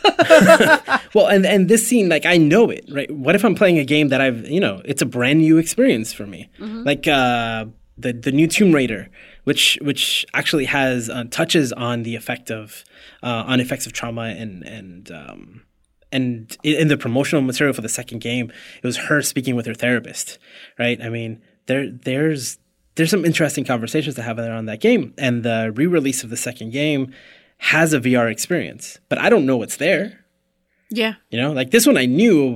Well, 1.14 1.28
and 1.28 1.46
and 1.46 1.68
this 1.68 1.86
scene, 1.86 2.08
like 2.08 2.26
I 2.26 2.36
know 2.38 2.70
it, 2.70 2.84
right? 2.90 3.08
What 3.10 3.36
if 3.36 3.44
I'm 3.44 3.54
playing 3.54 3.78
a 3.78 3.84
game 3.84 4.08
that 4.08 4.20
I've, 4.20 4.48
you 4.48 4.58
know, 4.58 4.82
it's 4.84 5.00
a 5.00 5.06
brand 5.06 5.38
new 5.40 5.58
experience 5.58 6.12
for 6.12 6.26
me, 6.26 6.48
like 6.58 7.06
uh, 7.06 7.66
the 7.96 8.12
the 8.12 8.32
new 8.32 8.48
Tomb 8.48 8.72
Raider, 8.72 9.08
which 9.44 9.78
which 9.82 10.26
actually 10.34 10.64
has 10.64 11.08
uh, 11.08 11.24
touches 11.30 11.72
on 11.72 12.02
the 12.02 12.16
effect 12.16 12.50
of 12.50 12.84
uh, 13.22 13.44
on 13.46 13.60
effects 13.60 13.86
of 13.86 13.92
trauma 13.92 14.22
and 14.36 14.64
and 14.64 15.10
um, 15.12 15.62
and 16.10 16.56
in 16.64 16.88
the 16.88 16.96
promotional 16.96 17.42
material 17.42 17.72
for 17.74 17.82
the 17.82 17.88
second 17.88 18.18
game, 18.20 18.50
it 18.82 18.84
was 18.86 18.96
her 18.96 19.22
speaking 19.22 19.54
with 19.54 19.66
her 19.66 19.74
therapist, 19.74 20.38
right? 20.80 21.00
I 21.00 21.08
mean, 21.10 21.40
there 21.66 21.88
there's 21.92 22.58
there's 22.94 23.10
some 23.10 23.24
interesting 23.24 23.64
conversations 23.64 24.14
to 24.16 24.22
have 24.22 24.38
around 24.38 24.66
that 24.66 24.80
game, 24.80 25.14
and 25.18 25.42
the 25.42 25.72
re-release 25.74 26.24
of 26.24 26.30
the 26.30 26.36
second 26.36 26.70
game 26.72 27.12
has 27.58 27.92
a 27.92 28.00
VR 28.00 28.30
experience, 28.30 28.98
but 29.08 29.18
I 29.18 29.30
don't 29.30 29.46
know 29.46 29.56
what's 29.56 29.76
there. 29.76 30.24
yeah. 30.90 31.14
You 31.30 31.40
know, 31.40 31.52
like 31.52 31.70
this 31.70 31.86
one, 31.86 31.96
I 31.96 32.06
knew 32.06 32.50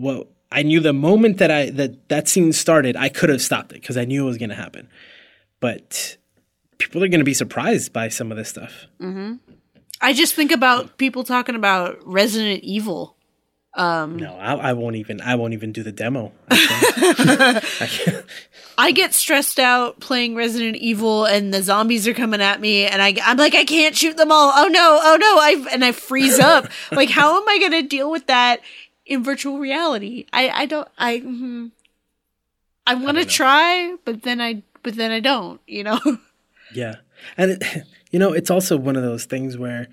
what 0.00 0.28
I 0.50 0.62
knew 0.62 0.80
the 0.80 0.92
moment 0.92 1.38
that 1.38 1.50
I 1.50 1.70
that 1.70 2.08
that 2.08 2.28
scene 2.28 2.52
started, 2.52 2.96
I 2.96 3.08
could 3.08 3.28
have 3.28 3.42
stopped 3.42 3.72
it 3.72 3.80
because 3.80 3.96
I 3.96 4.04
knew 4.04 4.22
it 4.22 4.26
was 4.26 4.38
going 4.38 4.50
to 4.50 4.54
happen. 4.54 4.88
But 5.60 6.16
people 6.78 7.02
are 7.02 7.08
going 7.08 7.20
to 7.20 7.24
be 7.24 7.34
surprised 7.34 7.92
by 7.92 8.08
some 8.08 8.30
of 8.30 8.36
this 8.36 8.48
stuff. 8.48 8.86
Mm-hmm. 9.00 9.34
I 10.00 10.12
just 10.12 10.34
think 10.34 10.52
about 10.52 10.98
people 10.98 11.24
talking 11.24 11.54
about 11.54 11.98
Resident 12.04 12.62
Evil. 12.62 13.13
No, 13.76 14.34
I, 14.36 14.54
I 14.54 14.72
won't 14.72 14.96
even. 14.96 15.20
I 15.20 15.34
won't 15.34 15.52
even 15.52 15.72
do 15.72 15.82
the 15.82 15.92
demo. 15.92 16.32
I. 16.50 17.60
I. 17.80 18.22
I 18.76 18.90
get 18.90 19.14
stressed 19.14 19.60
out 19.60 20.00
playing 20.00 20.34
Resident 20.34 20.76
Evil 20.76 21.24
and 21.24 21.54
the 21.54 21.62
zombies 21.62 22.08
are 22.08 22.14
coming 22.14 22.40
at 22.40 22.60
me 22.60 22.86
and 22.86 23.00
I, 23.00 23.14
I'm 23.22 23.36
like, 23.36 23.54
I 23.54 23.64
can't 23.64 23.96
shoot 23.96 24.16
them 24.16 24.32
all. 24.32 24.52
Oh 24.54 24.66
no, 24.66 25.00
oh 25.02 25.16
no. 25.16 25.36
I, 25.38 25.66
and 25.72 25.84
I 25.84 25.92
freeze 25.92 26.40
up. 26.40 26.68
like, 26.92 27.10
how 27.10 27.40
am 27.40 27.48
I 27.48 27.58
going 27.58 27.72
to 27.72 27.82
deal 27.82 28.10
with 28.10 28.26
that 28.26 28.60
in 29.06 29.22
virtual 29.22 29.58
reality? 29.58 30.26
I, 30.32 30.48
I 30.50 30.66
don't, 30.66 30.88
I, 30.98 31.20
mm, 31.20 31.70
I 32.86 32.94
want 32.94 33.18
to 33.18 33.24
try, 33.24 33.94
but 34.04 34.22
then 34.22 34.40
I, 34.40 34.62
but 34.82 34.96
then 34.96 35.10
I 35.10 35.20
don't, 35.20 35.60
you 35.66 35.84
know? 35.84 36.00
Yeah, 36.72 36.96
and 37.36 37.52
it, 37.52 37.84
you 38.10 38.18
know, 38.18 38.32
it's 38.32 38.50
also 38.50 38.76
one 38.76 38.96
of 38.96 39.02
those 39.02 39.26
things 39.26 39.56
where 39.56 39.86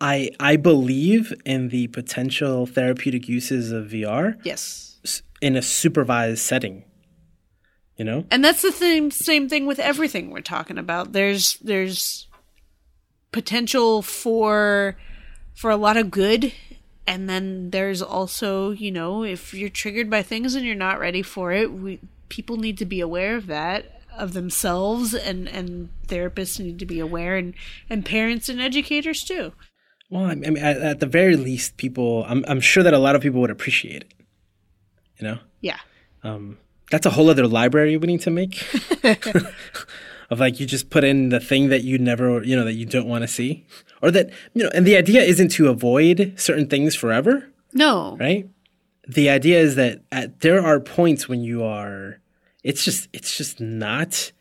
I 0.00 0.30
I 0.38 0.56
believe 0.56 1.32
in 1.44 1.68
the 1.68 1.88
potential 1.88 2.66
therapeutic 2.66 3.28
uses 3.28 3.72
of 3.72 3.86
VR 3.86 4.38
yes. 4.44 5.22
in 5.40 5.56
a 5.56 5.62
supervised 5.62 6.40
setting. 6.40 6.84
You 7.96 8.04
know, 8.04 8.26
And 8.30 8.44
that's 8.44 8.60
the 8.60 8.72
same 8.72 9.10
same 9.10 9.48
thing 9.48 9.66
with 9.66 9.78
everything 9.78 10.30
we're 10.30 10.42
talking 10.42 10.76
about. 10.76 11.12
There's 11.12 11.54
there's 11.58 12.28
potential 13.32 14.02
for 14.02 14.96
for 15.54 15.70
a 15.70 15.76
lot 15.76 15.96
of 15.96 16.10
good 16.10 16.52
and 17.06 17.28
then 17.28 17.70
there's 17.70 18.02
also, 18.02 18.72
you 18.72 18.90
know, 18.90 19.22
if 19.22 19.54
you're 19.54 19.68
triggered 19.68 20.10
by 20.10 20.22
things 20.22 20.54
and 20.54 20.66
you're 20.66 20.74
not 20.74 20.98
ready 20.98 21.22
for 21.22 21.52
it, 21.52 21.72
we 21.72 22.00
people 22.28 22.56
need 22.56 22.76
to 22.78 22.84
be 22.84 23.00
aware 23.00 23.36
of 23.36 23.46
that 23.46 23.92
of 24.16 24.32
themselves 24.32 25.14
and 25.14 25.48
and 25.48 25.88
therapists 26.08 26.58
need 26.58 26.78
to 26.78 26.86
be 26.86 26.98
aware 26.98 27.36
and 27.36 27.54
and 27.88 28.04
parents 28.04 28.48
and 28.48 28.60
educators 28.60 29.22
too. 29.22 29.52
Well, 30.10 30.24
I 30.24 30.34
mean, 30.36 30.56
at, 30.58 30.76
at 30.78 31.00
the 31.00 31.06
very 31.06 31.36
least, 31.36 31.76
people. 31.76 32.24
I'm 32.28 32.44
I'm 32.48 32.60
sure 32.60 32.82
that 32.82 32.94
a 32.94 32.98
lot 32.98 33.16
of 33.16 33.22
people 33.22 33.40
would 33.40 33.50
appreciate 33.50 34.02
it. 34.02 34.14
You 35.18 35.28
know, 35.28 35.38
Yeah. 35.60 35.78
um, 36.22 36.58
that's 36.90 37.06
a 37.06 37.10
whole 37.10 37.30
other 37.30 37.46
library 37.46 37.96
we 37.96 38.06
need 38.06 38.20
to 38.22 38.30
make. 38.30 38.62
of 40.30 40.40
like 40.40 40.60
you 40.60 40.66
just 40.66 40.90
put 40.90 41.04
in 41.04 41.28
the 41.30 41.40
thing 41.40 41.68
that 41.68 41.82
you 41.84 41.98
never, 41.98 42.42
you 42.42 42.54
know, 42.56 42.64
that 42.64 42.74
you 42.74 42.84
don't 42.86 43.06
want 43.08 43.22
to 43.22 43.28
see, 43.28 43.66
or 44.02 44.10
that 44.10 44.30
you 44.54 44.62
know. 44.64 44.70
And 44.74 44.86
the 44.86 44.96
idea 44.96 45.22
isn't 45.22 45.48
to 45.52 45.68
avoid 45.68 46.34
certain 46.36 46.68
things 46.68 46.94
forever, 46.94 47.48
No. 47.72 48.16
right? 48.18 48.48
The 49.08 49.30
idea 49.30 49.60
is 49.60 49.76
that 49.76 50.02
at, 50.10 50.40
there 50.40 50.60
are 50.64 50.80
points 50.80 51.28
when 51.28 51.42
you 51.42 51.62
are. 51.64 52.20
It's 52.64 52.84
just 52.84 53.08
it's 53.12 53.36
just 53.36 53.60
not 53.60 54.32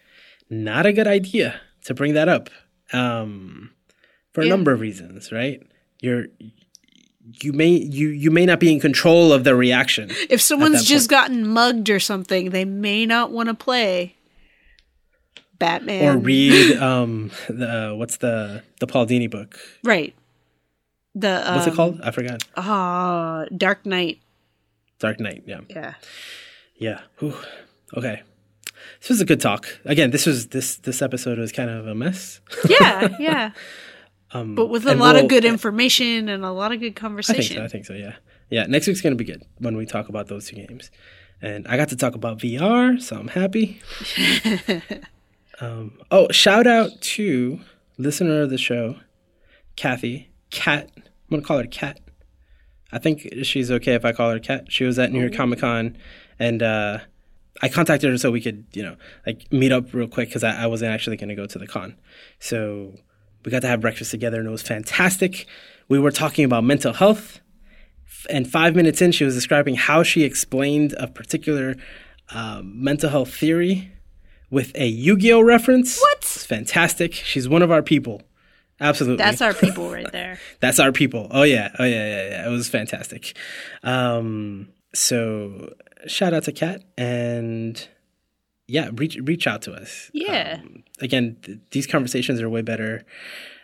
not 0.49 0.85
a 0.85 0.93
good 0.93 1.07
idea 1.07 1.59
to 1.85 1.93
bring 1.93 2.13
that 2.15 2.27
up. 2.27 2.49
Um, 2.93 3.71
for 4.35 4.41
a 4.41 4.45
number 4.45 4.71
of 4.73 4.81
reasons, 4.81 5.31
right? 5.31 5.63
You're 6.01 6.25
you 7.41 7.53
may 7.53 7.69
you 7.69 8.09
you 8.09 8.29
may 8.29 8.45
not 8.45 8.59
be 8.59 8.71
in 8.71 8.79
control 8.79 9.33
of 9.33 9.45
the 9.45 9.55
reaction. 9.55 10.11
If 10.29 10.41
someone's 10.41 10.83
just 10.83 11.09
gotten 11.09 11.47
mugged 11.47 11.89
or 11.89 11.99
something, 11.99 12.49
they 12.51 12.65
may 12.65 13.05
not 13.05 13.31
want 13.31 13.47
to 13.49 13.55
play 13.55 14.15
Batman 15.57 16.17
Or 16.17 16.19
read 16.19 16.77
um 16.77 17.31
the 17.47 17.95
what's 17.97 18.17
the 18.17 18.61
the 18.79 18.87
Paul 18.87 19.07
Dini 19.07 19.31
book? 19.31 19.57
Right. 19.83 20.13
The 21.15 21.41
What's 21.47 21.65
um, 21.65 21.73
it 21.73 21.75
called? 21.77 22.01
I 22.01 22.11
forgot. 22.11 22.43
Ah, 22.57 23.45
Dark 23.55 23.85
Night. 23.85 24.19
Dark 24.99 25.21
Night. 25.21 25.43
Yeah, 25.47 25.61
Yeah. 25.69 25.93
yeah. 26.75 26.99
Whew. 27.19 27.33
Okay, 27.95 28.21
this 28.99 29.09
was 29.09 29.21
a 29.21 29.25
good 29.25 29.39
talk. 29.39 29.79
Again, 29.85 30.11
this 30.11 30.25
was 30.25 30.47
this 30.47 30.75
this 30.75 31.01
episode 31.01 31.37
was 31.37 31.53
kind 31.53 31.69
of 31.69 31.87
a 31.87 31.95
mess. 31.95 32.41
Yeah, 32.67 33.07
yeah. 33.19 33.51
Um, 34.35 34.53
But 34.53 34.67
with 34.67 34.85
a 34.85 34.95
lot 34.95 35.15
we'll- 35.15 35.23
of 35.23 35.29
good 35.29 35.45
information 35.45 36.27
and 36.29 36.43
a 36.43 36.51
lot 36.51 36.71
of 36.73 36.79
good 36.81 36.95
conversation. 36.95 37.57
I 37.61 37.67
think 37.67 37.85
so. 37.85 37.93
I 37.93 37.95
think 37.95 38.01
so. 38.09 38.09
Yeah, 38.09 38.15
yeah. 38.49 38.65
Next 38.67 38.85
week's 38.87 39.01
gonna 39.01 39.15
be 39.15 39.23
good 39.23 39.43
when 39.59 39.77
we 39.77 39.85
talk 39.85 40.09
about 40.09 40.27
those 40.27 40.47
two 40.49 40.57
games, 40.57 40.91
and 41.41 41.65
I 41.67 41.77
got 41.77 41.89
to 41.89 41.95
talk 41.95 42.15
about 42.15 42.39
VR, 42.39 43.01
so 43.01 43.15
I'm 43.15 43.29
happy. 43.29 43.79
um, 45.61 45.97
oh, 46.11 46.27
shout 46.31 46.67
out 46.67 47.01
to 47.15 47.59
listener 47.97 48.41
of 48.41 48.49
the 48.49 48.57
show, 48.57 48.97
Kathy 49.75 50.31
Cat. 50.51 50.89
I'm 50.97 51.03
gonna 51.29 51.41
call 51.41 51.57
her 51.59 51.65
Cat. 51.65 51.99
I 52.91 52.99
think 52.99 53.27
she's 53.43 53.71
okay 53.71 53.93
if 53.93 54.05
I 54.05 54.11
call 54.11 54.31
her 54.31 54.39
Cat. 54.39 54.65
She 54.69 54.83
was 54.83 54.99
at 54.99 55.11
New 55.11 55.19
York 55.19 55.33
Comic 55.33 55.59
Con, 55.59 55.97
and 56.39 56.61
uh, 56.61 56.99
I 57.61 57.69
contacted 57.69 58.09
her 58.09 58.17
so 58.17 58.31
we 58.31 58.41
could, 58.41 58.65
you 58.73 58.83
know, 58.83 58.95
like 59.25 59.51
meet 59.51 59.71
up 59.71 59.93
real 59.93 60.07
quick 60.07 60.27
because 60.29 60.43
I, 60.43 60.63
I 60.63 60.67
wasn't 60.67 60.91
actually 60.91 61.17
to 61.17 61.35
go 61.35 61.45
to 61.45 61.57
the 61.57 61.67
con. 61.67 61.95
So 62.39 62.95
we 63.45 63.51
got 63.51 63.61
to 63.61 63.67
have 63.67 63.81
breakfast 63.81 64.11
together, 64.11 64.39
and 64.39 64.47
it 64.47 64.51
was 64.51 64.61
fantastic. 64.63 65.45
We 65.87 65.99
were 65.99 66.11
talking 66.11 66.43
about 66.45 66.63
mental 66.63 66.93
health, 66.93 67.39
and 68.29 68.49
five 68.49 68.75
minutes 68.75 69.01
in, 69.01 69.11
she 69.11 69.23
was 69.23 69.35
describing 69.35 69.75
how 69.75 70.03
she 70.03 70.23
explained 70.23 70.93
a 70.97 71.07
particular 71.07 71.75
um, 72.33 72.83
mental 72.83 73.09
health 73.09 73.33
theory 73.33 73.91
with 74.49 74.71
a 74.75 74.87
Yu-Gi-Oh 74.87 75.41
reference. 75.41 75.99
What? 75.99 76.17
It's 76.19 76.45
fantastic. 76.45 77.13
She's 77.13 77.47
one 77.47 77.61
of 77.61 77.71
our 77.71 77.83
people. 77.83 78.21
Absolutely. 78.79 79.23
That's 79.23 79.41
our 79.41 79.53
people 79.53 79.89
right 79.89 80.11
there. 80.11 80.39
That's 80.59 80.79
our 80.79 80.91
people. 80.91 81.27
Oh 81.31 81.43
yeah. 81.43 81.73
Oh 81.79 81.83
yeah. 81.83 82.05
Yeah. 82.07 82.29
Yeah. 82.29 82.47
It 82.47 82.49
was 82.49 82.67
fantastic. 82.67 83.37
Um, 83.83 84.69
so 84.93 85.73
shout 86.07 86.33
out 86.33 86.43
to 86.43 86.51
Kat 86.51 86.83
and 86.97 87.87
yeah, 88.67 88.89
reach 88.93 89.17
reach 89.23 89.47
out 89.47 89.61
to 89.63 89.73
us. 89.73 90.09
Yeah. 90.13 90.59
Um, 90.61 90.83
again, 90.99 91.37
th- 91.43 91.59
these 91.71 91.87
conversations 91.87 92.41
are 92.41 92.49
way 92.49 92.61
better 92.61 93.05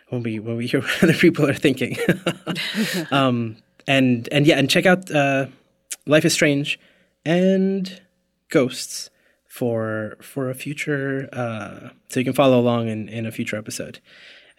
when 0.08 0.22
we 0.22 0.38
when 0.38 0.56
we 0.56 0.66
hear 0.68 0.80
what 0.80 1.02
other 1.02 1.14
people 1.14 1.48
are 1.48 1.54
thinking. 1.54 1.96
um, 3.10 3.56
and 3.86 4.28
and 4.30 4.46
yeah, 4.46 4.58
and 4.58 4.70
check 4.70 4.86
out 4.86 5.10
uh, 5.10 5.46
Life 6.06 6.24
is 6.24 6.32
Strange 6.32 6.78
and 7.24 8.00
Ghosts 8.48 9.10
for 9.48 10.16
for 10.20 10.50
a 10.50 10.54
future 10.54 11.28
uh, 11.32 11.90
so 12.08 12.20
you 12.20 12.24
can 12.24 12.32
follow 12.32 12.58
along 12.60 12.88
in, 12.88 13.08
in 13.08 13.26
a 13.26 13.32
future 13.32 13.56
episode. 13.56 14.00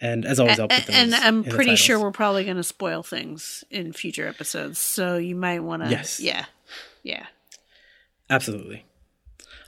And 0.00 0.24
as 0.26 0.38
always, 0.38 0.60
I'll 0.60 0.68
put 0.68 0.86
those 0.86 0.94
and 0.94 1.14
I'm 1.14 1.44
pretty 1.44 1.76
sure 1.76 1.98
we're 1.98 2.10
probably 2.10 2.44
going 2.44 2.56
to 2.56 2.62
spoil 2.64 3.02
things 3.02 3.64
in 3.70 3.92
future 3.92 4.26
episodes. 4.26 4.78
So 4.78 5.16
you 5.16 5.34
might 5.34 5.60
want 5.60 5.82
to. 5.84 5.90
Yes. 5.90 6.20
Yeah. 6.20 6.44
Yeah. 7.02 7.26
Absolutely. 8.28 8.84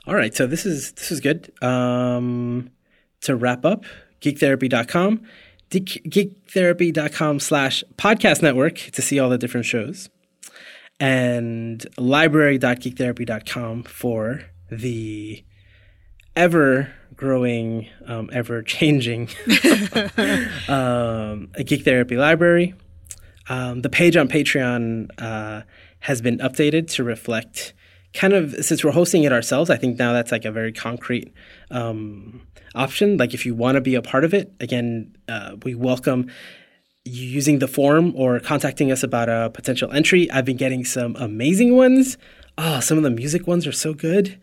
All 0.07 0.15
right, 0.15 0.33
so 0.33 0.47
this 0.47 0.65
is 0.65 0.93
this 0.93 1.11
is 1.11 1.19
good. 1.19 1.51
Um, 1.61 2.69
to 3.21 3.35
wrap 3.35 3.65
up, 3.65 3.83
geektherapy.com, 4.21 5.21
geektherapy.com 5.69 7.39
slash 7.41 7.83
podcast 7.97 8.41
network 8.41 8.75
to 8.75 9.01
see 9.01 9.19
all 9.19 9.29
the 9.29 9.37
different 9.37 9.65
shows, 9.65 10.09
and 10.97 11.85
library.geektherapy.com 11.97 13.83
for 13.83 14.43
the 14.71 15.43
ever 16.37 16.93
growing, 17.13 17.89
um, 18.05 18.29
ever 18.31 18.61
changing 18.61 19.27
um, 20.69 21.49
a 21.55 21.65
Geek 21.65 21.83
Therapy 21.83 22.15
library. 22.15 22.75
Um, 23.49 23.81
the 23.81 23.89
page 23.89 24.15
on 24.15 24.29
Patreon 24.29 25.09
uh, 25.17 25.63
has 25.99 26.21
been 26.21 26.37
updated 26.37 26.89
to 26.91 27.03
reflect 27.03 27.73
kind 28.13 28.33
of 28.33 28.53
since 28.63 28.83
we're 28.83 28.91
hosting 28.91 29.23
it 29.23 29.31
ourselves, 29.31 29.69
I 29.69 29.77
think 29.77 29.99
now 29.99 30.13
that's 30.13 30.31
like 30.31 30.45
a 30.45 30.51
very 30.51 30.71
concrete 30.71 31.33
um, 31.71 32.41
option. 32.75 33.17
Like 33.17 33.33
if 33.33 33.45
you 33.45 33.55
want 33.55 33.75
to 33.75 33.81
be 33.81 33.95
a 33.95 34.01
part 34.01 34.23
of 34.23 34.33
it, 34.33 34.53
again, 34.59 35.15
uh, 35.27 35.55
we 35.63 35.75
welcome 35.75 36.29
you 37.05 37.25
using 37.25 37.59
the 37.59 37.67
form 37.67 38.13
or 38.15 38.39
contacting 38.39 38.91
us 38.91 39.03
about 39.03 39.29
a 39.29 39.49
potential 39.53 39.91
entry. 39.91 40.29
I've 40.31 40.45
been 40.45 40.57
getting 40.57 40.83
some 40.83 41.15
amazing 41.15 41.75
ones. 41.75 42.17
Oh, 42.57 42.79
some 42.79 42.97
of 42.97 43.03
the 43.03 43.09
music 43.09 43.47
ones 43.47 43.65
are 43.67 43.71
so 43.71 43.93
good. 43.93 44.39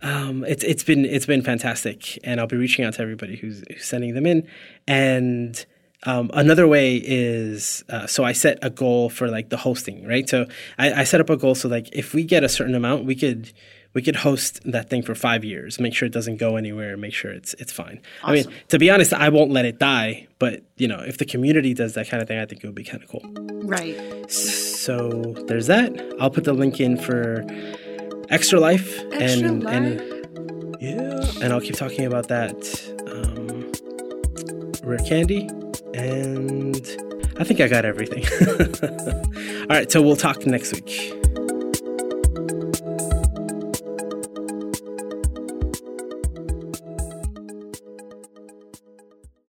Um, 0.00 0.44
it's 0.44 0.64
it's 0.64 0.84
been 0.84 1.04
it's 1.04 1.26
been 1.26 1.42
fantastic, 1.42 2.18
and 2.24 2.40
I'll 2.40 2.46
be 2.46 2.56
reaching 2.56 2.84
out 2.84 2.94
to 2.94 3.02
everybody 3.02 3.36
who's, 3.36 3.62
who's 3.68 3.84
sending 3.84 4.14
them 4.14 4.26
in. 4.26 4.46
And 4.86 5.64
um, 6.04 6.30
another 6.32 6.68
way 6.68 6.96
is 6.96 7.84
uh, 7.88 8.06
so 8.06 8.24
I 8.24 8.32
set 8.32 8.58
a 8.62 8.70
goal 8.70 9.10
for 9.10 9.28
like 9.28 9.48
the 9.48 9.56
hosting, 9.56 10.06
right? 10.06 10.28
So 10.28 10.46
I, 10.78 10.92
I 10.92 11.04
set 11.04 11.20
up 11.20 11.30
a 11.30 11.36
goal 11.36 11.54
so 11.54 11.68
like 11.68 11.88
if 11.92 12.14
we 12.14 12.24
get 12.24 12.44
a 12.44 12.48
certain 12.48 12.74
amount, 12.74 13.04
we 13.04 13.14
could 13.14 13.52
we 13.94 14.02
could 14.02 14.16
host 14.16 14.60
that 14.64 14.90
thing 14.90 15.02
for 15.02 15.14
five 15.14 15.44
years, 15.44 15.80
make 15.80 15.94
sure 15.94 16.06
it 16.06 16.12
doesn't 16.12 16.36
go 16.36 16.56
anywhere, 16.56 16.96
make 16.96 17.14
sure 17.14 17.32
it's 17.32 17.54
it's 17.54 17.72
fine. 17.72 18.00
Awesome. 18.22 18.30
I 18.30 18.32
mean, 18.32 18.46
to 18.68 18.78
be 18.78 18.90
honest, 18.90 19.12
I 19.12 19.28
won't 19.30 19.50
let 19.50 19.64
it 19.64 19.78
die, 19.78 20.28
but 20.38 20.62
you 20.76 20.86
know, 20.86 21.00
if 21.00 21.18
the 21.18 21.24
community 21.24 21.74
does 21.74 21.94
that 21.94 22.08
kind 22.08 22.22
of 22.22 22.28
thing, 22.28 22.38
I 22.38 22.46
think 22.46 22.62
it 22.62 22.66
would 22.66 22.76
be 22.76 22.84
kind 22.84 23.02
of 23.02 23.08
cool. 23.08 23.22
Right. 23.64 24.30
So 24.30 25.34
there's 25.48 25.66
that. 25.66 25.90
I'll 26.20 26.30
put 26.30 26.44
the 26.44 26.52
link 26.52 26.80
in 26.80 26.96
for 26.96 27.44
Extra 28.28 28.60
Life 28.60 29.00
Extra 29.12 29.48
and 29.48 29.64
life. 29.64 29.74
and 29.74 30.18
yeah, 30.80 31.32
and 31.42 31.52
I'll 31.52 31.60
keep 31.60 31.74
talking 31.74 32.04
about 32.04 32.28
that 32.28 32.54
um, 33.08 33.72
rare 34.86 34.98
candy, 34.98 35.48
and 35.94 36.76
I 37.38 37.44
think 37.44 37.60
I 37.60 37.68
got 37.68 37.84
everything. 37.84 38.24
All 39.62 39.66
right, 39.68 39.90
so 39.90 40.02
we'll 40.02 40.16
talk 40.16 40.46
next 40.46 40.72
week. 40.72 41.14